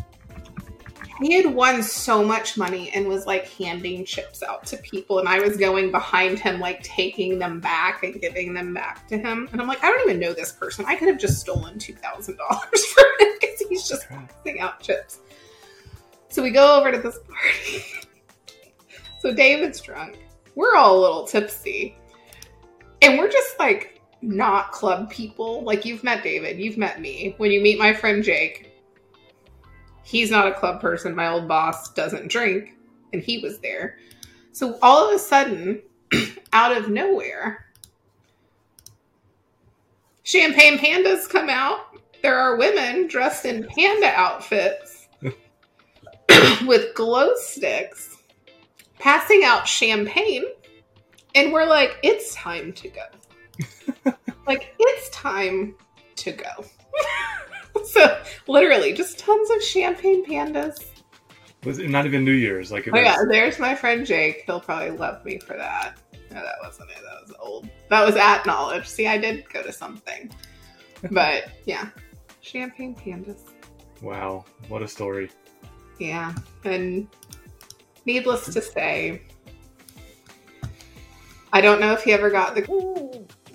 He 1.21 1.35
had 1.35 1.55
won 1.55 1.83
so 1.83 2.25
much 2.25 2.57
money 2.57 2.91
and 2.91 3.07
was 3.07 3.27
like 3.27 3.49
handing 3.51 4.05
chips 4.05 4.43
out 4.43 4.67
to 4.67 4.77
people, 4.79 5.21
and 5.21 5.29
I 5.29 5.39
was 5.39 5.57
going 5.57 5.93
behind 5.93 6.39
him, 6.39 6.59
like 6.59 6.83
taking 6.83 7.39
them 7.39 7.61
back 7.61 8.03
and 8.03 8.21
giving 8.21 8.55
them 8.55 8.75
back 8.75 9.07
to 9.09 9.19
him. 9.19 9.49
And 9.53 9.61
I'm 9.61 9.69
like, 9.69 9.85
I 9.85 9.87
don't 9.87 10.09
even 10.09 10.19
know 10.19 10.33
this 10.33 10.53
person. 10.53 10.85
I 10.89 10.97
could 10.97 11.09
have 11.09 11.19
just 11.19 11.41
stolen 11.41 11.79
two 11.79 11.95
thousand 11.95 12.39
dollars 12.39 12.85
from 12.87 13.05
him 13.21 13.35
because 13.41 13.61
he's 13.69 13.89
just 13.89 14.09
passing 14.09 14.61
out 14.61 14.81
chips. 14.81 15.21
So 16.29 16.43
we 16.43 16.51
go 16.51 16.81
over 16.81 16.91
to 16.91 16.99
this 16.99 17.19
party. 17.29 17.85
so 19.21 19.33
David's 19.33 19.81
drunk. 19.81 20.19
We're 20.55 20.75
all 20.75 20.99
a 20.99 21.01
little 21.01 21.27
tipsy, 21.27 21.97
and 23.01 23.17
we're 23.17 23.31
just 23.31 23.59
like 23.61 24.01
not 24.23 24.73
club 24.73 25.11
people. 25.11 25.63
Like 25.63 25.85
you've 25.85 26.03
met 26.03 26.25
David, 26.25 26.59
you've 26.59 26.79
met 26.79 27.01
me. 27.01 27.35
When 27.37 27.53
you 27.53 27.61
meet 27.61 27.79
my 27.79 27.93
friend 27.93 28.25
Jake, 28.25 28.72
he's 30.13 30.31
not 30.31 30.47
a 30.47 30.53
club 30.53 30.79
person. 30.79 31.15
My 31.15 31.29
old 31.29 31.49
boss 31.49 31.91
doesn't 31.95 32.29
drink, 32.29 32.75
and 33.15 33.23
he 33.23 33.39
was 33.39 33.59
there. 33.61 33.97
So 34.53 34.79
all 34.83 35.09
of 35.09 35.15
a 35.15 35.19
sudden, 35.19 35.81
out 36.53 36.77
of 36.77 36.91
nowhere, 36.91 37.65
champagne 40.23 40.77
pandas 40.77 41.27
come 41.29 41.49
out. 41.49 41.97
There 42.23 42.39
are 42.39 42.57
women 42.57 43.09
dressed 43.09 43.47
in 43.47 43.67
panda 43.67 44.13
outfits 44.15 45.09
with 46.67 46.95
glow 46.95 47.31
sticks 47.37 48.19
passing 48.99 49.43
out 49.45 49.67
champagne. 49.67 50.45
And 51.35 51.55
we're 51.55 51.67
like, 51.67 51.99
it's 52.03 52.35
time 52.35 52.75
to 52.75 52.91
go. 52.91 54.13
like, 54.47 54.75
it's 54.79 55.09
time 55.09 55.75
to 56.17 56.33
go. 56.33 56.45
so, 57.85 58.23
literally, 58.47 58.93
just 58.93 59.19
tons 59.19 59.51
of 59.51 59.63
champagne 59.63 60.25
pandas. 60.25 60.85
Was 61.65 61.79
it 61.79 61.91
not 61.91 62.07
even 62.07 62.25
New 62.25 62.33
Year's? 62.33 62.73
Like 62.73 62.87
it 62.87 62.95
Oh, 62.95 62.99
yeah, 62.99 63.19
there's 63.29 63.59
my 63.59 63.75
friend 63.75 64.05
Jake. 64.05 64.43
He'll 64.47 64.61
probably 64.61 64.91
love 64.91 65.25
me 65.25 65.39
for 65.39 65.57
that. 65.57 65.97
No, 66.31 66.43
that 66.43 66.57
wasn't 66.63 66.91
it. 66.91 66.99
That 67.03 67.23
was 67.23 67.35
old. 67.39 67.69
That 67.89 68.05
was 68.05 68.17
at 68.17 68.45
Knowledge. 68.47 68.87
See, 68.89 69.07
I 69.07 69.19
did 69.19 69.49
go 69.53 69.63
to 69.63 69.73
something. 69.73 70.31
But, 71.11 71.51
yeah. 71.67 71.89
Champagne 72.43 72.95
pandas. 72.95 73.41
wow, 74.03 74.45
what 74.69 74.83
a 74.83 74.89
story. 74.89 75.33
Yeah. 75.99 76.33
And 76.63 77.09
needless 78.07 78.45
to 78.55 78.63
say, 78.63 79.23
I 81.53 81.61
don't 81.61 81.81
know 81.81 81.93
if 81.93 82.05
he 82.05 82.13
ever 82.13 82.31
got 82.31 82.55
the. 82.55 83.27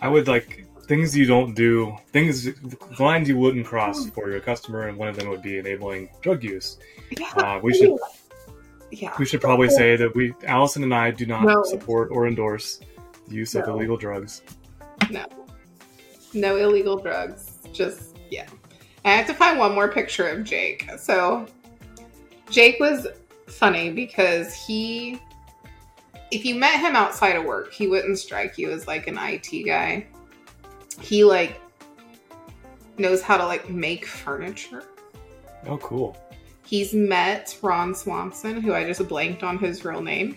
I 0.00 0.08
would 0.08 0.26
like 0.26 0.59
things 0.90 1.16
you 1.16 1.24
don't 1.24 1.54
do, 1.54 1.96
things 2.08 2.48
lines 2.98 3.28
you 3.28 3.38
wouldn't 3.38 3.64
cross 3.64 4.10
for 4.10 4.28
your 4.28 4.40
customer, 4.40 4.88
and 4.88 4.98
one 4.98 5.06
of 5.06 5.14
them 5.14 5.28
would 5.28 5.40
be 5.40 5.56
enabling 5.56 6.08
drug 6.20 6.42
use. 6.42 6.78
Uh, 7.36 7.60
we 7.62 7.72
should 7.72 7.96
Yeah. 8.90 9.14
we 9.16 9.24
should 9.24 9.40
probably 9.40 9.70
say 9.70 9.94
that 9.94 10.12
we 10.16 10.34
Allison 10.44 10.82
and 10.82 10.92
I 10.92 11.12
do 11.12 11.26
not 11.26 11.44
No. 11.44 11.62
support 11.62 12.08
or 12.10 12.26
endorse 12.26 12.80
the 13.28 13.36
use 13.36 13.54
of 13.54 13.68
illegal 13.68 13.96
drugs. 13.96 14.42
No. 15.10 15.24
No 16.34 16.56
illegal 16.56 16.96
drugs. 16.98 17.58
Just, 17.72 18.16
yeah. 18.28 18.48
I 19.04 19.12
have 19.12 19.28
to 19.28 19.34
find 19.34 19.60
one 19.60 19.72
more 19.76 19.86
picture 19.86 20.26
of 20.26 20.42
Jake. 20.42 20.90
So, 20.98 21.46
Jake 22.50 22.80
was 22.80 23.06
funny 23.46 23.92
because 23.92 24.52
he, 24.54 25.20
if 26.32 26.44
you 26.44 26.56
met 26.56 26.80
him 26.80 26.96
outside 26.96 27.36
of 27.36 27.44
work, 27.44 27.72
he 27.72 27.86
wouldn't 27.86 28.18
strike 28.18 28.58
you 28.58 28.72
as 28.72 28.88
like 28.88 29.06
an 29.06 29.18
IT 29.18 29.62
guy. 29.64 30.04
He 30.98 31.24
like 31.24 31.60
knows 32.98 33.22
how 33.22 33.36
to 33.36 33.44
like 33.44 33.68
make 33.68 34.06
furniture. 34.06 34.84
Oh, 35.66 35.78
cool. 35.78 36.16
He's 36.64 36.94
met 36.94 37.58
Ron 37.62 37.94
Swanson, 37.94 38.60
who 38.60 38.72
I 38.72 38.84
just 38.84 39.06
blanked 39.08 39.42
on 39.42 39.58
his 39.58 39.84
real 39.84 40.02
name. 40.02 40.36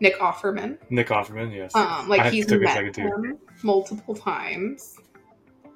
Nick 0.00 0.18
Offerman. 0.18 0.78
Nick 0.90 1.08
Offerman, 1.08 1.54
yes. 1.54 1.74
Um, 1.74 2.08
like 2.08 2.20
I 2.20 2.30
he's 2.30 2.46
took 2.46 2.60
met 2.60 2.96
him 2.96 3.38
multiple 3.62 4.14
times. 4.14 4.96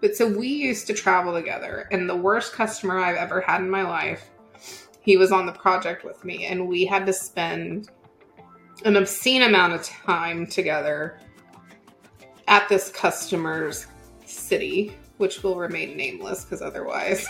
But 0.01 0.17
so 0.17 0.27
we 0.27 0.49
used 0.49 0.87
to 0.89 0.95
travel 0.95 1.35
together, 1.35 1.89
and 1.91 2.09
the 2.09 2.17
worst 2.17 2.53
customer 2.53 2.99
I've 2.99 3.17
ever 3.17 3.41
had 3.41 3.61
in 3.61 3.71
my 3.71 3.83
life, 3.83 4.31
he 5.01 5.17
was 5.17 5.33
on 5.33 5.47
the 5.47 5.53
project 5.53 6.05
with 6.05 6.25
me, 6.25 6.47
and 6.47 6.69
we 6.69 6.85
had 6.87 7.07
to 7.07 7.13
spend 7.13 7.91
an 8.85 8.97
obscene 8.97 9.43
amount 9.43 9.75
of 9.75 9.85
time 9.85 10.47
together 10.47 11.19
at 12.51 12.69
this 12.69 12.91
customer's 12.91 13.87
city, 14.27 14.95
which 15.17 15.43
will 15.43 15.57
remain 15.57 15.97
nameless 15.97 16.45
because 16.45 16.61
otherwise 16.61 17.27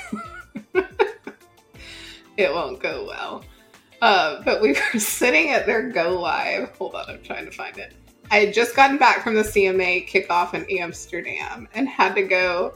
it 2.37 2.53
won't 2.53 2.81
go 2.81 3.05
well. 3.07 3.45
Uh, 4.03 4.43
but 4.45 4.63
we 4.63 4.73
were 4.73 4.99
sitting 4.99 5.51
at 5.51 5.67
their 5.67 5.91
go 5.91 6.19
live. 6.19 6.71
Hold 6.79 6.95
on, 6.95 7.05
I'm 7.09 7.23
trying 7.23 7.45
to 7.45 7.53
find 7.53 7.77
it. 7.79 7.95
I 8.31 8.39
had 8.39 8.55
just 8.55 8.75
gotten 8.75 8.97
back 8.97 9.23
from 9.23 9.35
the 9.35 9.43
CMA 9.43 10.09
kickoff 10.09 10.55
in 10.55 10.65
Amsterdam 10.79 11.69
and 11.75 11.89
had 11.89 12.15
to 12.15 12.23
go 12.23 12.75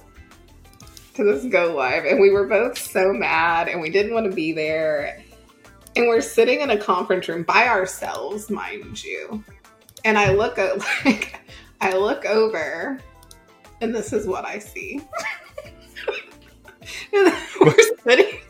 to 1.14 1.24
this 1.24 1.47
go 1.47 1.74
live. 1.74 2.05
And 2.05 2.20
we 2.20 2.30
were 2.30 2.47
both 2.47 2.76
so 2.76 3.12
mad 3.12 3.68
and 3.68 3.80
we 3.80 3.88
didn't 3.88 4.12
want 4.12 4.28
to 4.28 4.34
be 4.34 4.53
there. 4.53 5.22
And 5.97 6.09
we're 6.09 6.20
sitting 6.20 6.61
in 6.61 6.70
a 6.70 6.76
conference 6.76 7.28
room 7.28 7.45
by 7.45 7.68
ourselves, 7.68 8.51
mind 8.51 9.03
you. 9.03 9.45
And 10.05 10.18
I 10.18 10.32
look 10.32 10.59
at 10.59 10.78
like 11.05 11.40
I 11.85 11.93
look 11.93 12.24
over 12.24 12.99
and 13.82 13.95
this 13.95 14.14
is 14.14 14.26
what 14.26 14.47
I 14.47 14.59
see. 14.59 15.03
and 17.12 17.35
we're 17.61 17.76
sitting 18.03 18.41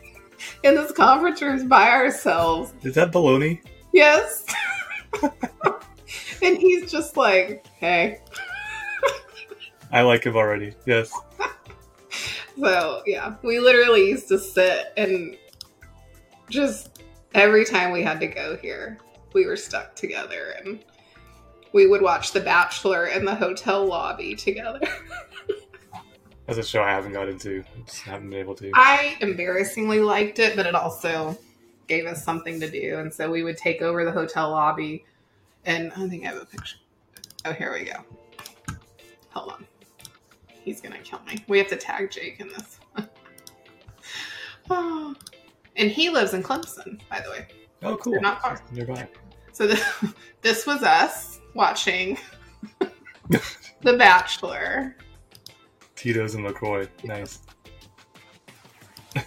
in 0.62 0.76
this 0.76 0.92
conference 0.92 1.42
room 1.42 1.66
by 1.66 1.90
ourselves. 1.90 2.72
Is 2.84 2.94
that 2.94 3.10
baloney? 3.10 3.60
Yes. 3.92 4.46
and 6.42 6.58
he's 6.58 6.88
just 6.92 7.16
like, 7.16 7.66
hey. 7.80 8.20
I 9.90 10.02
like 10.02 10.22
him 10.22 10.36
already. 10.36 10.72
Yes. 10.86 11.12
So, 12.56 13.02
yeah, 13.04 13.34
we 13.42 13.58
literally 13.58 14.10
used 14.10 14.28
to 14.28 14.38
sit 14.38 14.92
and 14.96 15.36
just 16.50 17.02
every 17.34 17.64
time 17.64 17.90
we 17.90 18.02
had 18.02 18.20
to 18.20 18.28
go 18.28 18.56
here, 18.56 18.98
we 19.32 19.44
were 19.44 19.56
stuck 19.56 19.96
together 19.96 20.54
and 20.64 20.84
we 21.74 21.88
would 21.88 22.00
watch 22.00 22.30
The 22.30 22.40
Bachelor 22.40 23.08
in 23.08 23.24
the 23.24 23.34
hotel 23.34 23.84
lobby 23.84 24.36
together. 24.36 24.80
That's 26.46 26.58
a 26.58 26.62
show 26.62 26.82
I 26.82 26.90
haven't 26.90 27.12
got 27.12 27.28
into. 27.28 27.64
I 27.76 27.80
just 27.84 28.02
haven't 28.02 28.30
been 28.30 28.38
able 28.38 28.54
to. 28.54 28.70
I 28.74 29.16
embarrassingly 29.20 29.98
liked 29.98 30.38
it, 30.38 30.56
but 30.56 30.66
it 30.66 30.76
also 30.76 31.36
gave 31.88 32.06
us 32.06 32.24
something 32.24 32.60
to 32.60 32.70
do. 32.70 32.98
And 33.00 33.12
so 33.12 33.28
we 33.28 33.42
would 33.42 33.56
take 33.56 33.82
over 33.82 34.04
the 34.04 34.12
hotel 34.12 34.50
lobby. 34.50 35.04
And 35.66 35.90
I 35.96 36.08
think 36.08 36.24
I 36.24 36.28
have 36.28 36.42
a 36.42 36.46
picture. 36.46 36.76
Oh, 37.44 37.52
here 37.52 37.72
we 37.72 37.84
go. 37.86 38.76
Hold 39.30 39.52
on. 39.52 39.66
He's 40.46 40.80
going 40.80 40.92
to 40.92 41.00
kill 41.00 41.20
me. 41.26 41.44
We 41.48 41.58
have 41.58 41.68
to 41.68 41.76
tag 41.76 42.10
Jake 42.10 42.38
in 42.38 42.48
this. 42.48 42.78
oh. 44.70 45.14
And 45.76 45.90
he 45.90 46.08
lives 46.08 46.34
in 46.34 46.42
Clemson, 46.44 47.00
by 47.10 47.20
the 47.20 47.30
way. 47.30 47.48
Oh, 47.82 47.96
cool. 47.96 48.12
They're 48.12 48.20
not 48.20 48.40
far. 48.40 48.60
Nearby. 48.70 49.08
So 49.50 49.66
this, 49.66 49.84
this 50.40 50.68
was 50.68 50.84
us 50.84 51.33
watching 51.54 52.18
The 53.30 53.96
Bachelor. 53.98 54.96
Tito's 55.96 56.34
and 56.34 56.44
LaCroix. 56.44 56.88
Nice. 57.04 57.40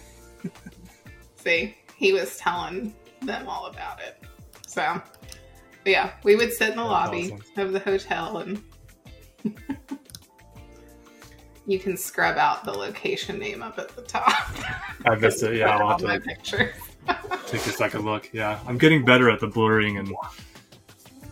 See, 1.36 1.76
he 1.96 2.12
was 2.12 2.36
telling 2.36 2.94
them 3.22 3.48
all 3.48 3.66
about 3.66 4.00
it. 4.00 4.22
So, 4.66 5.00
yeah, 5.84 6.12
we 6.24 6.36
would 6.36 6.52
sit 6.52 6.70
in 6.70 6.76
the 6.76 6.82
That's 6.82 6.90
lobby 6.90 7.32
awesome. 7.32 7.66
of 7.66 7.72
the 7.72 7.80
hotel 7.80 8.38
and 8.38 8.62
you 11.66 11.78
can 11.78 11.96
scrub 11.96 12.36
out 12.36 12.64
the 12.64 12.72
location 12.72 13.38
name 13.38 13.62
up 13.62 13.78
at 13.78 13.88
the 13.90 14.02
top. 14.02 14.32
I 15.06 15.14
missed 15.16 15.42
it. 15.42 15.56
Yeah, 15.56 15.76
I'll 15.76 15.88
have 15.88 16.02
my 16.02 16.18
to 16.18 16.20
pictures. 16.24 16.74
take 17.46 17.64
a 17.66 17.70
second 17.70 18.04
look. 18.04 18.28
Yeah, 18.32 18.60
I'm 18.66 18.76
getting 18.78 19.04
better 19.04 19.30
at 19.30 19.40
the 19.40 19.46
blurring 19.46 19.98
and 19.98 20.12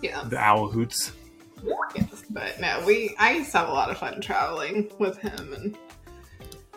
Yeah, 0.07 0.25
the 0.25 0.39
owl 0.39 0.69
hoots. 0.69 1.13
yes, 1.95 2.25
but 2.31 2.61
no, 2.61 2.83
we. 2.87 3.15
I 3.19 3.33
used 3.35 3.53
to 3.53 3.59
have 3.59 3.69
a 3.69 3.73
lot 3.73 3.91
of 3.91 3.99
fun 3.99 4.21
traveling 4.21 4.91
with 4.99 5.19
him, 5.19 5.53
and 5.55 5.77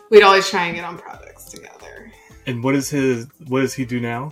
we'd 0.09 0.23
always 0.23 0.49
try 0.49 0.65
and 0.65 0.75
get 0.75 0.85
on 0.85 0.97
projects 0.97 1.45
together. 1.45 2.11
And 2.47 2.63
what 2.63 2.75
is 2.75 2.89
his? 2.89 3.27
What 3.47 3.61
does 3.61 3.73
he 3.73 3.85
do 3.85 3.99
now? 3.99 4.31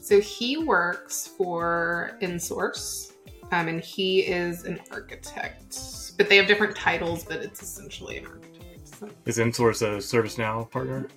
So 0.00 0.20
he 0.20 0.56
works 0.58 1.28
for 1.28 2.18
InSource, 2.20 3.12
um, 3.52 3.68
and 3.68 3.80
he 3.80 4.20
is 4.20 4.64
an 4.64 4.80
architect. 4.90 5.78
But 6.18 6.28
they 6.28 6.36
have 6.36 6.46
different 6.46 6.76
titles, 6.76 7.24
but 7.24 7.38
it's 7.38 7.62
essentially 7.62 8.18
an 8.18 8.26
architect. 8.26 8.88
So 8.98 9.08
Is 9.26 9.38
InSource 9.38 9.82
a 9.82 9.98
ServiceNow 9.98 10.70
partner? 10.70 11.08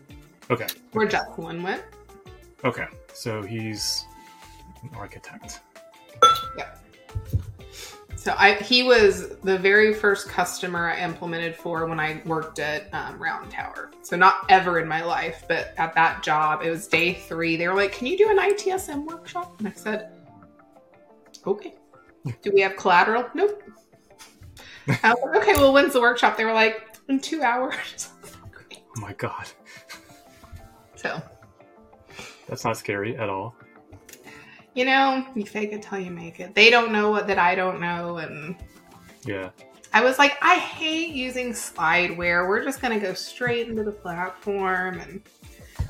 Okay. 0.52 0.68
where 0.92 1.08
Jocelyn 1.08 1.64
went. 1.64 1.84
Okay. 2.64 2.86
So 3.14 3.42
he's 3.42 4.06
an 4.84 4.92
architect. 4.96 5.62
So 8.26 8.34
I 8.36 8.56
he 8.56 8.82
was 8.82 9.38
the 9.44 9.56
very 9.56 9.94
first 9.94 10.28
customer 10.28 10.90
I 10.90 11.00
implemented 11.00 11.56
for 11.56 11.86
when 11.86 12.00
I 12.00 12.24
worked 12.26 12.58
at 12.58 12.92
um, 12.92 13.20
RoundTower. 13.20 13.90
So 14.02 14.16
not 14.16 14.48
ever 14.50 14.80
in 14.80 14.88
my 14.88 15.04
life, 15.04 15.44
but 15.48 15.76
at 15.78 15.94
that 15.94 16.24
job, 16.24 16.64
it 16.64 16.72
was 16.72 16.88
day 16.88 17.14
three. 17.14 17.56
They 17.56 17.68
were 17.68 17.76
like, 17.76 17.92
"Can 17.92 18.08
you 18.08 18.18
do 18.18 18.32
an 18.32 18.40
ITSM 18.40 19.06
workshop?" 19.06 19.60
And 19.60 19.68
I 19.68 19.74
said, 19.74 20.12
"Okay." 21.46 21.76
Do 22.42 22.52
we 22.52 22.62
have 22.62 22.76
collateral? 22.76 23.30
Nope. 23.36 23.62
I 25.04 25.14
was 25.14 25.20
like, 25.24 25.36
"Okay, 25.44 25.54
well, 25.54 25.72
when's 25.72 25.94
the 25.94 26.02
workshop?" 26.02 26.36
They 26.36 26.46
were 26.46 26.54
like, 26.54 26.98
"In 27.08 27.20
two 27.20 27.44
hours." 27.44 28.10
Oh 28.98 29.02
my 29.02 29.12
god, 29.12 29.46
So 30.96 31.22
that's 32.48 32.64
not 32.64 32.78
scary 32.78 33.18
at 33.18 33.28
all. 33.28 33.54
You 34.76 34.86
know, 34.86 35.26
you 35.34 35.46
fake 35.46 35.72
it 35.72 35.82
till 35.82 36.00
you 36.00 36.12
make 36.12 36.40
it. 36.40 36.54
They 36.54 36.70
don't 36.70 36.92
know 36.92 37.10
what 37.10 37.28
that 37.28 37.40
I 37.40 37.56
don't 37.56 37.80
know, 37.80 38.18
and 38.18 38.56
Yeah. 39.26 39.50
I 39.94 40.04
was 40.04 40.20
like, 40.20 40.38
I 40.42 40.56
hate 40.56 41.14
using 41.14 41.54
slideware. 41.54 42.48
We're 42.48 42.64
just 42.64 42.82
gonna 42.82 43.00
go 43.00 43.14
straight 43.14 43.70
into 43.70 43.84
the 43.84 43.94
platform. 43.94 45.00
And 45.00 45.22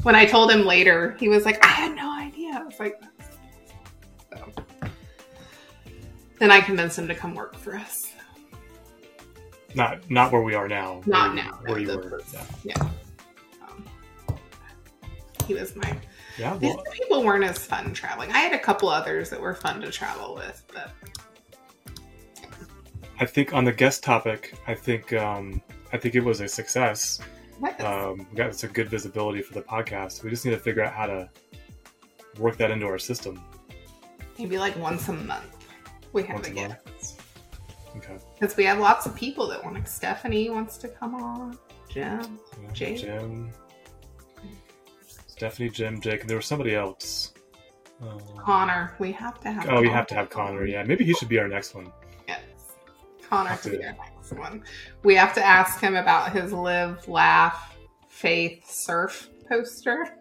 when 0.03 0.13
I 0.13 0.25
told 0.25 0.51
him 0.51 0.63
later, 0.63 1.17
he 1.19 1.27
was 1.27 1.43
like, 1.43 1.63
I 1.65 1.69
had 1.69 1.95
no 1.95 2.15
idea. 2.15 2.53
I 2.53 2.63
was 2.63 2.79
like, 2.79 3.01
so. 4.31 4.45
Then 6.37 6.51
I 6.51 6.61
convinced 6.61 6.99
him 6.99 7.07
to 7.07 7.15
come 7.15 7.33
work 7.33 7.55
for 7.55 7.75
us. 7.75 8.11
Not 9.73 10.09
not 10.09 10.31
where 10.31 10.41
we 10.41 10.53
are 10.53 10.67
now. 10.67 11.01
Not 11.07 11.33
where 11.33 11.43
now, 11.43 11.59
Where 11.65 11.79
you 11.79 11.87
were. 11.87 12.21
Yeah. 12.31 12.43
Yeah. 12.63 12.89
Um, 13.67 13.85
he 15.47 15.55
was 15.55 15.75
my. 15.75 15.97
Yeah. 16.37 16.57
These 16.57 16.75
people 16.93 17.23
weren't 17.23 17.43
as 17.43 17.57
fun 17.65 17.93
traveling. 17.93 18.31
I 18.31 18.39
had 18.39 18.53
a 18.53 18.59
couple 18.59 18.89
others 18.89 19.29
that 19.29 19.39
were 19.39 19.53
fun 19.53 19.79
to 19.81 19.91
travel 19.91 20.35
with, 20.35 20.63
but 20.73 20.91
I 23.19 23.25
think 23.25 23.53
on 23.53 23.63
the 23.63 23.71
guest 23.71 24.03
topic, 24.03 24.53
I 24.67 24.73
think 24.73 25.13
um, 25.13 25.61
I 25.93 25.97
think 25.97 26.15
it 26.15 26.23
was 26.23 26.41
a 26.41 26.47
success. 26.47 27.19
what 27.59 27.79
is- 27.79 27.85
Um, 27.85 28.27
we 28.29 28.35
got 28.35 28.53
some 28.55 28.71
good 28.71 28.89
visibility 28.89 29.41
for 29.41 29.53
the 29.53 29.61
podcast. 29.61 30.23
We 30.23 30.29
just 30.29 30.43
need 30.45 30.51
to 30.51 30.59
figure 30.59 30.83
out 30.83 30.93
how 30.93 31.05
to 31.05 31.29
work 32.37 32.57
that 32.57 32.71
into 32.71 32.85
our 32.85 32.99
system. 32.99 33.41
maybe 34.37 34.57
like 34.57 34.75
once 34.77 35.07
a 35.07 35.13
month 35.13 35.65
we 36.11 36.23
have 36.23 36.35
Once 36.35 36.47
a 36.47 36.51
guest. 36.51 37.21
Okay. 37.95 38.17
Because 38.37 38.57
we 38.57 38.65
have 38.65 38.79
lots 38.79 39.05
of 39.05 39.15
people 39.15 39.47
that 39.47 39.63
want 39.63 39.77
to. 39.83 39.89
Stephanie 39.89 40.49
wants 40.49 40.75
to 40.79 40.89
come 40.89 41.15
on. 41.15 41.57
Jim. 41.89 42.37
Yeah, 42.75 42.95
Jim. 42.95 43.49
Stephanie, 45.35 45.67
Jim, 45.69 45.99
Jake, 45.99 46.21
and 46.21 46.29
there 46.29 46.37
was 46.37 46.45
somebody 46.45 46.73
else. 46.75 47.33
Um, 48.01 48.21
Connor. 48.37 48.95
We 48.99 49.11
have 49.11 49.37
to 49.41 49.51
have. 49.51 49.67
Oh, 49.67 49.81
we 49.81 49.89
have 49.89 50.07
to 50.07 50.15
have 50.15 50.29
Connor. 50.29 50.65
Yeah, 50.65 50.83
maybe 50.83 51.03
he 51.03 51.13
should 51.13 51.27
be 51.27 51.39
our 51.39 51.47
next 51.49 51.75
one. 51.75 51.91
Yes. 52.25 52.39
Connor 53.21 53.57
to- 53.57 53.69
be 53.71 53.83
our 53.83 53.91
next 53.91 54.31
one. 54.31 54.63
We 55.03 55.13
have 55.15 55.33
to 55.33 55.43
ask 55.43 55.81
him 55.81 55.97
about 55.97 56.31
his 56.31 56.53
live, 56.53 57.05
laugh, 57.09 57.75
faith, 58.07 58.69
surf 58.69 59.29
poster. 59.49 60.15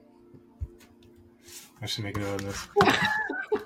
I 1.81 1.87
should 1.87 2.03
make 2.03 2.17
a 2.17 2.21
note 2.21 2.43
of 2.43 2.47
this. 2.47 2.67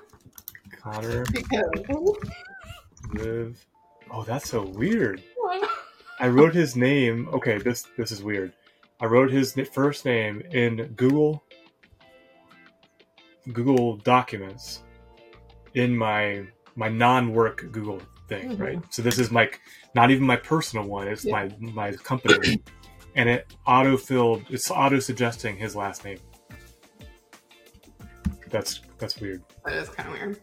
Connor, 0.79 1.25
live. 3.13 3.65
Oh, 4.11 4.23
that's 4.23 4.47
so 4.51 4.65
weird. 4.67 5.23
I 6.19 6.27
wrote 6.27 6.53
his 6.53 6.75
name. 6.75 7.27
Okay, 7.29 7.57
this 7.57 7.87
this 7.97 8.11
is 8.11 8.21
weird. 8.21 8.53
I 9.01 9.05
wrote 9.05 9.31
his 9.31 9.53
first 9.73 10.05
name 10.05 10.41
in 10.51 10.93
Google 10.95 11.43
Google 13.53 13.97
Documents 13.97 14.83
in 15.73 15.95
my 15.97 16.43
my 16.75 16.89
non-work 16.89 17.65
Google 17.71 18.01
thing, 18.27 18.51
Mhm. 18.51 18.59
right? 18.59 18.93
So 18.93 19.01
this 19.01 19.17
is 19.19 19.31
my 19.31 19.49
not 19.95 20.11
even 20.11 20.25
my 20.25 20.35
personal 20.35 20.85
one. 20.87 21.07
It's 21.07 21.25
Yeah. 21.25 21.31
my 21.31 21.55
my 21.59 21.91
company, 21.93 22.61
and 23.15 23.29
it 23.29 23.53
auto 23.65 23.97
filled. 23.97 24.45
It's 24.49 24.69
auto 24.69 24.99
suggesting 24.99 25.57
his 25.57 25.75
last 25.75 26.03
name. 26.05 26.19
That's 28.49 28.81
that's 28.97 29.19
weird. 29.19 29.43
that 29.65 29.73
is 29.75 29.89
kind 29.89 30.09
of 30.09 30.13
weird. 30.15 30.39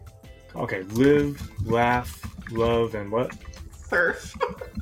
Okay, 0.54 0.82
live, 0.82 1.38
laugh, 1.66 2.18
love, 2.50 2.94
and 2.94 3.10
what? 3.12 3.36
Surf. 3.88 4.34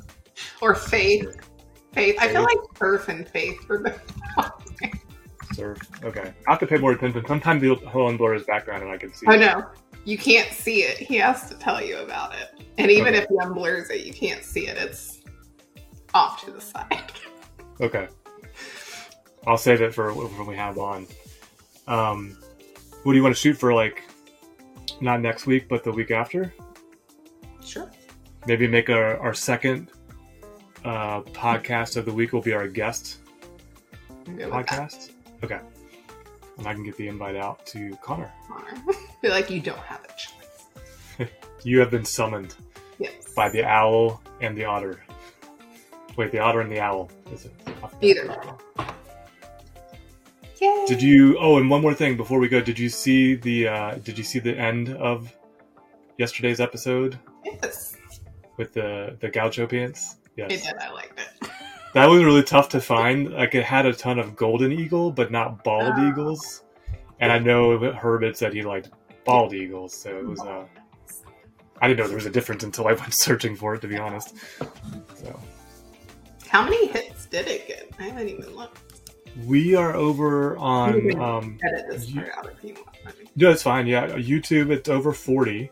or 0.61 0.73
faith. 0.73 1.35
Faith. 1.95 2.17
I 2.19 2.27
feel 2.27 2.43
like 2.43 2.57
surf 2.77 3.07
and 3.07 3.27
faith 3.27 3.67
were 3.69 3.77
the 3.77 3.99
Surf. 5.53 5.79
Okay, 6.03 6.33
I 6.45 6.51
have 6.51 6.59
to 6.59 6.67
pay 6.67 6.77
more 6.77 6.91
attention. 6.91 7.23
Sometimes 7.25 7.61
he'll, 7.61 7.77
unblur 7.77 8.33
his 8.33 8.43
background 8.43 8.83
and 8.83 8.91
I 8.91 8.97
can 8.97 9.13
see. 9.13 9.25
I 9.27 9.37
know. 9.37 9.65
You 10.03 10.17
can't 10.17 10.51
see 10.51 10.83
it. 10.83 10.97
He 10.97 11.15
has 11.15 11.49
to 11.49 11.55
tell 11.55 11.81
you 11.81 11.97
about 11.99 12.35
it. 12.35 12.61
And 12.77 12.91
even 12.91 13.13
Okay. 13.15 13.23
if 13.23 13.29
he 13.29 13.35
unblurs 13.35 13.89
it, 13.89 14.05
you 14.05 14.13
can't 14.13 14.43
see 14.43 14.67
it. 14.67 14.77
It's 14.77 15.21
off 16.13 16.43
to 16.43 16.51
the 16.51 16.59
side. 16.59 17.11
Okay. 17.79 18.07
I'll 19.47 19.57
save 19.57 19.81
it 19.81 19.93
for 19.93 20.13
when 20.13 20.45
we 20.45 20.55
have 20.55 20.77
on. 20.77 21.07
Um, 21.87 22.37
what 23.03 23.13
do 23.13 23.17
you 23.17 23.23
want 23.23 23.33
to 23.35 23.39
shoot 23.39 23.53
for? 23.57 23.73
Like 23.73 24.03
not 24.99 25.21
next 25.21 25.45
week, 25.45 25.69
but 25.69 25.83
the 25.83 25.91
week 25.91 26.11
after. 26.11 26.53
Sure. 27.63 27.89
Maybe 28.47 28.67
make 28.67 28.89
our 28.89 29.17
our 29.19 29.33
second 29.33 29.91
uh, 30.85 31.21
podcast 31.21 31.97
of 31.97 32.05
the 32.05 32.13
week 32.13 32.31
will 32.33 32.41
be 32.41 32.53
our 32.53 32.67
guest 32.67 33.17
good 34.25 34.49
podcast. 34.49 35.11
Okay, 35.43 35.59
and 36.57 36.67
I 36.67 36.73
can 36.73 36.83
get 36.83 36.95
the 36.97 37.07
invite 37.07 37.35
out 37.35 37.65
to 37.67 37.95
Connor. 38.01 38.31
Honor. 38.53 38.93
feel 39.21 39.31
like 39.31 39.49
you 39.49 39.59
don't 39.59 39.77
have 39.79 40.03
a 40.03 40.07
choice. 40.07 41.29
You 41.63 41.79
have 41.79 41.89
been 41.89 42.05
summoned 42.05 42.53
Yes. 42.99 43.33
by 43.35 43.49
the 43.49 43.63
owl 43.65 44.21
and 44.39 44.55
the 44.55 44.65
otter. 44.65 45.03
Wait, 46.15 46.31
the 46.31 46.37
otter 46.39 46.61
and 46.61 46.71
the 46.71 46.79
owl. 46.79 47.09
Is 47.33 47.45
it? 47.45 47.53
Either. 48.01 48.37
Yay. 50.61 50.85
Did 50.87 51.01
you? 51.01 51.37
Oh, 51.39 51.57
and 51.57 51.69
one 51.69 51.81
more 51.81 51.93
thing 51.93 52.15
before 52.17 52.39
we 52.39 52.47
go. 52.47 52.61
Did 52.61 52.77
you 52.79 52.87
see 52.89 53.35
the? 53.35 53.67
Uh, 53.67 53.95
did 53.95 54.17
you 54.17 54.23
see 54.23 54.39
the 54.39 54.55
end 54.57 54.89
of 54.89 55.33
yesterday's 56.17 56.59
episode 56.61 57.17
Yes. 57.43 57.97
with 58.57 58.71
the 58.73 59.17
the 59.19 59.29
Gaucho 59.29 59.67
pants? 59.67 60.17
Yes. 60.37 60.51
It 60.51 60.63
did. 60.63 60.75
I 60.81 60.91
liked 60.91 61.19
it. 61.19 61.49
That 61.93 62.07
was 62.07 62.23
really 62.23 62.43
tough 62.43 62.69
to 62.69 62.81
find. 62.81 63.31
Like 63.31 63.55
it 63.55 63.63
had 63.63 63.85
a 63.85 63.93
ton 63.93 64.19
of 64.19 64.35
golden 64.35 64.71
eagle, 64.71 65.11
but 65.11 65.31
not 65.31 65.63
bald 65.63 65.93
Oh. 65.95 66.09
eagles. 66.09 66.63
And 67.21 67.31
I 67.31 67.39
know 67.39 67.77
that 67.77 67.95
Herb 67.95 68.23
had 68.23 68.35
said 68.35 68.53
he 68.53 68.61
liked 68.61 68.89
bald 69.23 69.53
eagles, 69.53 69.93
so 69.95 70.17
it 70.17 70.25
was. 70.27 70.39
Uh, 70.41 70.65
I 71.81 71.87
didn't 71.87 71.99
know 71.99 72.07
there 72.07 72.15
was 72.17 72.25
a 72.25 72.29
difference 72.31 72.63
until 72.63 72.87
I 72.87 72.93
went 72.93 73.13
searching 73.27 73.55
for 73.55 73.75
it, 73.75 73.81
to 73.81 73.87
be 73.87 73.97
honest. 73.97 74.35
So 75.15 75.39
How 76.49 76.63
many 76.63 76.87
hits 76.87 77.25
did 77.27 77.47
it 77.47 77.67
get? 77.67 77.89
I 77.99 78.03
haven't 78.03 78.27
even 78.29 78.53
looked. 78.55 78.79
we 79.45 79.75
are 79.75 79.95
over 79.95 80.57
on. 80.57 81.19
Um, 81.21 81.57
Edit 81.65 81.85
this 81.89 82.11
part 82.11 82.29
out 82.37 82.49
if 82.57 82.63
you 82.63 82.73
want. 82.75 83.15
No, 83.37 83.51
it's 83.51 83.63
fine. 83.63 83.87
Yeah, 83.87 84.07
YouTube 84.09 84.69
it's 84.71 84.89
over 84.89 85.11
forty, 85.13 85.71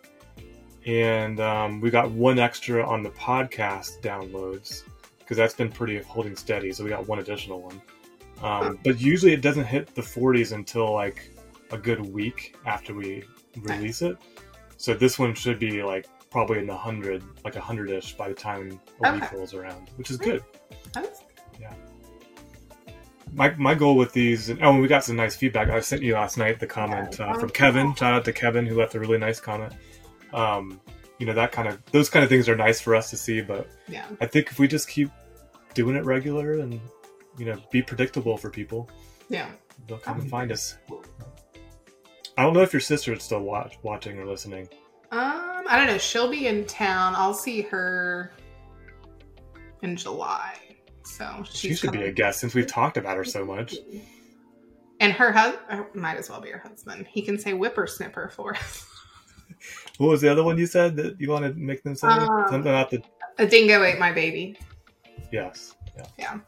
and 0.86 1.40
um, 1.40 1.80
we 1.82 1.90
got 1.90 2.12
one 2.12 2.40
extra 2.40 2.86
on 2.86 3.04
the 3.04 3.10
podcast 3.12 4.02
downloads 4.02 4.84
because 5.20 5.38
that's 5.38 5.54
been 5.54 5.72
pretty 5.72 6.00
holding 6.02 6.36
steady. 6.36 6.72
So 6.74 6.84
we 6.84 6.90
got 6.90 7.08
one 7.08 7.20
additional 7.20 7.62
one. 7.62 7.82
Um, 8.42 8.80
but 8.84 9.00
usually 9.00 9.32
it 9.34 9.42
doesn't 9.42 9.64
hit 9.66 9.94
the 9.96 10.02
40s 10.02 10.52
until 10.54 10.92
like 10.94 11.32
a 11.72 11.78
good 11.78 12.02
week 12.02 12.56
after 12.66 12.94
we 12.94 13.24
release 13.62 14.02
it. 14.02 14.18
So 14.78 14.94
this 14.94 15.18
one 15.18 15.34
should 15.34 15.60
be 15.60 15.82
like 15.82 16.08
probably 16.30 16.60
in 16.60 16.68
the 16.68 16.76
hundred, 16.76 17.24
like 17.46 17.56
a 17.56 17.62
hundred 17.62 17.90
ish 17.90 18.16
by 18.18 18.28
the 18.28 18.34
time 18.36 18.80
a 19.04 19.14
week 19.14 19.32
rolls 19.32 19.54
around, 19.54 19.90
which 19.96 20.12
is 20.12 20.18
good. 20.18 20.44
that's- 20.94 21.24
My, 23.32 23.50
my 23.56 23.74
goal 23.74 23.96
with 23.96 24.12
these, 24.14 24.52
oh, 24.52 24.56
and 24.60 24.82
we 24.82 24.88
got 24.88 25.04
some 25.04 25.16
nice 25.16 25.36
feedback. 25.36 25.70
I 25.70 25.80
sent 25.80 26.04
you 26.04 26.14
last 26.14 26.38
night 26.38 26.60
the 26.60 26.68
comment 26.68 27.20
uh, 27.20 27.34
from 27.40 27.50
Kevin. 27.50 27.96
Shout 27.96 28.14
out 28.14 28.26
to 28.26 28.34
Kevin 28.34 28.66
who 28.66 28.76
left 28.78 28.94
a 28.94 29.00
really 29.00 29.18
nice 29.18 29.40
comment. 29.40 29.74
Um, 30.34 30.82
you 31.20 31.26
know 31.26 31.34
that 31.34 31.52
kind 31.52 31.68
of 31.68 31.80
those 31.92 32.10
kind 32.10 32.24
of 32.24 32.30
things 32.30 32.50
are 32.50 32.56
nice 32.56 32.82
for 32.82 32.96
us 32.96 33.10
to 33.12 33.18
see, 33.18 33.42
but 33.42 33.70
yeah. 33.88 34.06
I 34.20 34.26
think 34.26 34.50
if 34.52 34.60
we 34.60 34.68
just 34.68 34.90
keep 34.90 35.10
doing 35.74 35.96
it 35.96 36.04
regular 36.06 36.60
and 36.60 36.80
you 37.38 37.46
know 37.46 37.58
be 37.72 37.82
predictable 37.82 38.38
for 38.38 38.50
people, 38.50 38.90
Yeah. 39.30 39.50
they'll 39.88 40.00
come 40.00 40.20
and 40.20 40.30
find 40.30 40.52
us. 40.52 40.78
I 42.38 42.42
don't 42.44 42.54
know 42.54 42.62
if 42.62 42.74
your 42.74 42.80
sister 42.80 43.14
is 43.14 43.24
still 43.24 43.42
watch, 43.42 43.78
watching 43.84 44.18
or 44.18 44.26
listening. 44.26 44.68
Um, 45.12 45.64
I 45.70 45.78
don't 45.78 45.86
know. 45.86 46.00
She'll 46.00 46.30
be 46.32 46.48
in 46.48 46.66
town. 46.66 47.14
I'll 47.16 47.36
see 47.36 47.62
her 47.62 48.32
in 49.84 49.96
July. 49.96 50.58
So 51.06 51.44
she 51.48 51.76
should 51.76 51.92
be 51.92 52.04
a 52.04 52.12
guest 52.12 52.40
since 52.40 52.56
we've 52.56 52.66
talked 52.66 52.98
about 52.98 53.18
her 53.18 53.24
so 53.24 53.46
much. 53.46 53.76
And 55.00 55.14
her 55.14 55.32
husband 55.32 55.86
might 55.94 56.18
as 56.18 56.30
well 56.30 56.42
be 56.42 56.50
her 56.50 56.58
husband. 56.60 57.06
He 57.08 57.22
can 57.22 57.38
say 57.38 57.52
whippersnipper 57.52 58.32
for 58.32 58.56
us. 58.56 58.88
What 59.98 60.08
was 60.08 60.22
the 60.22 60.30
other 60.30 60.44
one 60.44 60.58
you 60.58 60.66
said 60.66 60.96
that 60.98 61.22
you 61.22 61.30
want 61.30 61.46
to 61.46 61.54
make 61.54 61.84
them 61.84 61.96
say? 61.96 62.08
Um, 62.08 62.28
Something 62.50 62.72
about 62.72 62.90
the 62.90 63.02
A 63.38 63.46
dingo 63.46 63.84
ate 63.84 64.00
my 64.00 64.12
baby. 64.12 64.58
yes. 65.32 65.76
Yeah. 66.18 66.40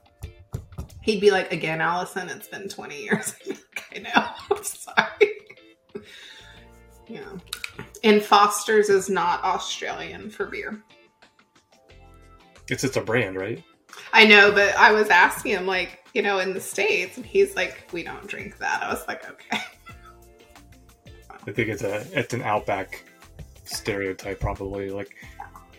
He'd 1.01 1.21
be 1.21 1.29
like, 1.29 1.53
again, 1.53 1.79
Allison, 1.81 2.27
it's 2.29 2.47
been 2.47 2.67
20 2.67 3.03
years. 3.03 3.35
I 3.95 3.99
know. 3.99 4.09
I'm 4.57 4.63
sorry. 4.63 5.31
Yeah. 7.07 7.29
And 8.03 8.21
Foster's 8.21 8.89
is 8.89 9.09
not 9.09 9.43
Australian 9.43 10.31
for 10.31 10.47
beer. 10.47 10.81
It's 12.69 12.81
just 12.81 12.97
a 12.97 13.01
brand, 13.01 13.35
right? 13.35 13.63
I 14.11 14.25
know, 14.25 14.51
but 14.51 14.75
I 14.75 14.91
was 14.91 15.09
asking 15.09 15.51
him, 15.51 15.67
like, 15.67 16.03
you 16.15 16.23
know, 16.23 16.39
in 16.39 16.53
the 16.53 16.59
States, 16.59 17.17
and 17.17 17.25
he's 17.25 17.55
like, 17.55 17.87
we 17.93 18.01
don't 18.01 18.25
drink 18.27 18.57
that. 18.57 18.81
I 18.81 18.91
was 18.91 19.07
like, 19.07 19.29
okay. 19.29 19.59
I 21.47 21.51
think 21.51 21.69
it's 21.69 21.83
a 21.83 22.05
it's 22.17 22.33
an 22.33 22.41
Outback 22.41 23.03
stereotype 23.63 24.39
probably. 24.39 24.89
Like 24.89 25.15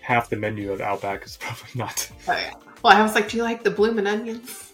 half 0.00 0.30
the 0.30 0.36
menu 0.36 0.72
of 0.72 0.80
Outback 0.80 1.24
is 1.24 1.36
probably 1.40 1.70
not. 1.74 2.10
But, 2.26 2.38
yeah. 2.38 2.52
Well, 2.82 2.96
I 2.96 3.02
was 3.02 3.14
like, 3.14 3.28
do 3.28 3.36
you 3.36 3.42
like 3.42 3.64
the 3.64 3.70
bloomin' 3.70 4.06
onions? 4.06 4.72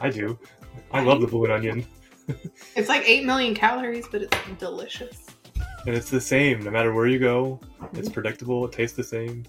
I 0.00 0.10
do. 0.10 0.38
I 0.92 1.02
love 1.02 1.20
the 1.20 1.26
bloomin' 1.26 1.50
onion. 1.50 1.86
It's 2.74 2.88
like 2.88 3.06
8 3.06 3.26
million 3.26 3.54
calories, 3.54 4.08
but 4.08 4.22
it's 4.22 4.36
delicious. 4.58 5.26
And 5.86 5.94
it's 5.94 6.08
the 6.08 6.20
same 6.20 6.64
no 6.64 6.70
matter 6.70 6.94
where 6.94 7.06
you 7.06 7.18
go. 7.18 7.60
It's 7.92 8.08
mm-hmm. 8.08 8.12
predictable. 8.12 8.64
It 8.64 8.72
tastes 8.72 8.96
the 8.96 9.04
same. 9.04 9.44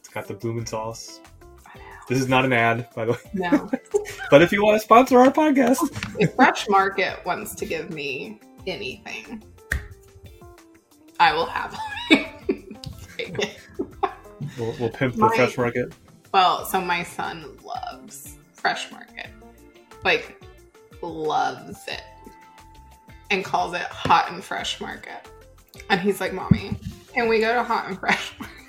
It's 0.00 0.08
got 0.08 0.26
the 0.26 0.34
bloomin' 0.34 0.66
sauce. 0.66 1.20
This 2.08 2.20
is 2.20 2.28
not 2.28 2.44
an 2.44 2.52
ad, 2.52 2.88
by 2.94 3.04
the 3.04 3.12
way. 3.12 3.18
No. 3.34 3.70
But 4.34 4.42
if 4.42 4.50
you 4.50 4.64
want 4.64 4.74
to 4.74 4.80
sponsor 4.80 5.20
our 5.20 5.30
podcast, 5.30 5.78
if 6.18 6.34
Fresh 6.34 6.68
Market 6.68 7.24
wants 7.24 7.54
to 7.54 7.64
give 7.64 7.90
me 7.90 8.40
anything, 8.66 9.44
I 11.20 11.32
will 11.32 11.46
have 11.46 11.78
it. 12.10 13.56
we'll, 14.58 14.74
we'll 14.80 14.90
pimp 14.90 15.14
the 15.14 15.28
fresh 15.36 15.56
market. 15.56 15.92
Well, 16.32 16.66
so 16.66 16.80
my 16.80 17.04
son 17.04 17.56
loves 17.62 18.38
Fresh 18.54 18.90
Market. 18.90 19.28
Like, 20.02 20.42
loves 21.00 21.86
it. 21.86 22.02
And 23.30 23.44
calls 23.44 23.72
it 23.74 23.82
Hot 23.82 24.32
and 24.32 24.42
Fresh 24.42 24.80
Market. 24.80 25.30
And 25.90 26.00
he's 26.00 26.20
like, 26.20 26.32
Mommy, 26.32 26.76
can 27.12 27.28
we 27.28 27.38
go 27.38 27.54
to 27.54 27.62
Hot 27.62 27.86
and 27.86 27.96
Fresh 27.96 28.34
Market? 28.40 28.63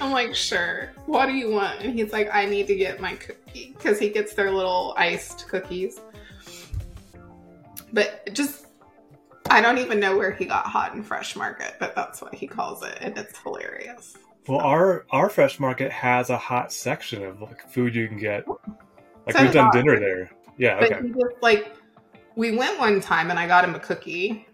I'm 0.00 0.12
like, 0.12 0.34
sure. 0.34 0.90
What 1.06 1.26
do 1.26 1.32
you 1.32 1.50
want? 1.50 1.80
And 1.80 1.98
he's 1.98 2.12
like, 2.12 2.28
I 2.32 2.44
need 2.46 2.66
to 2.66 2.74
get 2.74 3.00
my 3.00 3.14
cookie. 3.14 3.74
Because 3.76 3.98
he 3.98 4.10
gets 4.10 4.34
their 4.34 4.50
little 4.50 4.94
iced 4.96 5.48
cookies. 5.48 6.00
But 7.92 8.28
just, 8.34 8.66
I 9.48 9.60
don't 9.60 9.78
even 9.78 10.00
know 10.00 10.16
where 10.16 10.32
he 10.32 10.44
got 10.44 10.66
Hot 10.66 10.94
and 10.94 11.06
Fresh 11.06 11.36
Market, 11.36 11.76
but 11.78 11.94
that's 11.94 12.20
what 12.20 12.34
he 12.34 12.46
calls 12.46 12.82
it. 12.82 12.98
And 13.00 13.16
it's 13.16 13.38
hilarious. 13.38 14.16
Well, 14.48 14.60
our 14.60 15.06
our 15.10 15.28
fresh 15.28 15.58
market 15.58 15.90
has 15.90 16.30
a 16.30 16.38
hot 16.38 16.72
section 16.72 17.24
of 17.24 17.40
like 17.42 17.68
food 17.68 17.94
you 17.94 18.06
can 18.06 18.16
get. 18.18 18.46
Like 18.48 19.36
So 19.36 19.42
we've 19.42 19.52
done 19.52 19.70
dinner 19.72 19.98
there. 19.98 20.30
Yeah. 20.56 20.78
But 20.78 20.92
Okay. 20.92 21.08
just 21.08 21.42
like 21.42 21.74
we 22.36 22.56
went 22.56 22.78
one 22.78 23.00
time 23.00 23.30
and 23.30 23.38
I 23.38 23.48
got 23.48 23.64
him 23.64 23.74
a 23.74 23.80
cookie 23.80 24.46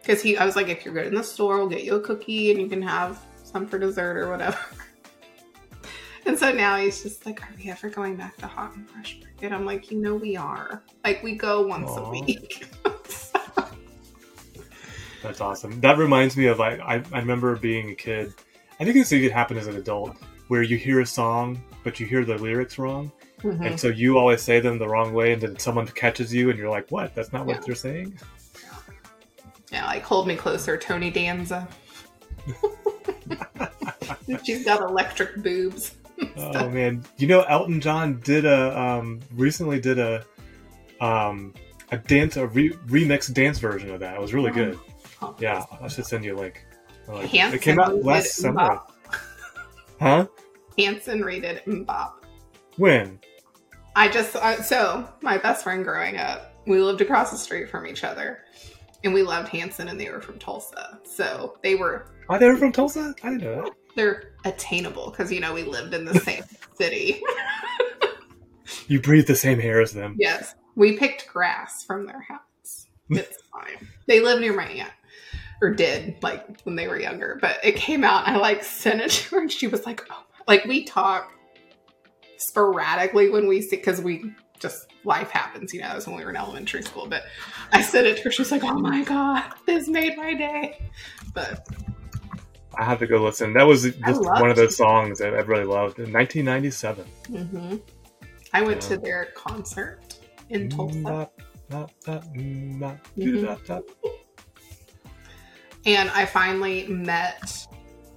because 0.00 0.22
he 0.22 0.38
I 0.38 0.46
was 0.46 0.56
like, 0.56 0.68
if 0.68 0.84
you're 0.84 0.94
good 0.94 1.06
in 1.06 1.14
the 1.14 1.22
store, 1.22 1.58
we'll 1.58 1.68
get 1.68 1.84
you 1.84 1.96
a 1.96 2.00
cookie 2.00 2.50
and 2.50 2.60
you 2.60 2.66
can 2.66 2.80
have 2.80 3.20
some 3.54 3.66
for 3.68 3.78
dessert 3.78 4.16
or 4.18 4.28
whatever. 4.30 4.58
And 6.26 6.38
so 6.38 6.50
now 6.52 6.78
he's 6.78 7.02
just 7.02 7.26
like, 7.26 7.42
are 7.42 7.50
we 7.54 7.70
ever 7.70 7.90
going 7.90 8.16
back 8.16 8.38
to 8.38 8.46
Hot 8.46 8.74
and 8.74 8.88
Fresh 8.88 9.20
Market? 9.22 9.52
I'm 9.52 9.66
like, 9.66 9.90
you 9.90 9.98
know, 10.00 10.14
we 10.14 10.38
are. 10.38 10.82
Like, 11.04 11.22
we 11.22 11.34
go 11.34 11.66
once 11.66 11.90
a 11.90 12.00
Aw. 12.00 12.10
week. 12.10 12.66
That's 15.22 15.42
awesome. 15.42 15.78
That 15.82 15.98
reminds 15.98 16.34
me 16.34 16.46
of 16.46 16.62
I, 16.62 16.76
I 16.76 16.94
I 17.12 17.18
remember 17.18 17.56
being 17.56 17.90
a 17.90 17.94
kid. 17.94 18.32
I 18.80 18.84
think 18.84 18.96
this 18.96 19.12
even 19.12 19.32
happened 19.32 19.60
as 19.60 19.66
an 19.66 19.76
adult, 19.76 20.16
where 20.48 20.62
you 20.62 20.78
hear 20.78 21.00
a 21.00 21.06
song 21.06 21.62
but 21.82 22.00
you 22.00 22.06
hear 22.06 22.24
the 22.24 22.38
lyrics 22.38 22.78
wrong, 22.78 23.12
Mhm. 23.42 23.66
and 23.66 23.78
so 23.78 23.88
you 23.88 24.16
always 24.16 24.40
say 24.40 24.60
them 24.60 24.78
the 24.78 24.88
wrong 24.88 25.12
way, 25.12 25.34
and 25.34 25.42
then 25.42 25.58
someone 25.58 25.86
catches 25.88 26.32
you, 26.32 26.48
and 26.48 26.58
you're 26.58 26.70
like, 26.70 26.90
"What? 26.90 27.14
That's 27.14 27.34
not 27.34 27.44
what 27.44 27.56
Yeah. 27.56 27.62
they're 27.66 27.74
saying." 27.74 28.18
Yeah, 29.70 29.84
like 29.84 30.04
hold 30.04 30.26
me 30.26 30.36
closer, 30.36 30.78
Tony 30.78 31.10
Danza. 31.10 31.68
She's 34.44 34.64
got 34.64 34.80
electric 34.80 35.42
boobs. 35.42 35.96
Oh 36.36 36.70
man, 36.70 37.04
you 37.16 37.26
know 37.26 37.42
Elton 37.42 37.80
John 37.80 38.20
did 38.20 38.44
a 38.44 38.80
um, 38.80 39.20
recently 39.32 39.80
did 39.80 39.98
a 39.98 40.24
um, 41.00 41.52
a 41.90 41.98
dance 41.98 42.36
a 42.36 42.46
re- 42.46 42.70
remix 42.86 43.32
dance 43.34 43.58
version 43.58 43.90
of 43.90 43.98
that. 43.98 44.14
It 44.14 44.20
was 44.20 44.32
really 44.32 44.52
good. 44.52 44.78
Oh. 45.20 45.34
Yeah, 45.40 45.64
I 45.82 45.88
should 45.88 46.06
send 46.06 46.24
you 46.24 46.36
a 46.36 46.38
link. 46.38 46.64
Like 47.08 47.34
it. 47.34 47.60
Came 47.60 47.80
out 47.80 48.04
last 48.04 48.34
summer. 48.34 48.80
Huh? 50.00 50.26
Hanson 50.78 51.22
rated 51.22 51.62
MMMBop. 51.66 52.12
When? 52.76 53.18
I 53.96 54.08
just 54.08 54.34
uh, 54.36 54.60
so 54.62 55.08
my 55.20 55.38
best 55.38 55.64
friend 55.64 55.84
growing 55.84 56.16
up, 56.16 56.54
we 56.66 56.80
lived 56.80 57.00
across 57.00 57.30
the 57.30 57.38
street 57.38 57.70
from 57.70 57.86
each 57.86 58.02
other, 58.02 58.40
and 59.04 59.14
we 59.14 59.22
loved 59.22 59.48
Hanson, 59.48 59.88
and 59.88 60.00
they 60.00 60.10
were 60.10 60.20
from 60.20 60.38
Tulsa, 60.38 60.98
so 61.04 61.58
they 61.62 61.74
were 61.74 62.06
Are 62.28 62.38
they 62.38 62.54
from 62.56 62.72
Tulsa? 62.72 63.14
I 63.22 63.30
didn't 63.30 63.42
know 63.44 63.62
that. 63.64 63.72
they're 63.96 64.32
attainable 64.44 65.10
because 65.10 65.30
you 65.32 65.40
know 65.40 65.52
we 65.52 65.62
lived 65.62 65.94
in 65.94 66.04
the 66.04 66.18
same 66.20 66.44
city. 66.76 67.22
You 68.88 69.00
breathe 69.00 69.26
the 69.26 69.36
same 69.36 69.60
air 69.60 69.80
as 69.80 69.92
them. 69.92 70.16
Yes, 70.18 70.54
we 70.74 70.96
picked 70.96 71.26
grass 71.28 71.84
from 71.84 72.06
their 72.06 72.20
house. 72.20 72.86
It's 73.10 73.36
fine. 73.52 73.88
They 74.08 74.20
live 74.20 74.40
near 74.40 74.54
my 74.54 74.66
aunt, 74.66 74.90
or 75.62 75.70
did 75.70 76.16
like 76.22 76.60
when 76.62 76.74
they 76.76 76.88
were 76.88 76.98
younger. 76.98 77.38
But 77.40 77.60
it 77.62 77.76
came 77.76 78.04
out. 78.04 78.26
I 78.26 78.36
like 78.36 78.62
sent 78.64 79.00
it 79.00 79.10
to 79.10 79.34
her, 79.36 79.40
and 79.42 79.52
she 79.52 79.66
was 79.68 79.84
like, 79.86 80.02
"Oh, 80.10 80.24
like 80.48 80.64
we 80.64 80.84
talk 80.84 81.30
sporadically 82.38 83.30
when 83.30 83.46
we 83.46 83.60
see 83.62 83.76
because 83.76 84.00
we 84.00 84.32
just 84.58 84.86
life 85.04 85.30
happens. 85.30 85.72
You 85.74 85.80
know, 85.82 85.88
that 85.88 85.96
was 85.96 86.06
when 86.06 86.16
we 86.16 86.24
were 86.24 86.30
in 86.30 86.36
elementary 86.36 86.82
school. 86.82 87.06
But 87.06 87.24
I 87.72 87.82
sent 87.82 88.06
it 88.06 88.16
to 88.18 88.22
her. 88.24 88.30
She's 88.30 88.50
like, 88.50 88.64
"Oh 88.64 88.78
my 88.78 89.04
god, 89.04 89.44
this 89.66 89.88
made 89.88 90.16
my 90.16 90.34
day." 90.34 90.78
But 91.34 91.66
I 92.78 92.84
have 92.84 92.98
to 93.00 93.06
go 93.06 93.22
listen. 93.22 93.52
That 93.52 93.64
was 93.64 93.82
just 93.82 94.22
one 94.22 94.50
of 94.50 94.56
those 94.56 94.76
songs 94.76 95.18
that 95.18 95.34
I 95.34 95.38
really 95.40 95.64
loved 95.64 95.98
in 95.98 96.12
1997. 96.12 97.04
hmm 97.26 97.76
I 98.52 98.62
went 98.62 98.80
to 98.82 98.96
their 98.96 99.26
concert 99.34 100.18
in 100.48 100.68
Tulsa. 100.68 101.30
Mhm. 101.70 102.98
And 105.86 106.08
I 106.10 106.24
finally 106.24 106.86
met 106.86 107.66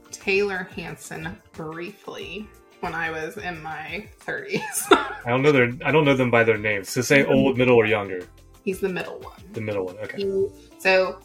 Taylor 0.09 0.69
Hanson 0.73 1.37
briefly 1.51 2.47
when 2.79 2.95
I 2.95 3.11
was 3.11 3.35
in 3.37 3.61
my 3.61 4.07
30s. 4.25 4.61
I 4.91 5.29
don't 5.29 5.41
know 5.41 5.51
their. 5.51 5.73
I 5.83 5.91
don't 5.91 6.05
know 6.05 6.15
them 6.15 6.31
by 6.31 6.45
their 6.45 6.57
names. 6.57 6.89
So 6.89 7.01
say 7.01 7.25
old, 7.25 7.57
middle, 7.57 7.75
or 7.75 7.85
younger. 7.85 8.21
He's 8.63 8.79
the 8.79 8.87
middle 8.89 9.19
one. 9.19 9.41
The 9.51 9.61
middle 9.61 9.85
one. 9.85 9.97
Okay. 9.97 10.17
He, 10.17 10.47
so 10.79 11.19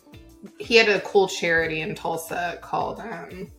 he 0.58 0.76
had 0.76 0.88
a 0.88 1.00
cool 1.00 1.28
charity 1.28 1.80
in 1.80 1.94
Tulsa 1.94 2.58
called 2.60 3.00
um 3.00 3.50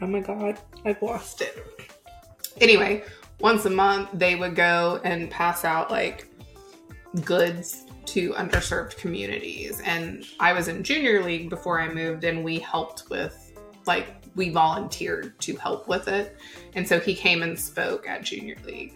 Oh 0.00 0.06
my 0.06 0.20
god, 0.20 0.58
I've 0.84 1.00
lost 1.00 1.40
it. 1.42 1.56
Anyway, 2.60 3.04
once 3.40 3.64
a 3.66 3.70
month 3.70 4.10
they 4.12 4.34
would 4.34 4.56
go 4.56 5.00
and 5.04 5.30
pass 5.30 5.64
out 5.64 5.90
like 5.90 6.28
goods 7.24 7.84
to 8.06 8.32
underserved 8.32 8.96
communities. 8.96 9.80
And 9.84 10.24
I 10.40 10.52
was 10.52 10.68
in 10.68 10.82
junior 10.82 11.22
league 11.22 11.50
before 11.50 11.80
I 11.80 11.88
moved 11.92 12.24
and 12.24 12.42
we 12.42 12.58
helped 12.58 13.08
with 13.10 13.52
like 13.86 14.08
we 14.34 14.50
volunteered 14.50 15.38
to 15.40 15.56
help 15.56 15.88
with 15.88 16.08
it. 16.08 16.36
And 16.74 16.86
so 16.86 16.98
he 16.98 17.14
came 17.14 17.42
and 17.42 17.58
spoke 17.58 18.08
at 18.08 18.24
junior 18.24 18.56
league. 18.64 18.94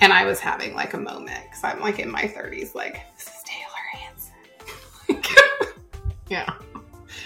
And 0.00 0.12
I 0.12 0.24
was 0.24 0.38
having 0.38 0.74
like 0.74 0.94
a 0.94 0.98
moment 0.98 1.42
because 1.44 1.64
I'm 1.64 1.80
like 1.80 1.98
in 1.98 2.10
my 2.10 2.24
30s, 2.24 2.74
like, 2.74 3.00
yeah. 6.28 6.52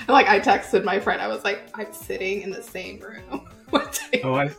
And 0.01 0.09
like 0.09 0.29
I 0.29 0.39
texted 0.41 0.85
my 0.85 0.99
friend, 1.01 1.21
I 1.21 1.29
was 1.29 1.45
like, 1.45 1.71
I'm 1.75 1.93
sitting 1.93 2.43
in 2.43 2.51
the 2.51 2.63
same 2.63 2.99
room 3.01 3.49
Oh, 4.25 4.35
I, 4.35 4.51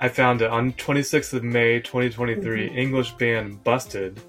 I 0.00 0.08
found 0.08 0.42
it 0.42 0.50
on 0.50 0.72
26th 0.74 1.32
of 1.34 1.42
May 1.44 1.80
2023. 1.80 2.68
Mhm. 2.70 2.76
English 2.76 3.12
band 3.14 3.62
Busted 3.64 4.20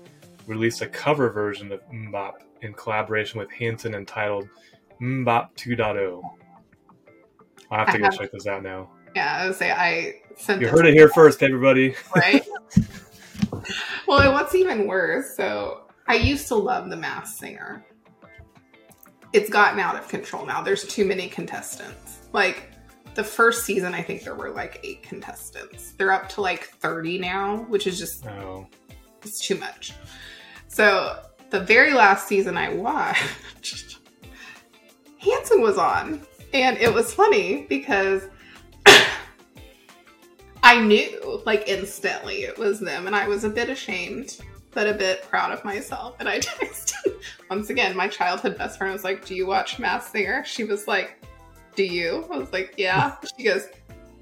released 0.48 0.82
a 0.82 0.88
cover 0.88 1.30
version 1.30 1.72
of 1.72 1.80
MMMBop 1.92 2.34
in 2.62 2.74
collaboration 2.74 3.40
with 3.40 3.52
Hanson 3.52 3.94
entitled 3.96 4.48
MMMBop 5.02 5.50
2.0. 5.56 6.22
I'll 7.72 7.78
have 7.80 7.88
to 7.88 7.94
I 7.94 7.98
go 7.98 8.04
have- 8.06 8.18
check 8.18 8.32
this 8.32 8.48
out 8.48 8.64
now. 8.64 8.90
Yeah, 9.16 9.38
I 9.42 9.48
would 9.48 9.56
say 9.56 9.72
I 9.72 10.16
sent 10.36 10.60
You 10.62 10.68
heard 10.68 10.86
it 10.86 10.94
here 10.94 11.08
first, 11.10 11.42
everybody. 11.42 11.96
right? 12.16 12.46
well, 14.08 14.34
what's 14.34 14.54
even 14.56 14.88
worse, 14.88 15.36
so 15.38 15.88
I 16.08 16.16
used 16.16 16.48
to 16.50 16.56
love 16.56 16.90
The 16.90 16.98
Masked 16.98 17.38
Singer. 17.38 17.86
It's 19.36 19.50
gotten 19.50 19.82
out 19.82 19.98
of 19.98 20.08
control 20.08 20.46
now. 20.46 20.62
There's 20.62 20.88
too 20.88 21.04
many 21.04 21.28
contestants. 21.28 22.20
Like 22.32 22.72
the 23.16 23.24
first 23.24 23.66
season, 23.66 23.94
I 23.94 24.02
think 24.02 24.24
there 24.24 24.34
were 24.34 24.50
like 24.50 24.80
eight 24.82 25.04
contestants. 25.04 25.92
They're 25.92 26.14
up 26.14 26.30
to 26.30 26.42
like 26.42 26.70
30 26.80 27.20
now, 27.20 27.66
which 27.68 27.86
is 27.86 28.00
just 28.00 28.26
Oh, 28.28 28.66
it's 29.24 29.46
too 29.46 29.56
much. 29.56 29.92
So 30.70 31.20
the 31.50 31.60
very 31.60 31.94
last 31.94 32.30
season 32.30 32.56
I 32.56 32.74
watched, 32.74 34.00
Hanson 35.18 35.62
was 35.62 35.78
on, 35.78 36.22
and 36.54 36.78
it 36.78 36.94
was 36.94 37.14
funny 37.14 37.66
because 37.68 38.30
I 40.64 40.80
knew 40.80 41.42
like 41.46 41.68
instantly 41.68 42.44
it 42.44 42.58
was 42.58 42.80
them, 42.80 43.06
and 43.06 43.14
I 43.14 43.28
was 43.28 43.44
a 43.44 43.50
bit 43.50 43.70
ashamed, 43.70 44.40
but 44.76 44.88
a 44.88 44.94
bit 44.94 45.24
proud 45.24 45.52
of 45.52 45.66
myself. 45.66 46.16
And 46.20 46.30
I 46.30 46.40
texted 46.42 47.20
once 47.50 47.72
again 47.72 47.96
my 47.96 48.08
childhood 48.08 48.58
best 48.58 48.78
friend 48.78 48.94
was 48.94 49.04
like, 49.04 49.26
"Do 49.26 49.34
you 49.34 49.48
watch 49.48 49.80
Masked 49.80 50.12
Singer?" 50.12 50.44
She 50.46 50.66
was 50.66 50.88
like, 50.88 51.24
"Do 51.76 51.84
you?" 51.84 52.28
I 52.32 52.38
was 52.38 52.54
like, 52.54 52.76
"Yeah." 52.78 53.16
She 53.38 53.46
goes, 53.46 53.70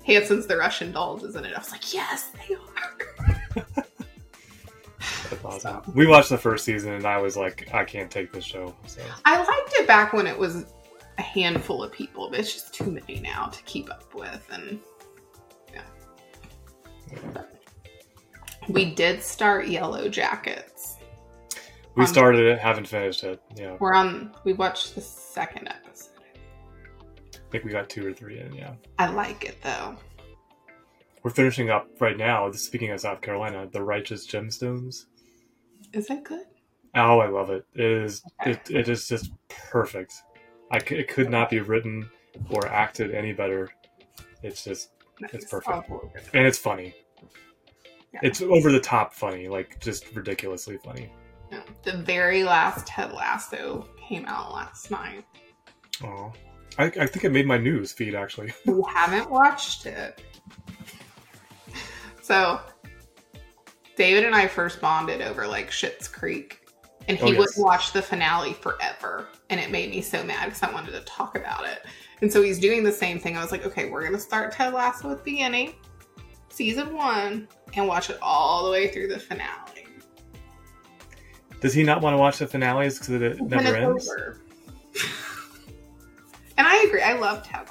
"Hanson's 0.05 0.47
the 0.47 0.55
Russian 0.55 0.93
dolls, 0.93 1.23
isn't 1.23 1.45
it?" 1.45 1.53
I 1.53 1.59
was 1.59 1.71
like, 1.71 1.93
"Yes, 1.93 2.31
they 2.47 2.55
are." 2.55 3.65
that's 5.29 5.43
awesome. 5.45 5.81
We 5.93 6.07
watched 6.07 6.29
the 6.29 6.37
first 6.37 6.63
season, 6.63 6.93
and 6.93 7.05
I 7.05 7.17
was 7.17 7.35
like, 7.35 7.73
I 7.73 7.83
can't 7.83 8.09
take 8.09 8.31
this 8.31 8.45
show. 8.45 8.73
So 8.85 9.01
I 9.25 9.37
liked 9.37 9.73
it 9.73 9.87
back 9.87 10.13
when 10.13 10.27
it 10.27 10.37
was 10.37 10.65
a 11.17 11.21
handful 11.21 11.83
of 11.83 11.91
people, 11.91 12.29
but 12.29 12.39
it's 12.39 12.53
just 12.53 12.73
too 12.73 12.91
many 12.91 13.19
now 13.19 13.47
to 13.47 13.61
keep 13.63 13.89
up 13.89 14.13
with. 14.13 14.47
And 14.51 14.79
yeah. 15.73 17.43
We 18.69 18.93
did 18.93 19.21
start 19.21 19.65
Yellowjackets. 19.65 20.97
we 21.95 22.03
Um, 22.03 22.07
started 22.07 22.45
it, 22.45 22.59
haven't 22.59 22.87
finished 22.87 23.23
it. 23.23 23.41
Yeah, 23.55 23.77
We're 23.79 23.93
on, 23.93 24.33
we 24.43 24.53
watched 24.53 24.95
the 24.95 25.01
second 25.01 25.67
episode. 25.67 26.09
I 27.35 27.39
think 27.51 27.65
we 27.65 27.71
got 27.71 27.89
two 27.89 28.05
or 28.07 28.13
three 28.13 28.39
in. 28.39 28.53
Yeah, 28.53 28.73
I 28.97 29.07
like 29.07 29.45
it 29.45 29.61
though. 29.61 29.95
we're 31.21 31.31
finishing 31.31 31.69
up 31.69 31.87
right 31.99 32.17
now. 32.17 32.51
Speaking 32.51 32.89
of 32.91 32.99
South 33.01 33.21
Carolina, 33.21 33.67
the 33.71 33.81
Righteous 33.83 34.25
Gemstones. 34.27 35.05
Is 35.93 36.07
that 36.07 36.23
good? 36.23 36.45
Oh, 36.95 37.19
I 37.19 37.27
love 37.27 37.49
it. 37.51 37.65
It 37.75 37.85
is. 37.85 38.23
Okay. 38.41 38.51
It, 38.51 38.71
it 38.71 38.89
is 38.89 39.07
just 39.07 39.31
perfect. 39.49 40.13
I 40.71 40.79
c- 40.79 40.95
it 40.95 41.07
could 41.07 41.29
not 41.29 41.49
be 41.49 41.59
written 41.59 42.09
or 42.49 42.67
acted 42.67 43.13
any 43.13 43.33
better. 43.33 43.69
It's 44.41 44.63
just 44.63 44.89
It's 45.31 45.45
perfect. 45.45 45.89
Oh, 45.91 46.11
and 46.33 46.47
it's 46.47 46.57
funny. 46.57 46.95
Yeah. 48.13 48.19
It's 48.23 48.41
over 48.41 48.71
the 48.71 48.79
top 48.79 49.13
funny, 49.13 49.47
like 49.47 49.79
just 49.79 50.13
ridiculously 50.15 50.77
funny. 50.77 51.11
yeah. 51.51 51.61
The 51.83 51.97
very 51.97 52.43
last 52.43 52.85
Ted 52.87 53.11
Lasso 53.13 53.87
came 53.99 54.25
out 54.25 54.53
last 54.53 54.91
night. 54.91 55.25
Oh, 56.03 56.31
I, 56.77 56.85
I 56.85 57.05
think 57.07 57.23
it 57.23 57.31
made 57.31 57.45
my 57.47 57.57
news 57.57 57.91
feed 57.91 58.13
actually. 58.15 58.53
who 58.65 58.83
haven't 58.83 59.29
watched 59.29 59.85
it. 59.85 60.21
So, 62.21 62.59
David 63.97 64.25
and 64.25 64.33
I 64.35 64.47
first 64.47 64.79
bonded 64.79 65.21
over 65.21 65.45
like 65.47 65.69
Schitt's 65.69 66.07
Creek, 66.07 66.67
and 67.07 67.17
he 67.17 67.23
Oh, 67.23 67.27
yes. 67.29 67.37
wouldn't 67.37 67.57
watch 67.57 67.91
the 67.93 68.01
finale 68.01 68.53
forever, 68.53 69.27
and 69.49 69.59
it 69.59 69.71
made 69.71 69.89
me 69.89 70.01
so 70.01 70.23
mad 70.23 70.45
because 70.45 70.63
I 70.63 70.71
wanted 70.71 70.91
to 70.91 71.01
talk 71.01 71.35
about 71.37 71.65
it. 71.65 71.85
And 72.21 72.31
so 72.31 72.41
he's 72.41 72.59
doing 72.59 72.83
the 72.83 72.91
same 72.91 73.19
thing. 73.19 73.35
I 73.37 73.41
was 73.41 73.51
like, 73.51 73.65
okay, 73.65 73.89
we're 73.89 74.03
gonna 74.05 74.19
start 74.19 74.53
Ted 74.53 74.73
Lasso 74.73 75.11
at 75.11 75.17
the 75.17 75.23
beginning, 75.23 75.73
season 76.53 76.95
one, 76.95 77.47
and 77.75 77.87
watch 77.87 78.09
it 78.09 78.17
all 78.21 78.65
the 78.65 78.71
way 78.71 78.87
through 78.89 79.07
the 79.07 79.19
finale. 79.19 79.87
Does 81.61 81.73
he 81.73 81.83
not 81.83 82.01
want 82.01 82.13
to 82.13 82.17
watch 82.17 82.39
the 82.39 82.47
finales 82.47 82.99
because 82.99 83.21
it 83.21 83.41
never 83.41 83.75
ends? 83.75 84.09
and 86.57 86.67
I 86.67 86.83
agree. 86.83 87.01
I 87.01 87.13
love 87.13 87.45
Ted 87.47 87.67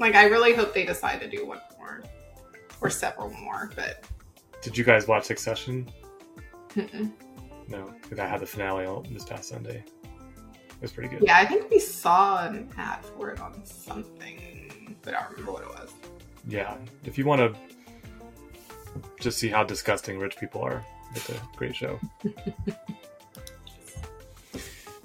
Like, 0.00 0.14
I 0.14 0.24
really 0.24 0.52
hope 0.52 0.74
they 0.74 0.84
decide 0.84 1.20
to 1.20 1.28
do 1.30 1.46
one 1.46 1.60
more 1.78 2.02
or 2.80 2.90
several 2.90 3.30
more, 3.30 3.70
but 3.76 4.04
Did 4.62 4.76
you 4.76 4.84
guys 4.84 5.06
watch 5.06 5.24
Succession? 5.24 5.88
mm-mm. 6.70 7.12
No, 7.68 7.92
because 8.02 8.18
I 8.18 8.26
had 8.26 8.40
the 8.40 8.46
finale 8.46 8.84
on 8.84 9.06
this 9.12 9.24
past 9.24 9.48
Sunday. 9.48 9.82
It 10.44 10.82
was 10.82 10.92
pretty 10.92 11.08
good. 11.08 11.22
yeah, 11.22 11.38
I 11.38 11.46
think 11.46 11.70
we 11.70 11.78
saw 11.78 12.46
an 12.46 12.68
ad 12.76 13.04
for 13.04 13.30
it 13.30 13.40
on 13.40 13.64
something, 13.64 14.96
but 15.02 15.14
I 15.14 15.20
don't 15.22 15.30
remember 15.30 15.52
what 15.52 15.62
it 15.62 15.68
was. 15.68 15.90
Yeah, 16.46 16.76
if 17.04 17.18
you 17.18 17.24
want 17.26 17.40
to 17.40 17.54
just 19.20 19.38
see 19.38 19.48
how 19.48 19.64
disgusting 19.64 20.18
rich 20.18 20.36
people 20.36 20.62
are, 20.62 20.84
it's 21.14 21.28
a 21.30 21.34
great 21.56 21.74
show. 21.74 21.98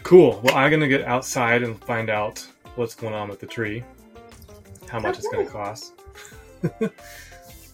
cool. 0.04 0.39
Well, 0.44 0.56
I'm 0.56 0.70
gonna 0.72 0.88
get 0.88 1.04
outside 1.06 1.64
and 1.64 1.80
find 1.84 2.10
out 2.10 2.46
what's 2.76 2.96
going 2.96 3.14
on 3.14 3.30
with 3.30 3.39
the 3.39 3.48
tree, 3.48 3.84
how 4.88 5.00
much 5.00 5.18
it's 5.18 5.28
gonna 5.30 5.46
cost. 5.50 5.94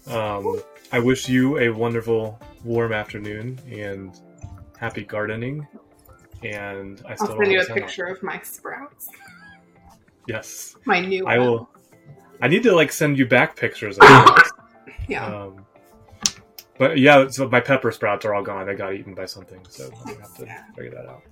um, 0.07 0.61
I 0.91 0.99
wish 0.99 1.28
you 1.28 1.57
a 1.59 1.70
wonderful, 1.70 2.39
warm 2.63 2.93
afternoon 2.93 3.59
and 3.70 4.18
happy 4.78 5.03
gardening. 5.03 5.68
And 6.43 7.01
I 7.07 7.15
still 7.15 7.32
I'll 7.32 7.38
send 7.39 7.51
you 7.51 7.57
a 7.57 7.61
have 7.61 7.68
sign 7.68 7.78
off. 7.80 7.88
picture 7.88 8.05
of 8.05 8.22
my 8.22 8.39
sprouts. 8.41 9.09
Yes, 10.28 10.76
My 10.86 10.99
new 10.99 11.26
I 11.26 11.38
one. 11.39 11.47
will. 11.47 11.70
I 12.41 12.47
need 12.47 12.63
to 12.63 12.73
like 12.75 12.91
send 12.91 13.17
you 13.17 13.25
back 13.25 13.55
pictures 13.55 13.97
of. 13.99 14.07
Yeah. 15.09 15.25
Um, 15.25 15.65
but 16.77 16.97
yeah, 16.97 17.29
so 17.29 17.47
my 17.47 17.61
pepper 17.61 17.93
sprouts 17.93 18.25
are 18.25 18.33
all 18.33 18.43
gone. 18.43 18.65
They 18.67 18.75
got 18.75 18.93
eaten 18.93 19.13
by 19.13 19.25
something, 19.25 19.61
so 19.69 19.89
I 20.05 20.09
have 20.11 20.35
to 20.35 20.45
figure 20.75 20.91
that 20.91 21.05
out. 21.07 21.23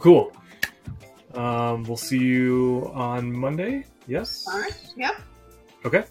Cool. 0.00 0.32
Um, 1.34 1.84
we'll 1.84 1.96
see 1.96 2.18
you 2.18 2.90
on 2.92 3.32
Monday. 3.32 3.84
Yes. 4.08 4.46
All 4.48 4.58
right. 4.60 4.76
Yep. 4.96 5.14
Okay. 5.84 6.04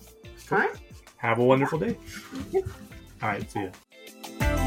All 0.51 0.58
right. 0.60 0.72
Have 1.18 1.39
a 1.39 1.43
wonderful 1.43 1.78
day. 1.78 1.97
All 3.22 3.30
right. 3.30 3.51
See 3.51 3.60
ya. 4.39 4.60